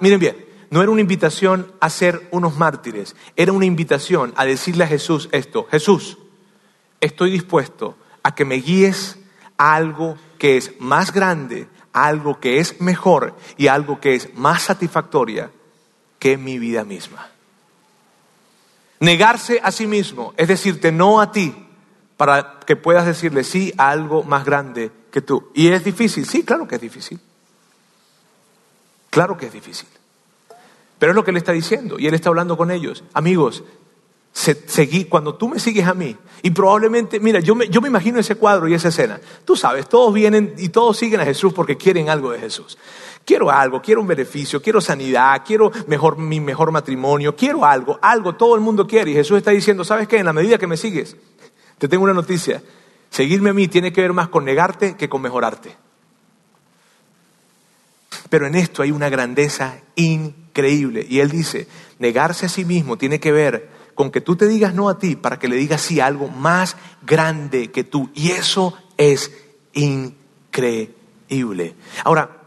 miren 0.00 0.20
bien, 0.20 0.46
no 0.70 0.82
era 0.82 0.90
una 0.90 1.00
invitación 1.00 1.72
a 1.80 1.90
ser 1.90 2.28
unos 2.30 2.56
mártires, 2.56 3.14
era 3.36 3.52
una 3.52 3.66
invitación 3.66 4.32
a 4.36 4.44
decirle 4.44 4.84
a 4.84 4.88
Jesús 4.88 5.28
esto, 5.32 5.66
Jesús, 5.70 6.18
estoy 7.00 7.30
dispuesto 7.30 7.96
a 8.22 8.34
que 8.34 8.44
me 8.44 8.56
guíes 8.56 9.18
a 9.58 9.74
algo 9.74 10.16
que 10.38 10.56
es 10.56 10.72
más 10.80 11.12
grande, 11.12 11.68
a 11.92 12.06
algo 12.06 12.40
que 12.40 12.58
es 12.58 12.80
mejor 12.80 13.36
y 13.56 13.68
a 13.68 13.74
algo 13.74 14.00
que 14.00 14.14
es 14.14 14.34
más 14.34 14.62
satisfactoria 14.62 15.50
que 16.18 16.36
mi 16.36 16.58
vida 16.58 16.84
misma. 16.84 17.28
Negarse 19.00 19.60
a 19.62 19.70
sí 19.72 19.86
mismo 19.86 20.32
es 20.36 20.48
decirte 20.48 20.90
no 20.90 21.20
a 21.20 21.30
ti 21.30 21.54
para 22.16 22.60
que 22.66 22.76
puedas 22.76 23.06
decirle 23.06 23.44
sí 23.44 23.72
a 23.76 23.90
algo 23.90 24.22
más 24.22 24.44
grande 24.44 24.90
que 25.16 25.22
tú. 25.22 25.48
¿Y 25.54 25.68
es 25.68 25.82
difícil? 25.82 26.26
Sí, 26.26 26.42
claro 26.42 26.68
que 26.68 26.74
es 26.74 26.80
difícil. 26.82 27.18
Claro 29.08 29.38
que 29.38 29.46
es 29.46 29.52
difícil. 29.54 29.88
Pero 30.98 31.12
es 31.12 31.16
lo 31.16 31.24
que 31.24 31.30
él 31.30 31.38
está 31.38 31.52
diciendo 31.52 31.98
y 31.98 32.06
él 32.06 32.12
está 32.12 32.28
hablando 32.28 32.58
con 32.58 32.70
ellos. 32.70 33.02
Amigos, 33.14 33.64
seguí, 34.34 35.06
cuando 35.06 35.34
tú 35.34 35.48
me 35.48 35.58
sigues 35.58 35.86
a 35.86 35.94
mí, 35.94 36.18
y 36.42 36.50
probablemente, 36.50 37.18
mira, 37.18 37.40
yo 37.40 37.54
me, 37.54 37.66
yo 37.70 37.80
me 37.80 37.88
imagino 37.88 38.20
ese 38.20 38.34
cuadro 38.34 38.68
y 38.68 38.74
esa 38.74 38.88
escena. 38.88 39.18
Tú 39.46 39.56
sabes, 39.56 39.88
todos 39.88 40.12
vienen 40.12 40.52
y 40.58 40.68
todos 40.68 40.98
siguen 40.98 41.22
a 41.22 41.24
Jesús 41.24 41.54
porque 41.54 41.78
quieren 41.78 42.10
algo 42.10 42.32
de 42.32 42.38
Jesús. 42.38 42.76
Quiero 43.24 43.50
algo, 43.50 43.80
quiero 43.80 44.02
un 44.02 44.06
beneficio, 44.06 44.60
quiero 44.60 44.82
sanidad, 44.82 45.44
quiero 45.46 45.72
mejor, 45.86 46.18
mi 46.18 46.40
mejor 46.40 46.72
matrimonio, 46.72 47.34
quiero 47.34 47.64
algo, 47.64 47.98
algo, 48.02 48.34
todo 48.34 48.54
el 48.54 48.60
mundo 48.60 48.86
quiere. 48.86 49.12
Y 49.12 49.14
Jesús 49.14 49.38
está 49.38 49.52
diciendo, 49.52 49.82
¿sabes 49.82 50.08
qué? 50.08 50.18
En 50.18 50.26
la 50.26 50.34
medida 50.34 50.58
que 50.58 50.66
me 50.66 50.76
sigues, 50.76 51.16
te 51.78 51.88
tengo 51.88 52.04
una 52.04 52.12
noticia. 52.12 52.62
Seguirme 53.10 53.50
a 53.50 53.54
mí 53.54 53.68
tiene 53.68 53.92
que 53.92 54.02
ver 54.02 54.12
más 54.12 54.28
con 54.28 54.44
negarte 54.44 54.96
que 54.96 55.08
con 55.08 55.22
mejorarte. 55.22 55.76
Pero 58.28 58.46
en 58.46 58.54
esto 58.54 58.82
hay 58.82 58.90
una 58.90 59.08
grandeza 59.08 59.78
increíble. 59.94 61.06
Y 61.08 61.20
él 61.20 61.30
dice, 61.30 61.68
negarse 61.98 62.46
a 62.46 62.48
sí 62.48 62.64
mismo 62.64 62.98
tiene 62.98 63.20
que 63.20 63.32
ver 63.32 63.70
con 63.94 64.10
que 64.10 64.20
tú 64.20 64.36
te 64.36 64.46
digas 64.46 64.74
no 64.74 64.88
a 64.88 64.98
ti 64.98 65.16
para 65.16 65.38
que 65.38 65.48
le 65.48 65.56
digas 65.56 65.80
sí 65.80 66.00
a 66.00 66.06
algo 66.06 66.28
más 66.28 66.76
grande 67.06 67.70
que 67.70 67.84
tú. 67.84 68.10
Y 68.14 68.30
eso 68.30 68.74
es 68.96 69.32
increíble. 69.72 71.74
Ahora, 72.04 72.42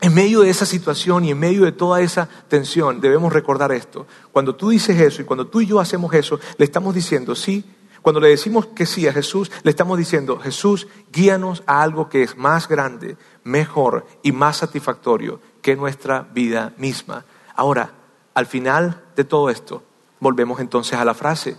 en 0.00 0.14
medio 0.14 0.40
de 0.40 0.50
esa 0.50 0.64
situación 0.64 1.24
y 1.24 1.32
en 1.32 1.38
medio 1.38 1.64
de 1.64 1.72
toda 1.72 2.00
esa 2.00 2.28
tensión, 2.48 3.00
debemos 3.00 3.32
recordar 3.32 3.72
esto. 3.72 4.06
Cuando 4.30 4.54
tú 4.54 4.70
dices 4.70 5.00
eso 5.00 5.22
y 5.22 5.24
cuando 5.24 5.48
tú 5.48 5.60
y 5.60 5.66
yo 5.66 5.80
hacemos 5.80 6.14
eso, 6.14 6.38
le 6.56 6.64
estamos 6.64 6.94
diciendo 6.94 7.34
sí. 7.34 7.64
Cuando 8.02 8.20
le 8.20 8.28
decimos 8.28 8.66
que 8.66 8.86
sí 8.86 9.06
a 9.06 9.12
Jesús, 9.12 9.50
le 9.62 9.70
estamos 9.70 9.98
diciendo, 9.98 10.38
Jesús, 10.38 10.86
guíanos 11.12 11.62
a 11.66 11.82
algo 11.82 12.08
que 12.08 12.22
es 12.22 12.36
más 12.36 12.68
grande, 12.68 13.16
mejor 13.44 14.06
y 14.22 14.32
más 14.32 14.58
satisfactorio 14.58 15.40
que 15.62 15.76
nuestra 15.76 16.22
vida 16.32 16.72
misma. 16.76 17.24
Ahora, 17.54 17.92
al 18.34 18.46
final 18.46 19.02
de 19.16 19.24
todo 19.24 19.50
esto, 19.50 19.82
volvemos 20.20 20.60
entonces 20.60 20.98
a 20.98 21.04
la 21.04 21.14
frase. 21.14 21.56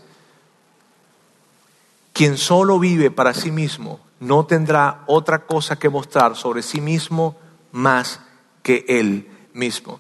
Quien 2.14 2.38
solo 2.38 2.80
vive 2.80 3.12
para 3.12 3.34
sí 3.34 3.52
mismo 3.52 4.00
no 4.20 4.46
tendrá 4.46 5.04
otra 5.08 5.46
cosa 5.46 5.78
que 5.78 5.90
mostrar 5.90 6.36
sobre 6.36 6.62
sí 6.62 6.82
mismo 6.82 7.38
más 7.72 8.20
que 8.64 8.86
él 8.88 9.30
mismo. 9.54 10.00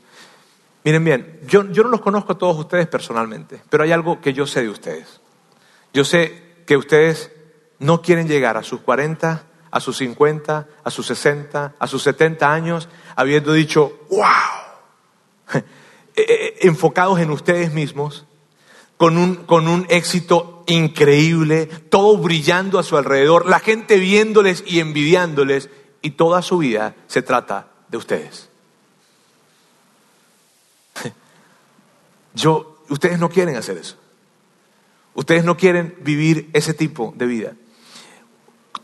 Miren 0.83 1.03
bien, 1.03 1.39
yo, 1.45 1.63
no 1.63 1.89
los 1.89 2.01
conozco 2.01 2.33
a 2.33 2.37
todos 2.37 2.57
ustedes 2.57 2.87
personalmente, 2.87 3.61
pero 3.69 3.83
hay 3.83 3.91
algo 3.91 4.21
que 4.21 4.33
yo 4.33 4.47
sé 4.47 4.61
de 4.61 4.69
ustedes. 4.69 5.18
Yo 5.93 6.05
sé 6.05 6.63
que 6.65 6.77
ustedes 6.77 7.31
no 7.79 8.01
quieren 8.01 8.27
llegar 8.27 8.57
a 8.57 8.63
sus 8.63 8.81
40, 8.81 9.43
a 9.71 9.79
sus 9.79 9.97
50, 9.97 10.67
a 10.83 10.91
sus 10.91 11.07
60, 11.07 11.75
a 11.77 11.87
sus 11.87 12.03
70 12.03 12.51
años, 12.51 12.89
habiendo 13.15 13.53
dicho, 13.53 13.99
wow, 14.09 14.23
eh, 15.55 15.63
eh, 16.15 16.57
enfocados 16.61 17.19
en 17.19 17.31
ustedes 17.31 17.73
mismos, 17.73 18.25
con 18.97 19.17
un, 19.17 19.35
con 19.35 19.67
un 19.67 19.85
éxito 19.89 20.63
increíble, 20.67 21.67
todo 21.67 22.17
brillando 22.17 22.79
a 22.79 22.83
su 22.83 22.97
alrededor, 22.97 23.47
la 23.47 23.59
gente 23.59 23.97
viéndoles 23.97 24.63
y 24.67 24.79
envidiándoles, 24.79 25.69
y 26.01 26.11
toda 26.11 26.41
su 26.41 26.57
vida 26.59 26.95
se 27.07 27.21
trata 27.21 27.67
de 27.87 27.97
ustedes. 27.97 28.49
Yo, 32.33 32.83
ustedes 32.89 33.19
no 33.19 33.29
quieren 33.29 33.55
hacer 33.55 33.77
eso. 33.77 33.98
Ustedes 35.19 35.43
no 35.43 35.57
quieren 35.57 35.95
vivir 35.99 36.49
ese 36.53 36.73
tipo 36.73 37.13
de 37.17 37.25
vida. 37.25 37.51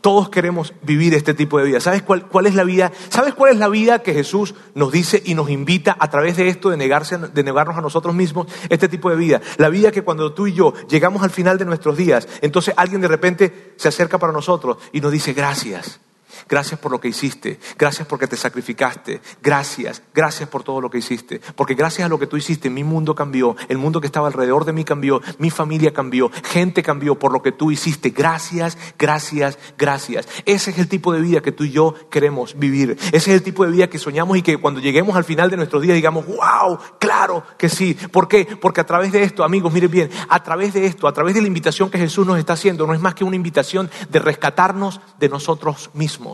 Todos 0.02 0.28
queremos 0.28 0.74
vivir 0.82 1.14
este 1.14 1.32
tipo 1.32 1.58
de 1.58 1.64
vida. 1.64 1.80
¿Sabes 1.80 2.02
cuál, 2.02 2.28
cuál, 2.28 2.44
es 2.44 2.54
la 2.54 2.62
vida? 2.62 2.92
¿Sabes 3.08 3.32
cuál 3.32 3.52
es 3.52 3.58
la 3.58 3.70
vida 3.70 4.02
que 4.02 4.12
Jesús 4.12 4.54
nos 4.74 4.92
dice 4.92 5.22
y 5.24 5.34
nos 5.34 5.48
invita 5.48 5.96
a 5.98 6.10
través 6.10 6.36
de 6.36 6.48
esto 6.48 6.68
de, 6.68 6.76
negarse, 6.76 7.16
de 7.16 7.42
negarnos 7.42 7.78
a 7.78 7.80
nosotros 7.80 8.14
mismos? 8.14 8.48
Este 8.68 8.86
tipo 8.86 9.08
de 9.08 9.16
vida. 9.16 9.40
La 9.56 9.70
vida 9.70 9.90
que 9.90 10.02
cuando 10.02 10.34
tú 10.34 10.46
y 10.46 10.52
yo 10.52 10.74
llegamos 10.90 11.22
al 11.22 11.30
final 11.30 11.56
de 11.56 11.64
nuestros 11.64 11.96
días, 11.96 12.28
entonces 12.42 12.74
alguien 12.76 13.00
de 13.00 13.08
repente 13.08 13.72
se 13.76 13.88
acerca 13.88 14.18
para 14.18 14.34
nosotros 14.34 14.76
y 14.92 15.00
nos 15.00 15.12
dice 15.12 15.32
gracias. 15.32 16.00
Gracias 16.48 16.80
por 16.80 16.92
lo 16.92 17.00
que 17.00 17.08
hiciste. 17.08 17.58
Gracias 17.78 18.06
porque 18.06 18.26
te 18.26 18.36
sacrificaste. 18.36 19.20
Gracias. 19.42 20.02
Gracias 20.14 20.48
por 20.48 20.62
todo 20.62 20.80
lo 20.80 20.90
que 20.90 20.98
hiciste. 20.98 21.40
Porque 21.54 21.74
gracias 21.74 22.06
a 22.06 22.08
lo 22.08 22.18
que 22.18 22.26
tú 22.26 22.36
hiciste, 22.36 22.70
mi 22.70 22.84
mundo 22.84 23.14
cambió. 23.14 23.56
El 23.68 23.78
mundo 23.78 24.00
que 24.00 24.06
estaba 24.06 24.26
alrededor 24.28 24.64
de 24.64 24.72
mí 24.72 24.84
cambió. 24.84 25.20
Mi 25.38 25.50
familia 25.50 25.92
cambió. 25.92 26.30
Gente 26.44 26.82
cambió 26.82 27.18
por 27.18 27.32
lo 27.32 27.42
que 27.42 27.52
tú 27.52 27.70
hiciste. 27.70 28.10
Gracias, 28.10 28.78
gracias, 28.98 29.58
gracias. 29.78 30.28
Ese 30.44 30.70
es 30.70 30.78
el 30.78 30.88
tipo 30.88 31.12
de 31.12 31.20
vida 31.20 31.40
que 31.40 31.52
tú 31.52 31.64
y 31.64 31.70
yo 31.70 31.94
queremos 32.10 32.58
vivir. 32.58 32.96
Ese 33.08 33.16
es 33.16 33.28
el 33.28 33.42
tipo 33.42 33.64
de 33.64 33.70
vida 33.70 33.88
que 33.88 33.98
soñamos 33.98 34.36
y 34.36 34.42
que 34.42 34.58
cuando 34.58 34.80
lleguemos 34.80 35.16
al 35.16 35.24
final 35.24 35.50
de 35.50 35.56
nuestros 35.56 35.82
días 35.82 35.94
digamos, 35.94 36.26
wow, 36.26 36.78
claro 36.98 37.44
que 37.58 37.68
sí. 37.68 37.94
¿Por 37.94 38.28
qué? 38.28 38.46
Porque 38.60 38.80
a 38.80 38.86
través 38.86 39.12
de 39.12 39.22
esto, 39.22 39.44
amigos, 39.44 39.72
miren 39.72 39.90
bien, 39.90 40.10
a 40.28 40.42
través 40.42 40.74
de 40.74 40.86
esto, 40.86 41.08
a 41.08 41.12
través 41.12 41.34
de 41.34 41.42
la 41.42 41.48
invitación 41.48 41.90
que 41.90 41.98
Jesús 41.98 42.26
nos 42.26 42.38
está 42.38 42.54
haciendo, 42.54 42.86
no 42.86 42.94
es 42.94 43.00
más 43.00 43.14
que 43.14 43.24
una 43.24 43.36
invitación 43.36 43.90
de 44.08 44.18
rescatarnos 44.18 45.00
de 45.18 45.28
nosotros 45.28 45.90
mismos. 45.94 46.25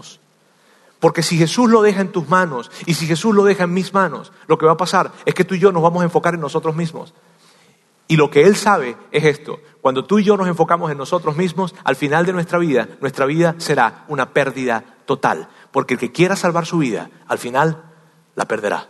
Porque 1.00 1.22
si 1.22 1.36
Jesús 1.36 1.68
lo 1.68 1.82
deja 1.82 2.00
en 2.00 2.12
tus 2.12 2.28
manos 2.28 2.70
y 2.86 2.94
si 2.94 3.06
Jesús 3.06 3.34
lo 3.34 3.44
deja 3.44 3.64
en 3.64 3.74
mis 3.74 3.92
manos, 3.92 4.32
lo 4.46 4.56
que 4.56 4.66
va 4.66 4.72
a 4.72 4.76
pasar 4.76 5.12
es 5.24 5.34
que 5.34 5.44
tú 5.44 5.56
y 5.56 5.58
yo 5.58 5.72
nos 5.72 5.82
vamos 5.82 6.02
a 6.02 6.04
enfocar 6.04 6.34
en 6.34 6.40
nosotros 6.40 6.76
mismos. 6.76 7.12
Y 8.06 8.16
lo 8.16 8.30
que 8.30 8.44
Él 8.44 8.56
sabe 8.56 8.96
es 9.10 9.24
esto. 9.24 9.58
Cuando 9.80 10.04
tú 10.04 10.18
y 10.18 10.24
yo 10.24 10.36
nos 10.36 10.46
enfocamos 10.46 10.90
en 10.90 10.98
nosotros 10.98 11.36
mismos, 11.36 11.74
al 11.82 11.96
final 11.96 12.26
de 12.26 12.32
nuestra 12.32 12.58
vida, 12.58 12.88
nuestra 13.00 13.26
vida 13.26 13.54
será 13.58 14.04
una 14.08 14.30
pérdida 14.30 14.84
total. 15.06 15.48
Porque 15.70 15.94
el 15.94 16.00
que 16.00 16.12
quiera 16.12 16.36
salvar 16.36 16.66
su 16.66 16.78
vida, 16.78 17.10
al 17.26 17.38
final 17.38 17.82
la 18.34 18.44
perderá. 18.44 18.86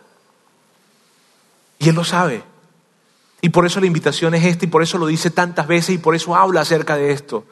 Y 1.79 1.89
Él 1.89 1.95
lo 1.95 2.05
sabe. 2.05 2.45
Y 3.41 3.49
por 3.49 3.67
eso 3.67 3.81
la 3.81 3.87
invitación 3.87 4.35
es 4.35 4.45
esta 4.45 4.65
y 4.65 4.69
por 4.69 4.83
eso 4.83 4.99
lo 4.99 5.07
dice 5.07 5.31
tantas 5.31 5.67
veces 5.67 5.95
y 5.97 5.99
por 5.99 6.15
eso 6.15 6.37
habla 6.37 6.61
acerca 6.61 6.97
de 6.97 7.13
esto. 7.13 7.45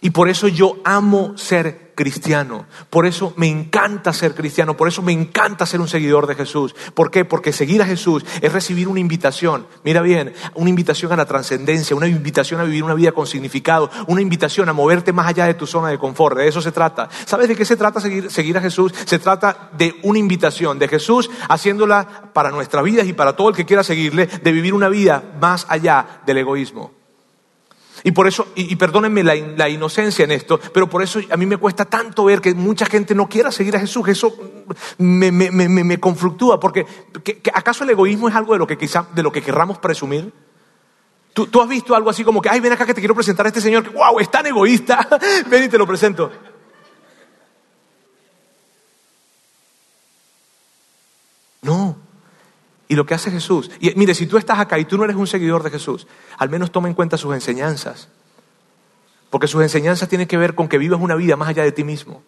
Y 0.00 0.10
por 0.10 0.28
eso 0.28 0.48
yo 0.48 0.76
amo 0.84 1.36
ser 1.36 1.85
cristiano. 1.96 2.66
Por 2.90 3.06
eso 3.06 3.32
me 3.36 3.48
encanta 3.48 4.12
ser 4.12 4.34
cristiano, 4.34 4.76
por 4.76 4.86
eso 4.86 5.02
me 5.02 5.12
encanta 5.12 5.66
ser 5.66 5.80
un 5.80 5.88
seguidor 5.88 6.28
de 6.28 6.36
Jesús. 6.36 6.76
¿Por 6.94 7.10
qué? 7.10 7.24
Porque 7.24 7.52
seguir 7.52 7.82
a 7.82 7.86
Jesús 7.86 8.24
es 8.40 8.52
recibir 8.52 8.86
una 8.86 9.00
invitación, 9.00 9.66
mira 9.82 10.02
bien, 10.02 10.32
una 10.54 10.70
invitación 10.70 11.10
a 11.12 11.16
la 11.16 11.24
trascendencia, 11.24 11.96
una 11.96 12.06
invitación 12.06 12.60
a 12.60 12.64
vivir 12.64 12.84
una 12.84 12.94
vida 12.94 13.10
con 13.10 13.26
significado, 13.26 13.90
una 14.06 14.20
invitación 14.20 14.68
a 14.68 14.72
moverte 14.72 15.12
más 15.12 15.26
allá 15.26 15.46
de 15.46 15.54
tu 15.54 15.66
zona 15.66 15.88
de 15.88 15.98
confort. 15.98 16.36
De 16.36 16.46
eso 16.46 16.60
se 16.60 16.70
trata. 16.70 17.08
¿Sabes 17.24 17.48
de 17.48 17.56
qué 17.56 17.64
se 17.64 17.76
trata 17.76 18.00
seguir, 18.00 18.58
a 18.58 18.60
Jesús? 18.60 18.92
Se 19.06 19.18
trata 19.18 19.70
de 19.76 19.96
una 20.02 20.18
invitación 20.18 20.78
de 20.78 20.88
Jesús 20.88 21.30
haciéndola 21.48 22.30
para 22.34 22.50
nuestras 22.50 22.84
vidas 22.84 23.06
y 23.06 23.14
para 23.14 23.34
todo 23.34 23.48
el 23.48 23.56
que 23.56 23.64
quiera 23.64 23.82
seguirle, 23.82 24.26
de 24.26 24.52
vivir 24.52 24.74
una 24.74 24.90
vida 24.90 25.22
más 25.40 25.66
allá 25.68 26.20
del 26.26 26.38
egoísmo. 26.38 27.05
Y 28.02 28.12
por 28.12 28.26
eso, 28.26 28.48
y, 28.54 28.76
perdónenme 28.76 29.22
la, 29.22 29.68
inocencia 29.68 30.24
en 30.24 30.32
esto, 30.32 30.60
pero 30.72 30.88
por 30.88 31.02
eso 31.02 31.20
a 31.30 31.36
mí 31.36 31.46
me 31.46 31.56
cuesta 31.56 31.84
tanto 31.84 32.24
ver 32.26 32.40
que 32.40 32.54
mucha 32.54 32.86
gente 32.86 33.14
no 33.14 33.28
quiera 33.28 33.50
seguir 33.50 33.76
a 33.76 33.80
Jesús. 33.80 34.06
Eso 34.08 34.34
me, 34.98 35.32
me, 35.32 35.50
me, 35.50 35.68
me 35.68 36.00
conflictúa, 36.00 36.60
porque 36.60 36.86
¿acaso 37.54 37.84
el 37.84 37.90
egoísmo 37.90 38.28
es 38.28 38.34
algo 38.34 38.52
de 38.52 38.58
lo 38.58 38.66
que 38.66 38.76
quizá, 38.76 39.06
de 39.14 39.22
lo 39.22 39.32
que 39.32 39.42
querramos 39.42 39.78
presumir? 39.78 40.32
¿Tú, 41.32 41.46
¿Tú, 41.46 41.60
has 41.60 41.68
visto 41.68 41.94
algo 41.94 42.10
así 42.10 42.24
como 42.24 42.40
que, 42.40 42.48
ay, 42.48 42.60
ven 42.60 42.72
acá 42.72 42.86
que 42.86 42.94
te 42.94 43.00
quiero 43.00 43.14
presentar 43.14 43.44
a 43.46 43.48
este 43.48 43.60
señor 43.60 43.82
que, 43.82 43.90
wow, 43.90 44.18
es 44.20 44.30
tan 44.30 44.46
egoísta, 44.46 45.06
ven 45.50 45.64
y 45.64 45.68
te 45.68 45.78
lo 45.78 45.86
presento. 45.86 46.30
No, 51.62 51.96
y 52.88 52.94
lo 52.94 53.06
que 53.06 53.14
hace 53.14 53.30
Jesús. 53.30 53.70
Y 53.80 53.92
mire, 53.96 54.14
si 54.14 54.26
tú 54.26 54.36
estás 54.36 54.58
acá 54.58 54.78
y 54.78 54.84
tú 54.84 54.96
no 54.96 55.04
eres 55.04 55.16
un 55.16 55.26
seguidor 55.26 55.62
de 55.62 55.70
Jesús, 55.70 56.06
al 56.38 56.48
menos 56.48 56.70
toma 56.70 56.88
en 56.88 56.94
cuenta 56.94 57.16
sus 57.16 57.34
enseñanzas. 57.34 58.08
Porque 59.30 59.48
sus 59.48 59.62
enseñanzas 59.62 60.08
tienen 60.08 60.28
que 60.28 60.36
ver 60.36 60.54
con 60.54 60.68
que 60.68 60.78
vivas 60.78 61.00
una 61.00 61.16
vida 61.16 61.36
más 61.36 61.48
allá 61.48 61.64
de 61.64 61.72
ti 61.72 61.84
mismo, 61.84 62.22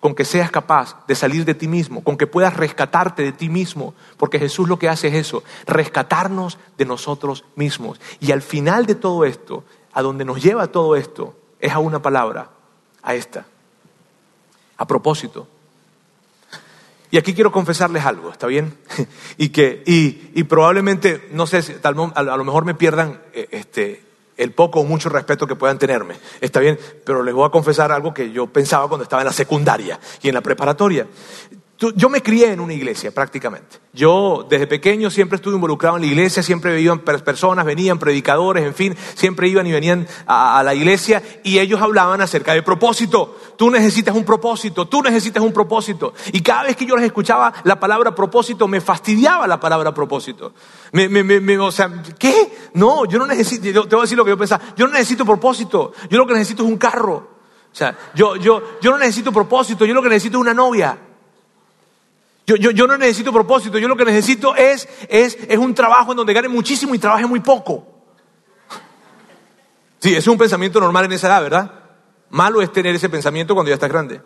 con 0.00 0.14
que 0.14 0.24
seas 0.24 0.50
capaz 0.50 1.06
de 1.06 1.14
salir 1.14 1.44
de 1.44 1.54
ti 1.54 1.68
mismo, 1.68 2.02
con 2.02 2.16
que 2.16 2.26
puedas 2.26 2.56
rescatarte 2.56 3.22
de 3.22 3.32
ti 3.32 3.48
mismo, 3.48 3.94
porque 4.16 4.40
Jesús 4.40 4.68
lo 4.68 4.78
que 4.78 4.88
hace 4.88 5.08
es 5.08 5.14
eso, 5.14 5.44
rescatarnos 5.66 6.58
de 6.76 6.84
nosotros 6.84 7.44
mismos. 7.54 8.00
Y 8.18 8.32
al 8.32 8.42
final 8.42 8.86
de 8.86 8.96
todo 8.96 9.24
esto, 9.24 9.64
a 9.92 10.02
donde 10.02 10.24
nos 10.24 10.42
lleva 10.42 10.66
todo 10.72 10.96
esto, 10.96 11.36
es 11.60 11.72
a 11.72 11.78
una 11.78 12.02
palabra, 12.02 12.50
a 13.02 13.14
esta. 13.14 13.46
A 14.76 14.86
propósito, 14.86 15.46
y 17.12 17.18
aquí 17.18 17.34
quiero 17.34 17.52
confesarles 17.52 18.06
algo, 18.06 18.32
¿está 18.32 18.46
bien? 18.46 18.72
y 19.36 19.50
que, 19.50 19.82
y, 19.84 20.42
probablemente, 20.44 21.28
no 21.30 21.46
sé, 21.46 21.62
tal, 21.74 21.94
a 22.14 22.22
lo 22.22 22.44
mejor 22.44 22.64
me 22.64 22.74
pierdan 22.74 23.20
eh, 23.34 23.48
este, 23.50 24.02
el 24.38 24.52
poco 24.52 24.80
o 24.80 24.84
mucho 24.84 25.10
respeto 25.10 25.46
que 25.46 25.54
puedan 25.54 25.78
tenerme. 25.78 26.14
Está 26.40 26.60
bien, 26.60 26.78
pero 27.04 27.22
les 27.22 27.34
voy 27.34 27.46
a 27.46 27.50
confesar 27.50 27.92
algo 27.92 28.14
que 28.14 28.32
yo 28.32 28.46
pensaba 28.46 28.88
cuando 28.88 29.02
estaba 29.02 29.20
en 29.20 29.26
la 29.26 29.32
secundaria 29.34 30.00
y 30.22 30.28
en 30.28 30.34
la 30.34 30.40
preparatoria. 30.40 31.06
Yo 31.90 32.08
me 32.08 32.22
crié 32.22 32.52
en 32.52 32.60
una 32.60 32.74
iglesia 32.74 33.12
prácticamente. 33.12 33.78
Yo 33.92 34.46
desde 34.48 34.66
pequeño 34.66 35.10
siempre 35.10 35.36
estuve 35.36 35.54
involucrado 35.54 35.96
en 35.96 36.02
la 36.02 36.08
iglesia, 36.08 36.42
siempre 36.42 36.80
iban 36.80 37.00
personas, 37.00 37.64
venían 37.64 37.98
predicadores, 37.98 38.64
en 38.64 38.74
fin, 38.74 38.96
siempre 39.14 39.48
iban 39.48 39.66
y 39.66 39.72
venían 39.72 40.06
a, 40.26 40.62
la 40.62 40.74
iglesia 40.74 41.22
y 41.42 41.58
ellos 41.58 41.80
hablaban 41.80 42.20
acerca 42.20 42.52
del 42.52 42.64
propósito. 42.64 43.36
Tú 43.56 43.70
necesitas 43.70 44.14
un 44.14 44.24
propósito, 44.24 44.86
tú 44.86 45.02
necesitas 45.02 45.42
un 45.42 45.52
propósito. 45.52 46.14
Y 46.32 46.40
cada 46.40 46.64
vez 46.64 46.76
que 46.76 46.86
yo 46.86 46.96
les 46.96 47.06
escuchaba 47.06 47.52
la 47.64 47.78
palabra 47.80 48.14
propósito, 48.14 48.68
me 48.68 48.80
fastidiaba 48.80 49.46
la 49.46 49.58
palabra 49.58 49.92
propósito. 49.92 50.54
o 50.92 51.70
sea, 51.70 52.02
¿qué? 52.18 52.70
No, 52.74 53.04
yo 53.06 53.18
no 53.18 53.26
necesito, 53.26 53.88
te 53.88 53.96
voy 53.96 54.02
a 54.02 54.02
decir 54.02 54.16
lo 54.16 54.24
que 54.24 54.30
yo 54.30 54.38
pensaba, 54.38 54.62
yo 54.76 54.86
no 54.86 54.92
necesito 54.92 55.24
propósito, 55.24 55.92
yo 56.08 56.18
lo 56.18 56.26
que 56.26 56.34
necesito 56.34 56.62
es 56.62 56.68
un 56.68 56.78
carro. 56.78 57.32
O 57.72 57.74
sea, 57.74 57.96
yo, 58.14 58.36
yo, 58.36 58.78
yo 58.82 58.90
no 58.90 58.98
necesito 58.98 59.32
propósito, 59.32 59.86
yo 59.86 59.94
lo 59.94 60.02
que 60.02 60.10
necesito 60.10 60.36
es 60.36 60.42
una 60.42 60.54
novia. 60.54 60.98
Yo, 62.46 62.56
yo, 62.56 62.70
yo, 62.72 62.86
no 62.86 62.98
necesito 62.98 63.32
propósito, 63.32 63.78
yo 63.78 63.86
lo 63.86 63.96
que 63.96 64.04
necesito 64.04 64.56
es, 64.56 64.88
es, 65.08 65.38
es 65.48 65.58
un 65.58 65.74
trabajo 65.74 66.10
en 66.10 66.16
donde 66.16 66.32
gane 66.32 66.48
muchísimo 66.48 66.94
y 66.94 66.98
trabaje 66.98 67.26
muy 67.26 67.40
poco. 67.40 67.86
Sí, 70.00 70.14
es 70.14 70.26
un 70.26 70.36
pensamiento 70.36 70.80
normal 70.80 71.04
en 71.04 71.12
esa 71.12 71.28
edad, 71.28 71.42
¿verdad? 71.42 71.72
Malo 72.30 72.60
es 72.60 72.72
tener 72.72 72.94
ese 72.94 73.08
pensamiento 73.08 73.54
cuando 73.54 73.68
ya 73.68 73.74
estás 73.74 73.90
grande. 73.90 74.20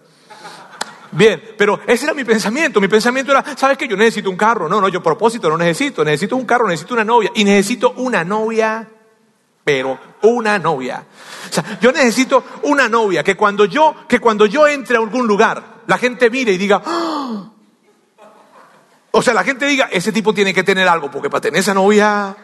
Bien, 1.13 1.43
pero 1.59 1.81
ese 1.87 2.05
era 2.05 2.15
mi 2.15 2.25
pensamiento. 2.25 2.81
Mi 2.81 2.89
pensamiento 2.89 3.33
era, 3.33 3.45
¿sabes 3.57 3.77
qué? 3.77 3.87
Yo 3.87 3.97
necesito 3.97 4.31
un 4.31 4.37
carro. 4.37 4.69
No, 4.69 4.81
no, 4.81 4.89
yo 4.89 5.03
propósito 5.03 5.49
no 5.51 5.59
necesito. 5.59 6.05
Necesito 6.05 6.37
un 6.37 6.47
carro, 6.47 6.67
necesito 6.67 6.95
una 6.95 7.05
novia. 7.05 7.31
Y 7.35 7.45
necesito 7.45 7.93
una 7.97 8.25
novia, 8.25 8.89
pero 9.65 9.99
una 10.23 10.59
novia. 10.59 11.05
O 11.49 11.53
sea, 11.53 11.79
yo 11.81 11.93
necesito 11.93 12.43
una 12.63 12.89
novia 12.89 13.23
que 13.23 13.37
cuando 13.37 13.65
yo, 13.67 13.95
que 14.09 14.19
cuando 14.19 14.47
yo 14.47 14.67
entre 14.67 14.97
a 14.97 15.01
algún 15.01 15.27
lugar, 15.27 15.83
la 15.87 15.99
gente 15.99 16.31
mire 16.31 16.53
y 16.53 16.59
diga, 16.59 16.83
¡Ah! 16.85 17.51
O 19.17 19.23
sea, 19.23 19.33
la 19.33 19.45
gente 19.45 19.65
diga, 19.65 19.89
ese 19.91 20.13
tipo 20.13 20.35
tiene 20.35 20.53
que 20.53 20.63
tener 20.63 20.87
algo, 20.87 21.11
porque 21.11 21.31
para 21.31 21.41
tener 21.41 21.61
esa 21.61 21.73
novia... 21.73 22.37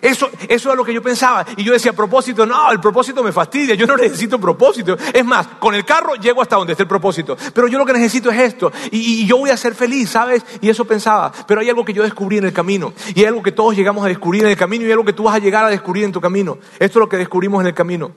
Eso, 0.00 0.30
eso 0.48 0.70
es 0.70 0.76
lo 0.76 0.84
que 0.84 0.92
yo 0.92 1.02
pensaba. 1.02 1.44
Y 1.58 1.64
yo 1.64 1.72
decía, 1.74 1.92
propósito, 1.92 2.46
no, 2.46 2.70
el 2.70 2.80
propósito 2.80 3.22
me 3.22 3.30
fastidia, 3.30 3.74
yo 3.74 3.86
no 3.86 3.94
necesito 3.98 4.40
propósito. 4.40 4.96
Es 5.12 5.24
más, 5.24 5.46
con 5.58 5.74
el 5.74 5.84
carro 5.84 6.14
llego 6.14 6.40
hasta 6.40 6.56
donde 6.56 6.72
esté 6.72 6.84
el 6.84 6.88
propósito. 6.88 7.36
Pero 7.54 7.68
yo 7.68 7.78
lo 7.78 7.84
que 7.84 7.92
necesito 7.92 8.30
es 8.30 8.38
esto. 8.38 8.72
Y, 8.90 9.22
y, 9.22 9.26
yo 9.26 9.36
voy 9.36 9.50
a 9.50 9.56
ser 9.58 9.74
feliz, 9.74 10.10
¿sabes? 10.10 10.44
Y 10.62 10.70
eso 10.70 10.86
pensaba. 10.86 11.30
Pero 11.46 11.60
hay 11.60 11.68
algo 11.68 11.84
que 11.84 11.92
yo 11.92 12.02
descubrí 12.02 12.38
en 12.38 12.44
el 12.44 12.52
camino. 12.54 12.94
Y 13.14 13.20
hay 13.20 13.26
algo 13.26 13.42
que 13.42 13.52
todos 13.52 13.76
llegamos 13.76 14.04
a 14.04 14.08
descubrir 14.08 14.44
en 14.44 14.50
el 14.50 14.56
camino 14.56 14.84
y 14.84 14.86
hay 14.86 14.92
algo 14.92 15.04
que 15.04 15.14
tú 15.14 15.24
vas 15.24 15.34
a 15.34 15.38
llegar 15.38 15.64
a 15.66 15.68
descubrir 15.68 16.04
en 16.04 16.12
tu 16.12 16.22
camino. 16.22 16.58
Esto 16.74 16.98
es 16.98 17.02
lo 17.02 17.08
que 17.08 17.18
descubrimos 17.18 17.60
en 17.60 17.66
el 17.66 17.74
camino. 17.74 18.12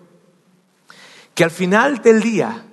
Que 1.33 1.43
al 1.43 1.51
final 1.51 2.01
del 2.01 2.21
día, 2.21 2.66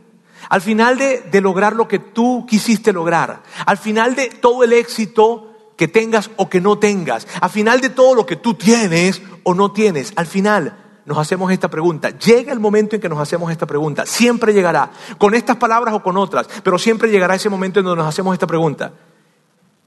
al 0.55 0.61
final 0.61 0.96
de, 0.96 1.40
lograr 1.40 1.74
lo 1.74 1.88
que 1.88 1.98
tú 1.98 2.46
quisiste 2.46 2.92
lograr, 2.92 3.42
al 3.66 3.76
final 3.76 4.14
de 4.14 4.28
todo 4.28 4.62
el 4.62 4.72
éxito 4.72 5.50
que 5.76 5.88
tengas 5.88 6.30
o 6.36 6.48
que 6.48 6.61
no 6.61 6.78
tengas, 6.78 7.26
al 7.40 7.50
final 7.50 7.80
de 7.80 7.90
todo 7.90 8.14
lo 8.14 8.24
que 8.24 8.36
tú 8.36 8.55
tienes 8.55 9.20
o 9.42 9.52
no 9.52 9.72
tienes, 9.72 10.12
al 10.14 10.28
final 10.28 10.78
nos 11.07 11.18
hacemos 11.18 11.50
esta 11.50 11.68
pregunta. 11.68 12.11
Llega 12.11 12.52
el 12.52 12.61
momento 12.61 12.94
en 12.94 13.02
que 13.02 13.09
nos 13.09 13.18
hacemos 13.18 13.50
esta 13.50 13.66
pregunta. 13.66 14.07
Siempre 14.07 14.52
llegará, 14.52 14.92
con 15.18 15.34
estas 15.34 15.57
palabras 15.57 15.92
o 15.92 16.05
con 16.05 16.16
otras, 16.16 16.46
pero 16.62 16.78
siempre 16.78 17.11
llegará 17.11 17.34
ese 17.34 17.50
momento 17.50 17.80
en 17.80 17.86
donde 17.86 18.05
nos 18.05 18.09
hacemos 18.09 18.32
esta 18.32 18.46
pregunta. 18.46 18.92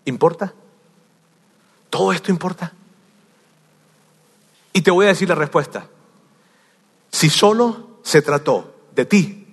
¿Importa? 0.04 0.54
¿Todo 1.90 2.12
esto 2.12 2.30
importa? 2.30 2.74
Y 4.74 4.82
te 4.82 4.92
voy 4.92 5.06
a 5.06 5.10
decir 5.10 5.30
la 5.30 5.36
respuesta. 5.36 5.88
Si 7.10 7.30
solo 7.30 8.00
se 8.04 8.22
trató 8.22 8.76
de 8.94 9.06
ti, 9.06 9.47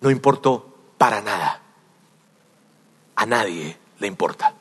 no 0.00 0.10
importó 0.10 0.74
para 0.98 1.20
nada. 1.20 1.60
A 3.16 3.26
nadie 3.26 3.76
le 3.98 4.06
importa. 4.06 4.54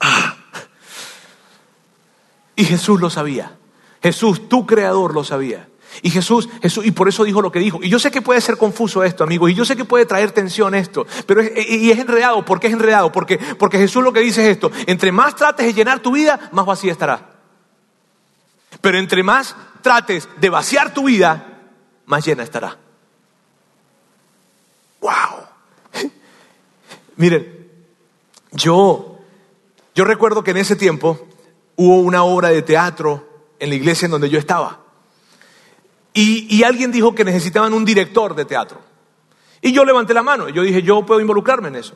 Ah. 0.00 0.36
Y 2.56 2.64
Jesús 2.64 3.00
lo 3.00 3.10
sabía. 3.10 3.56
Jesús, 4.02 4.48
tu 4.48 4.66
creador, 4.66 5.14
lo 5.14 5.24
sabía. 5.24 5.68
Y 6.02 6.10
Jesús, 6.10 6.48
Jesús, 6.62 6.84
y 6.84 6.90
por 6.90 7.08
eso 7.08 7.24
dijo 7.24 7.40
lo 7.40 7.50
que 7.50 7.58
dijo. 7.58 7.78
Y 7.82 7.88
yo 7.88 7.98
sé 7.98 8.10
que 8.10 8.22
puede 8.22 8.40
ser 8.40 8.56
confuso 8.56 9.02
esto, 9.02 9.24
amigos, 9.24 9.50
y 9.50 9.54
yo 9.54 9.64
sé 9.64 9.76
que 9.76 9.84
puede 9.84 10.04
traer 10.04 10.30
tensión 10.30 10.74
esto, 10.74 11.06
pero 11.26 11.40
es, 11.40 11.52
y 11.68 11.90
es 11.90 11.98
enredado. 11.98 12.44
¿Por 12.44 12.60
qué 12.60 12.66
es 12.66 12.72
enredado? 12.72 13.12
Porque, 13.12 13.38
porque 13.38 13.78
Jesús 13.78 14.02
lo 14.02 14.12
que 14.12 14.20
dice 14.20 14.42
es 14.42 14.48
esto: 14.48 14.70
entre 14.86 15.12
más 15.12 15.36
trates 15.36 15.66
de 15.66 15.72
llenar 15.72 16.00
tu 16.00 16.12
vida, 16.12 16.50
más 16.52 16.66
vacía 16.66 16.92
estará. 16.92 17.36
Pero 18.80 18.98
entre 18.98 19.22
más 19.22 19.56
trates 19.80 20.28
de 20.38 20.50
vaciar 20.50 20.92
tu 20.92 21.04
vida, 21.04 21.55
más 22.06 22.24
llena 22.24 22.42
estará. 22.42 22.76
¡Wow! 25.00 25.12
Miren, 27.16 27.70
yo, 28.52 29.18
yo 29.94 30.04
recuerdo 30.04 30.42
que 30.42 30.52
en 30.52 30.56
ese 30.58 30.76
tiempo 30.76 31.26
hubo 31.76 31.98
una 32.00 32.24
obra 32.24 32.48
de 32.48 32.62
teatro 32.62 33.28
en 33.58 33.68
la 33.68 33.74
iglesia 33.74 34.06
en 34.06 34.12
donde 34.12 34.30
yo 34.30 34.38
estaba. 34.38 34.80
Y, 36.14 36.46
y 36.54 36.62
alguien 36.62 36.92
dijo 36.92 37.14
que 37.14 37.24
necesitaban 37.24 37.74
un 37.74 37.84
director 37.84 38.34
de 38.34 38.46
teatro. 38.46 38.80
Y 39.60 39.72
yo 39.72 39.84
levanté 39.84 40.14
la 40.14 40.22
mano. 40.22 40.48
Yo 40.48 40.62
dije, 40.62 40.82
yo 40.82 41.04
puedo 41.04 41.20
involucrarme 41.20 41.68
en 41.68 41.76
eso. 41.76 41.94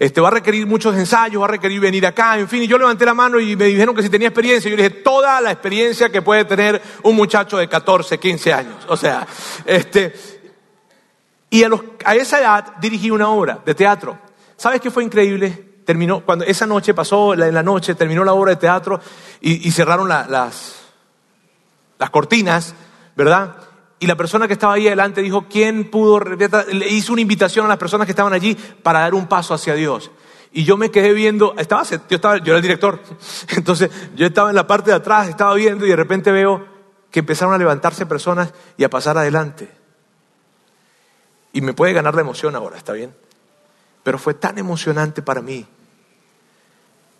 Este, 0.00 0.18
va 0.18 0.28
a 0.28 0.30
requerir 0.30 0.66
muchos 0.66 0.96
ensayos, 0.96 1.42
va 1.42 1.44
a 1.44 1.50
requerir 1.50 1.78
venir 1.78 2.06
acá, 2.06 2.38
en 2.38 2.48
fin. 2.48 2.62
Y 2.62 2.66
yo 2.66 2.78
levanté 2.78 3.04
la 3.04 3.12
mano 3.12 3.38
y 3.38 3.54
me 3.54 3.66
dijeron 3.66 3.94
que 3.94 4.02
si 4.02 4.08
tenía 4.08 4.28
experiencia. 4.28 4.70
Yo 4.70 4.76
le 4.78 4.84
dije, 4.84 5.02
toda 5.02 5.42
la 5.42 5.50
experiencia 5.50 6.08
que 6.08 6.22
puede 6.22 6.46
tener 6.46 6.80
un 7.02 7.14
muchacho 7.14 7.58
de 7.58 7.68
14, 7.68 8.18
15 8.18 8.52
años. 8.54 8.76
O 8.88 8.96
sea, 8.96 9.26
este, 9.66 10.14
y 11.50 11.62
a, 11.62 11.68
los, 11.68 11.82
a 12.02 12.14
esa 12.14 12.40
edad 12.40 12.76
dirigí 12.80 13.10
una 13.10 13.28
obra 13.28 13.60
de 13.62 13.74
teatro. 13.74 14.18
¿Sabes 14.56 14.80
qué 14.80 14.90
fue 14.90 15.04
increíble? 15.04 15.82
Terminó, 15.84 16.24
cuando 16.24 16.46
esa 16.46 16.64
noche 16.64 16.94
pasó, 16.94 17.34
en 17.34 17.52
la 17.52 17.62
noche, 17.62 17.94
terminó 17.94 18.24
la 18.24 18.32
obra 18.32 18.52
de 18.52 18.56
teatro 18.56 18.98
y, 19.42 19.70
cerraron 19.70 20.08
las, 20.08 20.30
las 20.30 22.10
cortinas, 22.10 22.74
¿verdad? 23.14 23.54
Y 24.00 24.06
la 24.06 24.16
persona 24.16 24.46
que 24.46 24.54
estaba 24.54 24.72
ahí 24.72 24.86
adelante 24.86 25.20
dijo, 25.20 25.46
¿quién 25.48 25.90
pudo? 25.90 26.20
Le 26.20 26.88
hizo 26.88 27.12
una 27.12 27.20
invitación 27.20 27.66
a 27.66 27.68
las 27.68 27.76
personas 27.76 28.06
que 28.06 28.12
estaban 28.12 28.32
allí 28.32 28.54
para 28.54 29.00
dar 29.00 29.14
un 29.14 29.26
paso 29.26 29.52
hacia 29.52 29.74
Dios. 29.74 30.10
Y 30.52 30.64
yo 30.64 30.78
me 30.78 30.90
quedé 30.90 31.12
viendo, 31.12 31.54
estaba, 31.58 31.84
yo, 31.84 31.98
estaba, 32.08 32.38
yo 32.38 32.46
era 32.46 32.56
el 32.56 32.62
director, 32.62 32.98
entonces 33.56 33.90
yo 34.16 34.26
estaba 34.26 34.48
en 34.48 34.56
la 34.56 34.66
parte 34.66 34.90
de 34.90 34.96
atrás, 34.96 35.28
estaba 35.28 35.54
viendo 35.54 35.84
y 35.84 35.90
de 35.90 35.96
repente 35.96 36.32
veo 36.32 36.66
que 37.10 37.20
empezaron 37.20 37.52
a 37.52 37.58
levantarse 37.58 38.06
personas 38.06 38.54
y 38.78 38.84
a 38.84 38.90
pasar 38.90 39.18
adelante. 39.18 39.70
Y 41.52 41.60
me 41.60 41.74
puede 41.74 41.92
ganar 41.92 42.14
la 42.14 42.22
emoción 42.22 42.56
ahora, 42.56 42.78
¿está 42.78 42.94
bien? 42.94 43.14
Pero 44.02 44.18
fue 44.18 44.32
tan 44.32 44.56
emocionante 44.56 45.20
para 45.20 45.42
mí 45.42 45.66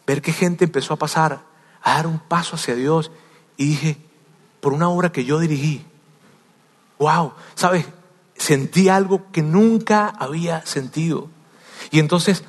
ver 0.07 0.23
que 0.23 0.33
gente 0.33 0.65
empezó 0.65 0.95
a 0.95 0.99
pasar, 0.99 1.41
a 1.83 1.95
dar 1.97 2.07
un 2.07 2.21
paso 2.21 2.57
hacia 2.57 2.75
Dios 2.75 3.13
y 3.59 3.67
dije, 3.67 3.97
por 4.61 4.73
una 4.73 4.89
obra 4.89 5.13
que 5.13 5.27
yo 5.27 5.39
dirigí, 5.39 5.85
wow, 7.01 7.33
¿sabes? 7.57 7.87
Sentí 8.37 8.89
algo 8.89 9.33
que 9.33 9.43
nunca 9.43 10.07
había 10.07 10.65
sentido. 10.65 11.29
Y 11.91 11.99
entonces 11.99 12.45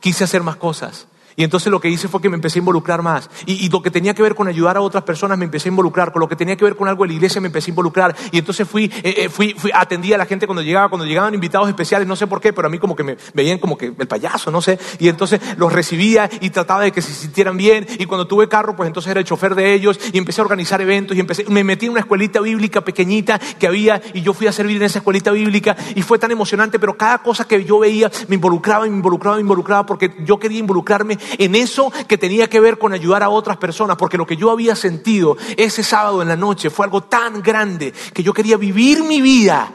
quise 0.00 0.24
hacer 0.24 0.42
más 0.42 0.56
cosas. 0.56 1.08
Y 1.36 1.44
entonces 1.44 1.70
lo 1.70 1.80
que 1.80 1.90
hice 1.90 2.08
fue 2.08 2.22
que 2.22 2.30
me 2.30 2.36
empecé 2.36 2.58
a 2.58 2.60
involucrar 2.60 3.02
más. 3.02 3.28
Y, 3.44 3.68
lo 3.68 3.82
que 3.82 3.90
tenía 3.90 4.14
que 4.14 4.22
ver 4.22 4.34
con 4.34 4.48
ayudar 4.48 4.78
a 4.78 4.80
otras 4.80 5.04
personas 5.04 5.36
me 5.36 5.44
empecé 5.44 5.68
a 5.68 5.70
involucrar. 5.70 6.10
Con 6.10 6.20
lo 6.20 6.28
que 6.28 6.36
tenía 6.36 6.56
que 6.56 6.64
ver 6.64 6.76
con 6.76 6.88
algo 6.88 7.04
de 7.04 7.08
la 7.08 7.14
iglesia 7.14 7.42
me 7.42 7.48
empecé 7.48 7.70
a 7.70 7.72
involucrar. 7.72 8.16
Y 8.32 8.38
entonces 8.38 8.66
fui, 8.66 8.90
eh, 9.02 9.14
eh, 9.18 9.28
fui, 9.28 9.54
fui, 9.56 9.70
atendía 9.74 10.14
a 10.14 10.18
la 10.18 10.24
gente 10.24 10.46
cuando 10.46 10.62
llegaba, 10.62 10.88
cuando 10.88 11.04
llegaban 11.04 11.34
invitados 11.34 11.68
especiales, 11.68 12.08
no 12.08 12.16
sé 12.16 12.26
por 12.26 12.40
qué, 12.40 12.54
pero 12.54 12.68
a 12.68 12.70
mí 12.70 12.78
como 12.78 12.96
que 12.96 13.04
me 13.04 13.18
veían 13.34 13.58
como 13.58 13.76
que 13.76 13.92
el 13.98 14.08
payaso, 14.08 14.50
no 14.50 14.62
sé. 14.62 14.78
Y 14.98 15.08
entonces 15.08 15.40
los 15.58 15.72
recibía 15.72 16.30
y 16.40 16.48
trataba 16.50 16.82
de 16.82 16.92
que 16.92 17.02
se 17.02 17.12
sintieran 17.12 17.58
bien. 17.58 17.86
Y 17.98 18.06
cuando 18.06 18.26
tuve 18.26 18.48
carro, 18.48 18.74
pues 18.74 18.86
entonces 18.86 19.10
era 19.10 19.20
el 19.20 19.26
chofer 19.26 19.54
de 19.54 19.74
ellos. 19.74 20.00
Y 20.12 20.18
empecé 20.18 20.40
a 20.40 20.44
organizar 20.44 20.80
eventos 20.80 21.16
y 21.16 21.20
empecé, 21.20 21.44
me 21.50 21.64
metí 21.64 21.84
en 21.84 21.92
una 21.92 22.00
escuelita 22.00 22.40
bíblica 22.40 22.80
pequeñita 22.80 23.38
que 23.38 23.66
había 23.66 24.00
y 24.14 24.22
yo 24.22 24.32
fui 24.32 24.46
a 24.46 24.52
servir 24.52 24.78
en 24.78 24.84
esa 24.84 25.00
escuelita 25.00 25.32
bíblica. 25.32 25.76
Y 25.94 26.00
fue 26.00 26.18
tan 26.18 26.30
emocionante, 26.30 26.78
pero 26.78 26.96
cada 26.96 27.18
cosa 27.18 27.46
que 27.46 27.62
yo 27.62 27.80
veía 27.80 28.10
me 28.28 28.36
involucraba, 28.36 28.86
me 28.86 28.94
involucraba, 28.94 29.36
me 29.36 29.42
involucraba 29.42 29.84
porque 29.84 30.14
yo 30.24 30.38
quería 30.38 30.60
involucrarme 30.60 31.18
en 31.38 31.54
eso 31.54 31.92
que 32.06 32.18
tenía 32.18 32.48
que 32.48 32.60
ver 32.60 32.78
con 32.78 32.92
ayudar 32.92 33.22
a 33.22 33.28
otras 33.28 33.56
personas, 33.56 33.96
porque 33.96 34.18
lo 34.18 34.26
que 34.26 34.36
yo 34.36 34.50
había 34.50 34.76
sentido 34.76 35.36
ese 35.56 35.82
sábado 35.82 36.22
en 36.22 36.28
la 36.28 36.36
noche 36.36 36.70
fue 36.70 36.86
algo 36.86 37.02
tan 37.02 37.42
grande 37.42 37.92
que 38.12 38.22
yo 38.22 38.32
quería 38.32 38.56
vivir 38.56 39.02
mi 39.02 39.20
vida 39.20 39.72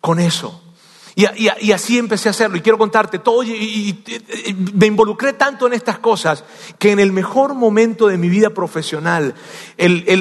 con 0.00 0.20
eso. 0.20 0.62
Y, 1.18 1.72
así 1.72 1.98
empecé 1.98 2.28
a 2.28 2.30
hacerlo. 2.30 2.58
Y 2.58 2.60
quiero 2.60 2.78
contarte 2.78 3.18
todo. 3.18 3.42
Y, 3.42 4.04
me 4.72 4.86
involucré 4.86 5.32
tanto 5.32 5.66
en 5.66 5.72
estas 5.72 5.98
cosas 5.98 6.44
que 6.78 6.92
en 6.92 7.00
el 7.00 7.10
mejor 7.10 7.54
momento 7.54 8.06
de 8.06 8.16
mi 8.16 8.28
vida 8.28 8.50
profesional, 8.50 9.34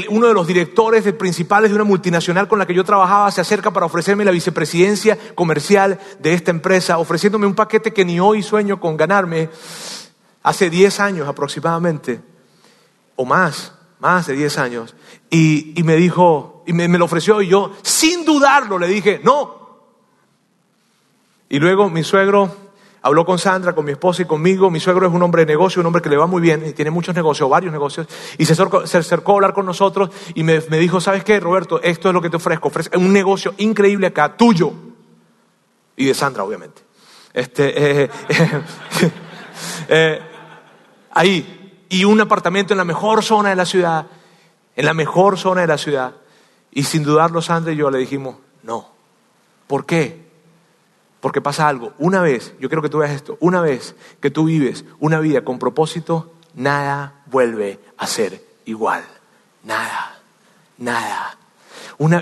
uno 0.10 0.28
de 0.28 0.34
los 0.34 0.48
directores 0.48 1.04
principales 1.14 1.70
de 1.70 1.76
una 1.76 1.84
multinacional 1.84 2.48
con 2.48 2.58
la 2.58 2.66
que 2.66 2.74
yo 2.74 2.84
trabajaba 2.84 3.30
se 3.30 3.42
acerca 3.42 3.70
para 3.70 3.86
ofrecerme 3.86 4.26
la 4.26 4.32
vicepresidencia 4.32 5.20
comercial 5.36 6.00
de 6.18 6.34
esta 6.34 6.50
empresa, 6.50 6.98
ofreciéndome 6.98 7.46
un 7.46 7.54
paquete 7.54 7.94
que 7.94 8.04
ni 8.04 8.20
hoy 8.20 8.42
sueño 8.42 8.80
con 8.80 8.98
ganarme 8.98 9.50
hace 10.48 10.70
10 10.70 11.02
años 11.02 11.28
aproximadamente. 11.28 12.22
o 13.18 13.26
más, 13.26 13.74
más 14.00 14.28
de 14.28 14.34
10 14.34 14.58
años, 14.60 14.96
y, 15.30 15.74
me 15.84 15.96
dijo, 15.96 16.64
y 16.68 16.74
me, 16.74 16.88
lo 16.88 17.06
ofreció 17.06 17.42
y 17.42 17.48
yo, 17.48 17.72
sin 17.82 18.24
dudarlo, 18.24 18.78
le 18.78 18.88
dije, 18.88 19.20
no. 19.24 19.58
Y 21.50 21.60
luego 21.60 21.90
mi 21.90 22.04
suegro 22.04 22.56
habló 23.02 23.26
con 23.26 23.40
Sandra, 23.40 23.74
con 23.74 23.84
mi 23.86 23.94
esposa 23.94 24.22
y 24.22 24.26
conmigo. 24.26 24.70
Mi 24.70 24.80
suegro 24.80 25.08
es 25.08 25.14
un 25.14 25.22
hombre 25.24 25.46
de 25.46 25.48
negocio, 25.48 25.80
un 25.82 25.88
hombre 25.88 26.02
que 26.02 26.10
le 26.10 26.18
va 26.18 26.28
muy 26.28 26.42
bien 26.42 26.64
y 26.66 26.74
tiene 26.74 26.92
muchos 26.92 27.16
negocios, 27.16 27.50
varios 27.50 27.74
negocios. 27.74 28.08
Y 28.38 28.46
se 28.46 28.54
acercó, 28.54 29.32
a 29.32 29.36
hablar 29.36 29.54
con 29.54 29.66
nosotros 29.66 30.12
y 30.36 30.44
me, 30.44 30.60
dijo, 30.60 31.02
¿sabes 31.02 31.24
qué, 31.24 31.40
Roberto? 31.40 31.82
Esto 31.82 32.10
es 32.10 32.14
lo 32.14 32.22
que 32.22 32.30
te 32.30 32.38
ofrezco. 32.38 32.68
Ofrece 32.68 32.96
un 32.96 33.12
negocio 33.12 33.54
increíble 33.58 34.08
acá, 34.08 34.38
tuyo. 34.38 34.72
Y 35.96 36.06
de 36.06 36.14
Sandra, 36.14 36.44
obviamente. 36.44 36.84
Este, 37.34 38.04
eh, 38.04 38.10
eh, 39.90 40.22
ahí. 41.18 41.86
Y 41.90 42.04
un 42.04 42.20
apartamento 42.22 42.74
en 42.74 42.78
la 42.78 42.86
mejor 42.86 43.24
zona 43.24 43.50
de 43.50 43.56
la 43.56 43.66
ciudad. 43.66 44.08
En 44.76 44.86
la 44.86 44.94
mejor 44.94 45.38
zona 45.38 45.62
de 45.62 45.68
la 45.68 45.78
ciudad. 45.78 46.16
Y 46.72 46.84
sin 46.84 47.04
dudarlo, 47.04 47.42
Sandra 47.42 47.74
y 47.74 47.78
yo 47.78 47.90
le 47.90 47.98
dijimos, 47.98 48.36
no. 48.64 48.90
¿Por 49.68 49.86
qué? 49.86 50.28
Porque 51.20 51.42
pasa 51.42 51.68
algo. 51.68 51.94
Una 51.98 52.22
vez, 52.22 52.54
yo 52.60 52.70
quiero 52.70 52.82
que 52.82 52.90
tú 52.90 53.00
veas 53.00 53.12
esto, 53.12 53.38
una 53.40 53.62
vez 53.62 53.96
que 54.22 54.30
tú 54.30 54.46
vives 54.46 54.86
una 55.00 55.20
vida 55.20 55.44
con 55.44 55.60
propósito, 55.60 56.34
nada 56.54 57.24
vuelve 57.26 57.80
a 57.98 58.06
ser 58.06 58.44
igual. 58.66 59.04
Nada, 59.64 60.20
nada. 60.78 61.37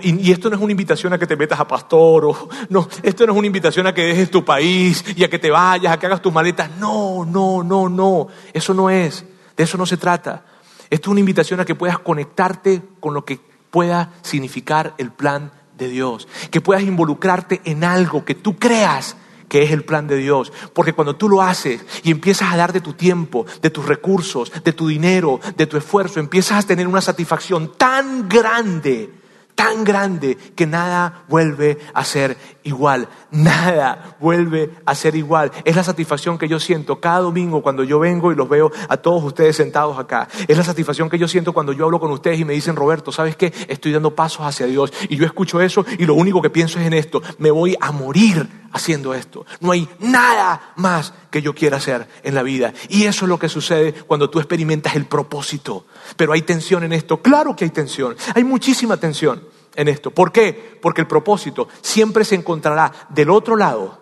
Y, 0.02 0.32
esto 0.32 0.50
no 0.50 0.56
es 0.56 0.62
una 0.62 0.72
invitación 0.72 1.12
a 1.12 1.18
que 1.18 1.28
te 1.28 1.36
metas 1.36 1.60
a 1.60 1.68
pastor, 1.68 2.26
o, 2.26 2.50
no, 2.70 2.88
esto 3.04 3.26
no 3.26 3.34
es 3.34 3.38
una 3.38 3.48
invitación 3.48 3.88
a 3.88 3.94
que 3.94 4.04
dejes 4.04 4.32
tu 4.32 4.46
país 4.46 5.04
y 5.16 5.24
a 5.24 5.30
que 5.30 5.38
te 5.38 5.52
vayas, 5.52 5.92
a 5.92 6.00
que 6.00 6.06
hagas 6.06 6.22
tus 6.22 6.32
maletas. 6.32 6.70
No, 6.80 7.26
no, 7.26 7.62
no, 7.62 7.90
no. 7.90 8.28
Eso 8.54 8.74
no 8.74 8.90
es. 8.90 9.26
De 9.58 9.64
eso 9.64 9.78
no 9.78 9.86
se 9.86 9.98
trata. 9.98 10.46
Esto 10.90 11.10
es 11.10 11.12
una 11.12 11.20
invitación 11.20 11.60
a 11.60 11.66
que 11.66 11.76
puedas 11.76 12.00
conectarte 12.00 12.82
con 13.00 13.14
lo 13.14 13.26
que 13.26 13.40
pueda 13.70 14.14
significar 14.22 14.94
el 14.98 15.12
plan 15.12 15.52
de 15.78 15.90
Dios, 15.90 16.28
que 16.52 16.62
puedas 16.62 16.84
involucrarte 16.84 17.62
en 17.66 17.84
algo 17.84 18.24
que 18.24 18.36
tú 18.36 18.58
creas 18.58 19.18
que 19.50 19.64
es 19.64 19.72
el 19.72 19.84
plan 19.84 20.08
de 20.08 20.16
Dios. 20.16 20.54
Porque 20.74 20.94
cuando 20.94 21.18
tú 21.18 21.28
lo 21.28 21.42
haces 21.42 21.86
y 22.04 22.12
empiezas 22.12 22.54
a 22.54 22.58
dar 22.58 22.72
de 22.72 22.82
tu 22.82 22.94
tiempo, 22.94 23.46
de 23.62 23.70
tus 23.70 23.86
recursos, 23.86 24.52
de 24.64 24.72
tu 24.72 24.88
dinero, 24.88 25.42
de 25.58 25.68
tu 25.68 25.76
esfuerzo, 25.76 26.22
empiezas 26.22 26.64
a 26.64 26.68
tener 26.68 26.88
una 26.88 27.02
satisfacción 27.02 27.74
tan 27.78 28.30
grande 28.30 29.12
tan 29.56 29.84
grande 29.84 30.36
que 30.36 30.68
nada 30.68 31.24
vuelve 31.28 31.80
a 31.94 32.04
ser 32.04 32.38
igual. 32.66 33.08
Nada 33.32 34.18
vuelve 34.20 34.72
a 34.86 34.94
ser 34.94 35.16
igual. 35.16 35.52
Es 35.64 35.76
la 35.76 35.84
satisfacción 35.84 36.38
que 36.38 36.48
yo 36.48 36.60
siento 36.60 37.00
cada 37.00 37.20
domingo 37.20 37.62
cuando 37.62 37.84
yo 37.84 38.00
vengo 38.00 38.32
y 38.32 38.36
los 38.36 38.50
veo 38.50 38.72
a 38.90 38.98
todos 38.98 39.24
ustedes 39.24 39.56
sentados 39.56 39.98
acá. 39.98 40.28
Es 40.48 40.58
la 40.58 40.64
satisfacción 40.64 41.10
que 41.10 41.18
yo 41.18 41.28
siento 41.28 41.54
cuando 41.54 41.72
yo 41.72 41.86
hablo 41.86 42.00
con 42.00 42.12
ustedes 42.12 42.40
y 42.40 42.46
me 42.46 42.54
dicen, 42.54 42.76
Roberto, 42.76 43.12
¿sabes 43.12 43.38
qué? 43.38 43.54
Estoy 43.70 43.94
dando 43.94 44.14
pasos 44.14 44.46
hacia 44.46 44.66
Dios. 44.66 44.92
Y 45.08 45.16
yo 45.16 45.26
escucho 45.26 45.62
eso 45.62 45.86
y 45.98 46.06
lo 46.06 46.16
único 46.16 46.42
que 46.42 46.50
pienso 46.50 46.80
es 46.80 46.88
en 46.88 46.94
esto. 46.94 47.22
Me 47.38 47.52
voy 47.52 47.78
a 47.80 47.92
morir 47.92 48.50
haciendo 48.74 49.14
esto. 49.14 49.46
No 49.62 49.72
hay 49.72 49.88
nada 50.00 50.74
más 50.76 51.14
que 51.30 51.42
yo 51.42 51.54
quiera 51.54 51.78
hacer 51.78 52.08
en 52.24 52.36
la 52.36 52.44
vida. 52.44 52.74
Y 52.90 53.04
eso 53.04 53.26
es 53.26 53.30
lo 53.30 53.40
que 53.40 53.48
sucede 53.48 53.94
cuando 53.94 54.30
tú 54.30 54.40
experimentas 54.40 54.96
el 54.96 55.06
propósito. 55.06 55.86
Pero 56.18 56.34
hay 56.34 56.42
tensión 56.42 56.84
en 56.84 56.94
esto. 56.94 57.22
Claro 57.22 57.56
que 57.56 57.64
hay 57.64 57.70
tensión. 57.70 58.16
Hay 58.34 58.44
muchísima 58.44 58.98
tensión 58.98 59.55
en 59.76 59.88
esto. 59.88 60.12
¿Por 60.12 60.32
qué? 60.32 60.78
Porque 60.82 61.02
el 61.02 61.08
propósito 61.08 61.68
siempre 61.82 62.26
se 62.26 62.36
encontrará 62.36 62.92
del 63.10 63.30
otro 63.30 63.56
lado 63.56 64.00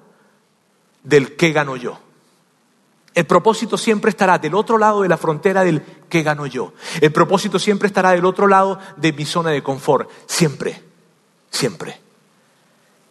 del 1.03 1.35
que 1.35 1.51
gano 1.51 1.75
yo. 1.75 1.99
El 3.13 3.25
propósito 3.25 3.77
siempre 3.77 4.09
estará 4.09 4.39
del 4.39 4.55
otro 4.55 4.77
lado 4.77 5.01
de 5.01 5.09
la 5.09 5.17
frontera 5.17 5.63
del 5.63 5.81
que 6.09 6.23
gano 6.23 6.47
yo. 6.47 6.73
El 6.99 7.11
propósito 7.11 7.59
siempre 7.59 7.87
estará 7.87 8.11
del 8.11 8.25
otro 8.25 8.47
lado 8.47 8.79
de 8.97 9.13
mi 9.13 9.25
zona 9.25 9.51
de 9.51 9.61
confort. 9.61 10.09
Siempre, 10.25 10.81
siempre. 11.51 12.01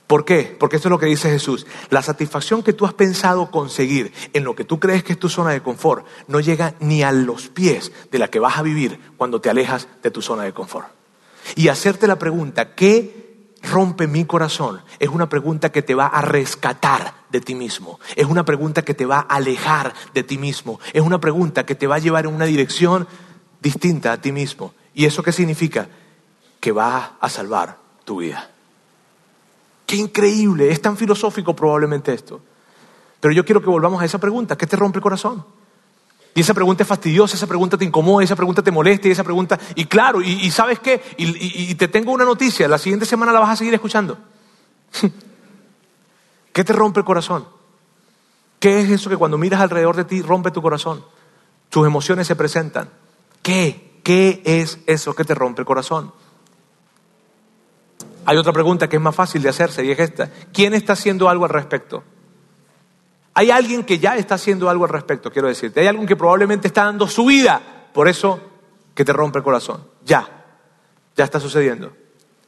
¿Por 0.08 0.24
qué? 0.24 0.56
Porque 0.58 0.76
esto 0.76 0.88
es 0.88 0.90
lo 0.90 0.98
que 0.98 1.06
dice 1.06 1.30
Jesús. 1.30 1.66
La 1.88 2.02
satisfacción 2.02 2.62
que 2.62 2.72
tú 2.72 2.84
has 2.84 2.92
pensado 2.92 3.50
conseguir 3.50 4.12
en 4.32 4.44
lo 4.44 4.54
que 4.54 4.64
tú 4.64 4.80
crees 4.80 5.04
que 5.04 5.12
es 5.12 5.18
tu 5.18 5.28
zona 5.28 5.50
de 5.50 5.62
confort 5.62 6.04
no 6.26 6.40
llega 6.40 6.74
ni 6.80 7.02
a 7.02 7.12
los 7.12 7.48
pies 7.48 7.92
de 8.10 8.18
la 8.18 8.28
que 8.28 8.40
vas 8.40 8.58
a 8.58 8.62
vivir 8.62 8.98
cuando 9.16 9.40
te 9.40 9.48
alejas 9.48 9.88
de 10.02 10.10
tu 10.10 10.20
zona 10.20 10.42
de 10.42 10.52
confort. 10.52 11.01
Y 11.56 11.68
hacerte 11.68 12.06
la 12.06 12.18
pregunta, 12.18 12.74
¿qué 12.74 13.50
rompe 13.62 14.06
mi 14.06 14.24
corazón? 14.24 14.82
Es 14.98 15.08
una 15.08 15.28
pregunta 15.28 15.70
que 15.70 15.82
te 15.82 15.94
va 15.94 16.06
a 16.06 16.22
rescatar 16.22 17.14
de 17.30 17.40
ti 17.40 17.54
mismo. 17.54 18.00
Es 18.16 18.26
una 18.26 18.44
pregunta 18.44 18.82
que 18.82 18.94
te 18.94 19.06
va 19.06 19.18
a 19.18 19.36
alejar 19.36 19.94
de 20.14 20.22
ti 20.22 20.38
mismo. 20.38 20.80
Es 20.92 21.02
una 21.02 21.20
pregunta 21.20 21.64
que 21.64 21.74
te 21.74 21.86
va 21.86 21.96
a 21.96 22.00
llevar 22.00 22.26
en 22.26 22.34
una 22.34 22.44
dirección 22.44 23.06
distinta 23.60 24.12
a 24.12 24.20
ti 24.20 24.32
mismo. 24.32 24.74
¿Y 24.94 25.06
eso 25.06 25.22
qué 25.22 25.32
significa? 25.32 25.88
Que 26.60 26.72
va 26.72 27.16
a 27.20 27.28
salvar 27.28 27.78
tu 28.04 28.18
vida. 28.18 28.50
Qué 29.86 29.96
increíble, 29.96 30.70
es 30.70 30.80
tan 30.80 30.96
filosófico 30.96 31.54
probablemente 31.54 32.12
esto. 32.12 32.40
Pero 33.20 33.34
yo 33.34 33.44
quiero 33.44 33.60
que 33.60 33.70
volvamos 33.70 34.02
a 34.02 34.04
esa 34.04 34.18
pregunta, 34.18 34.56
¿qué 34.56 34.66
te 34.66 34.76
rompe 34.76 34.98
el 34.98 35.02
corazón? 35.02 35.44
Y 36.34 36.40
esa 36.40 36.54
pregunta 36.54 36.82
es 36.82 36.88
fastidiosa, 36.88 37.36
esa 37.36 37.46
pregunta 37.46 37.76
te 37.76 37.84
incomoda, 37.84 38.24
esa 38.24 38.36
pregunta 38.36 38.62
te 38.62 38.70
molesta 38.70 39.08
y 39.08 39.10
esa 39.10 39.24
pregunta... 39.24 39.58
Y 39.74 39.84
claro, 39.84 40.22
y, 40.22 40.50
sabes 40.50 40.78
qué, 40.78 41.02
y, 41.18 41.74
te 41.74 41.88
tengo 41.88 42.12
una 42.12 42.24
noticia, 42.24 42.66
la 42.68 42.78
siguiente 42.78 43.04
semana 43.04 43.32
la 43.32 43.40
vas 43.40 43.50
a 43.50 43.56
seguir 43.56 43.74
escuchando. 43.74 44.18
¿Qué 46.52 46.64
te 46.64 46.72
rompe 46.72 47.00
el 47.00 47.06
corazón? 47.06 47.46
¿Qué 48.58 48.80
es 48.80 48.90
eso 48.90 49.10
que 49.10 49.16
cuando 49.16 49.36
miras 49.36 49.60
alrededor 49.60 49.96
de 49.96 50.04
ti 50.04 50.22
rompe 50.22 50.50
tu 50.50 50.62
corazón? 50.62 51.04
Tus 51.68 51.86
emociones 51.86 52.26
se 52.26 52.36
presentan. 52.36 52.88
¿Qué? 53.42 54.00
¿Qué 54.02 54.42
es 54.44 54.78
eso 54.86 55.14
que 55.14 55.24
te 55.24 55.34
rompe 55.34 55.62
el 55.62 55.66
corazón? 55.66 56.12
Hay 58.24 58.36
otra 58.36 58.52
pregunta 58.52 58.88
que 58.88 58.96
es 58.96 59.02
más 59.02 59.14
fácil 59.14 59.42
de 59.42 59.48
hacerse 59.48 59.84
y 59.84 59.90
es 59.90 59.98
esta. 59.98 60.30
¿Quién 60.52 60.74
está 60.74 60.94
haciendo 60.94 61.28
algo 61.28 61.44
al 61.44 61.50
respecto? 61.50 62.04
Hay 63.34 63.50
alguien 63.50 63.84
que 63.84 63.98
ya 63.98 64.16
está 64.16 64.34
haciendo 64.34 64.68
algo 64.68 64.84
al 64.84 64.90
respecto, 64.90 65.30
quiero 65.30 65.48
decirte. 65.48 65.80
Hay 65.80 65.86
alguien 65.86 66.06
que 66.06 66.16
probablemente 66.16 66.68
está 66.68 66.84
dando 66.84 67.06
su 67.08 67.24
vida 67.24 67.88
por 67.92 68.08
eso 68.08 68.40
que 68.94 69.04
te 69.04 69.12
rompe 69.12 69.38
el 69.38 69.44
corazón. 69.44 69.84
Ya, 70.04 70.44
ya 71.16 71.24
está 71.24 71.40
sucediendo. 71.40 71.92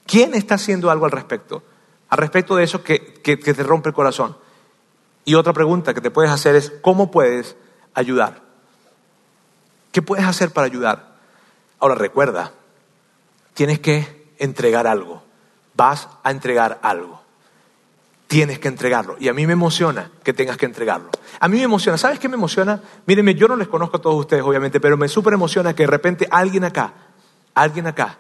¿Quién 0.07 0.35
está 0.35 0.57
haciendo 0.57 0.91
algo 0.91 1.07
al 1.07 1.11
respecto? 1.11 1.63
Al 2.11 2.19
respecto 2.19 2.57
de 2.57 2.65
eso 2.65 2.83
que, 2.83 2.99
te 3.23 3.63
rompe 3.63 3.89
el 3.89 3.95
corazón. 3.95 4.37
Y 5.25 5.35
otra 5.35 5.53
pregunta 5.53 5.95
que 5.95 6.03
te 6.03 6.11
puedes 6.11 6.31
hacer 6.31 6.55
es, 6.55 6.71
¿cómo 6.83 7.11
puedes 7.11 7.57
ayudar? 7.95 8.43
¿Qué 9.91 10.03
puedes 10.03 10.27
hacer 10.27 10.51
para 10.51 10.67
ayudar? 10.67 11.15
Ahora 11.79 11.95
recuerda, 11.95 12.53
tienes 13.55 13.79
que 13.79 14.27
entregar 14.39 14.87
algo 14.87 15.25
vas 15.75 16.09
a 16.23 16.31
entregar 16.31 16.79
algo. 16.83 17.21
Tienes 18.35 18.59
que 18.59 18.67
entregarlo. 18.67 19.17
Y 19.21 19.29
a 19.29 19.33
mí 19.33 19.47
me 19.47 19.53
emociona 19.53 20.11
que 20.25 20.33
tengas 20.33 20.57
que 20.57 20.67
entregarlo. 20.67 21.09
A 21.39 21.47
mí 21.47 21.59
me 21.59 21.63
emociona. 21.63 21.97
¿Sabes 21.97 22.19
qué 22.19 22.29
me 22.29 22.35
emociona? 22.35 22.83
Mírenme, 23.07 23.37
yo 23.37 23.47
no 23.47 23.55
les 23.55 23.69
conozco 23.69 23.99
a 23.99 24.01
todos 24.01 24.17
ustedes, 24.17 24.43
obviamente, 24.43 24.81
pero 24.81 24.97
me 24.97 25.07
súper 25.07 25.35
emociona 25.35 25.73
que 25.73 25.85
de 25.85 25.87
repente 25.87 26.27
alguien 26.29 26.65
acá, 26.65 26.95
alguien 27.55 27.87
acá, 27.87 28.19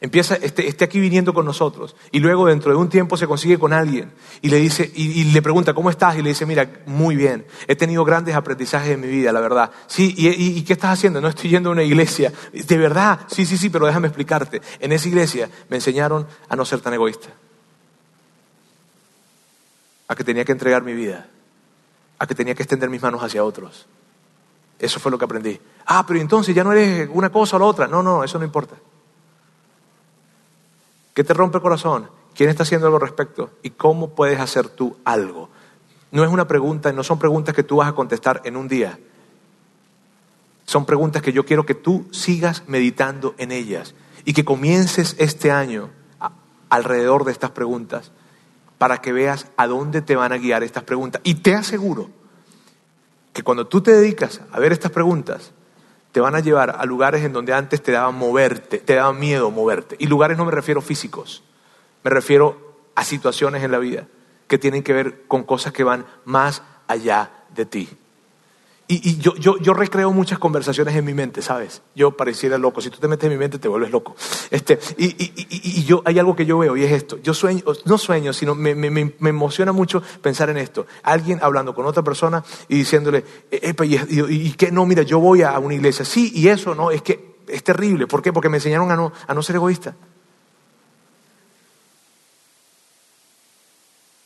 Empieza, 0.00 0.34
esté, 0.34 0.84
aquí 0.84 0.98
viniendo 0.98 1.32
con 1.32 1.44
nosotros. 1.44 1.94
Y 2.10 2.18
luego 2.18 2.46
dentro 2.46 2.72
de 2.72 2.78
un 2.78 2.88
tiempo 2.88 3.16
se 3.16 3.28
consigue 3.28 3.60
con 3.60 3.72
alguien. 3.72 4.10
Y 4.42 4.48
le 4.48 4.56
dice 4.56 4.90
y, 4.92 5.22
le 5.22 5.40
pregunta 5.40 5.72
cómo 5.72 5.88
estás 5.88 6.16
y 6.16 6.22
le 6.22 6.30
dice 6.30 6.44
mira 6.44 6.68
muy 6.86 7.14
bien. 7.14 7.46
He 7.68 7.76
tenido 7.76 8.04
grandes 8.04 8.34
aprendizajes 8.34 8.90
en 8.90 9.00
mi 9.00 9.06
vida 9.06 9.30
la 9.30 9.40
verdad. 9.40 9.70
Sí 9.86 10.14
y, 10.16 10.62
qué 10.62 10.72
estás 10.72 10.94
haciendo 10.94 11.20
no 11.20 11.28
estoy 11.28 11.50
yendo 11.50 11.68
a 11.68 11.72
una 11.74 11.84
iglesia. 11.84 12.32
De 12.52 12.76
verdad. 12.76 13.20
Sí 13.28 13.46
sí 13.46 13.56
sí 13.56 13.70
pero 13.70 13.86
déjame 13.86 14.08
explicarte. 14.08 14.62
En 14.80 14.90
esa 14.90 15.06
iglesia 15.06 15.48
me 15.68 15.76
enseñaron 15.76 16.26
a 16.48 16.56
no 16.56 16.64
ser 16.64 16.80
tan 16.80 16.94
egoísta 16.94 17.28
a 20.08 20.14
que 20.14 20.24
tenía 20.24 20.44
que 20.44 20.52
entregar 20.52 20.82
mi 20.82 20.94
vida 20.94 21.28
a 22.18 22.26
que 22.26 22.34
tenía 22.34 22.54
que 22.54 22.62
extender 22.62 22.90
mis 22.90 23.02
manos 23.02 23.22
hacia 23.22 23.44
otros 23.44 23.86
eso 24.78 24.98
fue 24.98 25.12
lo 25.12 25.18
que 25.18 25.24
aprendí 25.24 25.60
ah 25.86 26.04
pero 26.06 26.18
entonces 26.20 26.54
ya 26.54 26.64
no 26.64 26.72
eres 26.72 27.08
una 27.12 27.30
cosa 27.30 27.56
o 27.56 27.58
la 27.58 27.66
otra 27.66 27.86
no 27.86 28.02
no 28.02 28.24
eso 28.24 28.38
no 28.38 28.44
importa 28.44 28.76
¿Qué 31.18 31.24
te 31.24 31.34
rompe 31.34 31.58
el 31.58 31.62
corazón? 31.62 32.08
¿Quién 32.32 32.48
está 32.48 32.62
haciendo 32.62 32.86
algo 32.86 32.98
al 32.98 33.02
respecto? 33.02 33.50
¿Y 33.64 33.70
cómo 33.70 34.10
puedes 34.10 34.38
hacer 34.38 34.68
tú 34.68 34.98
algo? 35.04 35.48
No 36.12 36.22
es 36.22 36.30
una 36.30 36.46
pregunta, 36.46 36.92
no 36.92 37.02
son 37.02 37.18
preguntas 37.18 37.56
que 37.56 37.64
tú 37.64 37.78
vas 37.78 37.88
a 37.88 37.92
contestar 37.96 38.40
en 38.44 38.56
un 38.56 38.68
día. 38.68 39.00
Son 40.64 40.86
preguntas 40.86 41.22
que 41.22 41.32
yo 41.32 41.44
quiero 41.44 41.66
que 41.66 41.74
tú 41.74 42.06
sigas 42.12 42.62
meditando 42.68 43.34
en 43.36 43.50
ellas 43.50 43.96
y 44.24 44.32
que 44.32 44.44
comiences 44.44 45.16
este 45.18 45.50
año 45.50 45.90
alrededor 46.68 47.24
de 47.24 47.32
estas 47.32 47.50
preguntas 47.50 48.12
para 48.78 49.00
que 49.00 49.12
veas 49.12 49.48
a 49.56 49.66
dónde 49.66 50.02
te 50.02 50.16
van 50.16 50.32
a 50.32 50.38
guiar 50.38 50.62
estas 50.62 50.84
preguntas. 50.84 51.20
Y 51.24 51.36
te 51.36 51.54
aseguro 51.54 52.10
que 53.32 53.42
cuando 53.42 53.66
tú 53.66 53.80
te 53.80 53.92
dedicas 53.92 54.40
a 54.50 54.60
ver 54.60 54.72
estas 54.72 54.92
preguntas, 54.92 55.52
te 56.12 56.20
van 56.20 56.34
a 56.34 56.40
llevar 56.40 56.76
a 56.78 56.84
lugares 56.86 57.24
en 57.24 57.32
donde 57.32 57.52
antes 57.52 57.82
te 57.82 57.92
daban 57.92 58.14
moverte, 58.14 58.78
te 58.78 58.94
daban 58.94 59.18
miedo 59.18 59.50
moverte. 59.50 59.96
Y 59.98 60.06
lugares 60.06 60.38
no 60.38 60.44
me 60.44 60.52
refiero 60.52 60.80
físicos, 60.80 61.42
me 62.02 62.10
refiero 62.10 62.76
a 62.94 63.04
situaciones 63.04 63.62
en 63.62 63.72
la 63.72 63.78
vida 63.78 64.06
que 64.46 64.58
tienen 64.58 64.82
que 64.82 64.92
ver 64.92 65.26
con 65.28 65.44
cosas 65.44 65.72
que 65.72 65.84
van 65.84 66.06
más 66.24 66.62
allá 66.86 67.30
de 67.54 67.66
ti. 67.66 67.88
Y, 68.90 69.18
yo, 69.18 69.34
yo, 69.36 69.58
yo, 69.58 69.74
recreo 69.74 70.10
muchas 70.12 70.38
conversaciones 70.38 70.96
en 70.96 71.04
mi 71.04 71.12
mente, 71.12 71.42
¿sabes? 71.42 71.82
Yo 71.94 72.16
pareciera 72.16 72.56
loco. 72.56 72.80
Si 72.80 72.88
tú 72.88 72.98
te 72.98 73.06
metes 73.06 73.24
en 73.24 73.32
mi 73.32 73.36
mente, 73.38 73.58
te 73.58 73.68
vuelves 73.68 73.90
loco. 73.90 74.16
Este, 74.50 74.78
y, 74.96 75.14
y, 75.36 75.84
yo, 75.84 76.00
hay 76.06 76.18
algo 76.18 76.34
que 76.34 76.46
yo 76.46 76.56
veo 76.56 76.74
y 76.74 76.84
es 76.84 76.92
esto. 76.92 77.18
Yo 77.18 77.34
sueño, 77.34 77.62
no 77.84 77.98
sueño, 77.98 78.32
sino 78.32 78.54
me, 78.54 78.74
me, 78.74 78.90
me 78.90 79.28
emociona 79.28 79.72
mucho 79.72 80.02
pensar 80.22 80.48
en 80.48 80.56
esto. 80.56 80.86
Alguien 81.02 81.38
hablando 81.42 81.74
con 81.74 81.84
otra 81.84 82.02
persona 82.02 82.42
y 82.66 82.76
diciéndole, 82.76 83.26
Epa, 83.50 83.84
y, 83.84 84.52
que 84.52 84.72
no, 84.72 84.86
mira, 84.86 85.02
yo 85.02 85.18
voy 85.18 85.42
a 85.42 85.58
una 85.58 85.74
iglesia. 85.74 86.06
Sí, 86.06 86.32
y 86.34 86.48
eso, 86.48 86.74
¿no? 86.74 86.90
Es 86.90 87.02
que 87.02 87.36
es 87.46 87.62
terrible. 87.62 88.06
¿Por 88.06 88.22
qué? 88.22 88.32
Porque 88.32 88.48
me 88.48 88.56
enseñaron 88.56 88.90
a 88.90 88.96
no, 88.96 89.12
a 89.26 89.34
no 89.34 89.42
ser 89.42 89.56
egoísta. 89.56 89.96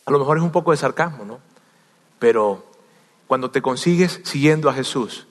A 0.07 0.11
lo 0.13 0.21
mejor 0.21 0.37
es 0.37 0.45
un 0.45 0.53
poco 0.53 0.71
de 0.71 0.77
sarcasmo, 0.77 1.25
¿no? 1.25 1.41
Pero 2.21 2.72
cuando 3.27 3.51
te 3.51 3.63
consigues 3.63 4.21
siguiendo 4.25 4.69
a 4.69 4.75
Jesús, 4.75 5.27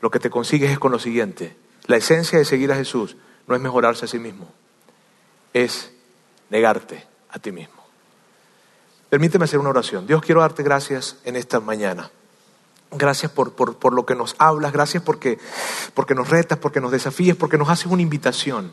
lo 0.00 0.10
que 0.10 0.18
te 0.18 0.30
consigues 0.30 0.70
es 0.70 0.78
con 0.78 0.92
lo 0.92 0.98
siguiente. 0.98 1.56
La 1.86 1.96
esencia 1.96 2.38
de 2.38 2.44
seguir 2.44 2.72
a 2.72 2.76
Jesús 2.76 3.16
no 3.46 3.54
es 3.54 3.60
mejorarse 3.60 4.04
a 4.04 4.08
sí 4.08 4.18
mismo, 4.18 4.52
es 5.52 5.92
negarte 6.50 7.06
a 7.30 7.38
ti 7.38 7.52
mismo. 7.52 7.74
Permíteme 9.08 9.44
hacer 9.44 9.60
una 9.60 9.70
oración. 9.70 10.06
Dios, 10.06 10.20
quiero 10.20 10.40
darte 10.40 10.62
gracias 10.62 11.16
en 11.24 11.36
esta 11.36 11.60
mañana. 11.60 12.10
Gracias 12.90 13.30
por, 13.30 13.52
por, 13.54 13.92
lo 13.92 14.06
que 14.06 14.14
nos 14.14 14.34
hablas, 14.38 14.72
gracias 14.72 15.02
porque, 15.02 15.38
porque 15.94 16.14
nos 16.14 16.28
retas, 16.28 16.58
porque 16.58 16.80
nos 16.80 16.92
desafíes, 16.92 17.36
porque 17.36 17.58
nos 17.58 17.68
haces 17.68 17.86
una 17.86 18.02
invitación. 18.02 18.72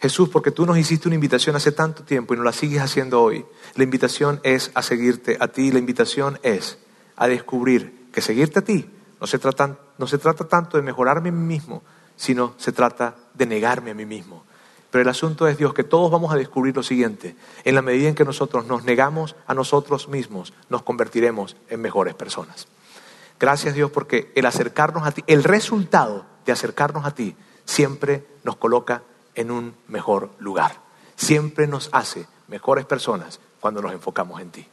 Jesús, 0.00 0.28
porque 0.28 0.50
tú 0.50 0.66
nos 0.66 0.78
hiciste 0.78 1.08
una 1.08 1.14
invitación 1.14 1.54
hace 1.54 1.72
tanto 1.72 2.02
tiempo 2.02 2.34
y 2.34 2.36
nos 2.36 2.44
la 2.44 2.52
sigues 2.52 2.82
haciendo 2.82 3.22
hoy. 3.22 3.44
La 3.74 3.84
invitación 3.84 4.40
es 4.42 4.70
a 4.74 4.82
seguirte 4.82 5.36
a 5.38 5.48
ti, 5.48 5.70
la 5.70 5.78
invitación 5.78 6.40
es 6.42 6.78
a 7.16 7.28
descubrir 7.28 8.08
que 8.12 8.20
seguirte 8.20 8.60
a 8.60 8.62
ti 8.62 8.88
no 9.22 9.28
se, 9.28 9.38
trata, 9.38 9.78
no 9.98 10.08
se 10.08 10.18
trata 10.18 10.48
tanto 10.48 10.76
de 10.76 10.82
mejorarme 10.82 11.28
a 11.28 11.32
mí 11.32 11.46
mismo, 11.46 11.84
sino 12.16 12.54
se 12.56 12.72
trata 12.72 13.14
de 13.34 13.46
negarme 13.46 13.92
a 13.92 13.94
mí 13.94 14.04
mismo. 14.04 14.42
Pero 14.90 15.02
el 15.02 15.08
asunto 15.08 15.46
es, 15.46 15.56
Dios, 15.56 15.72
que 15.74 15.84
todos 15.84 16.10
vamos 16.10 16.32
a 16.32 16.36
descubrir 16.36 16.74
lo 16.74 16.82
siguiente. 16.82 17.36
En 17.62 17.76
la 17.76 17.82
medida 17.82 18.08
en 18.08 18.16
que 18.16 18.24
nosotros 18.24 18.66
nos 18.66 18.82
negamos 18.82 19.36
a 19.46 19.54
nosotros 19.54 20.08
mismos, 20.08 20.52
nos 20.70 20.82
convertiremos 20.82 21.54
en 21.68 21.80
mejores 21.80 22.14
personas. 22.16 22.66
Gracias, 23.38 23.76
Dios, 23.76 23.92
porque 23.92 24.32
el 24.34 24.44
acercarnos 24.44 25.06
a 25.06 25.12
ti, 25.12 25.22
el 25.28 25.44
resultado 25.44 26.26
de 26.44 26.50
acercarnos 26.50 27.06
a 27.06 27.14
ti, 27.14 27.36
siempre 27.64 28.26
nos 28.42 28.56
coloca 28.56 29.04
en 29.36 29.52
un 29.52 29.76
mejor 29.86 30.30
lugar. 30.40 30.80
Siempre 31.14 31.68
nos 31.68 31.90
hace 31.92 32.26
mejores 32.48 32.86
personas 32.86 33.38
cuando 33.60 33.82
nos 33.82 33.92
enfocamos 33.92 34.40
en 34.40 34.50
ti. 34.50 34.66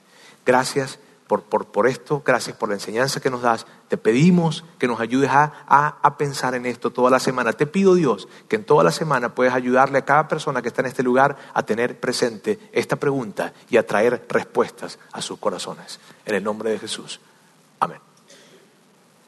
Gracias 0.43 0.97
por, 1.29 1.87
esto, 1.87 2.23
gracias 2.25 2.57
por 2.57 2.69
la 2.69 2.75
enseñanza 2.75 3.19
que 3.19 3.29
nos 3.29 3.43
das. 3.43 3.67
Te 3.87 3.97
pedimos 3.97 4.65
que 4.79 4.87
nos 4.87 4.99
ayudes 4.99 5.29
a, 5.29 5.53
a, 6.01 6.17
pensar 6.17 6.55
en 6.55 6.65
esto 6.65 6.89
toda 6.89 7.11
la 7.11 7.19
semana. 7.19 7.53
Te 7.53 7.67
pido, 7.67 7.93
Dios, 7.93 8.27
que 8.47 8.55
en 8.55 8.65
toda 8.65 8.83
la 8.83 8.91
semana 8.91 9.35
puedas 9.35 9.53
ayudarle 9.53 9.99
a 9.99 10.05
cada 10.05 10.27
persona 10.27 10.63
que 10.63 10.69
está 10.69 10.81
en 10.81 10.87
este 10.87 11.03
lugar 11.03 11.37
a 11.53 11.61
tener 11.63 11.99
presente 11.99 12.59
esta 12.71 12.95
pregunta 12.95 13.53
y 13.69 13.77
a 13.77 13.85
traer 13.85 14.25
respuestas 14.27 14.97
a 15.11 15.21
sus 15.21 15.37
corazones. 15.37 15.99
En 16.25 16.33
el 16.33 16.43
nombre 16.43 16.71
de 16.71 16.79
Jesús. 16.79 17.19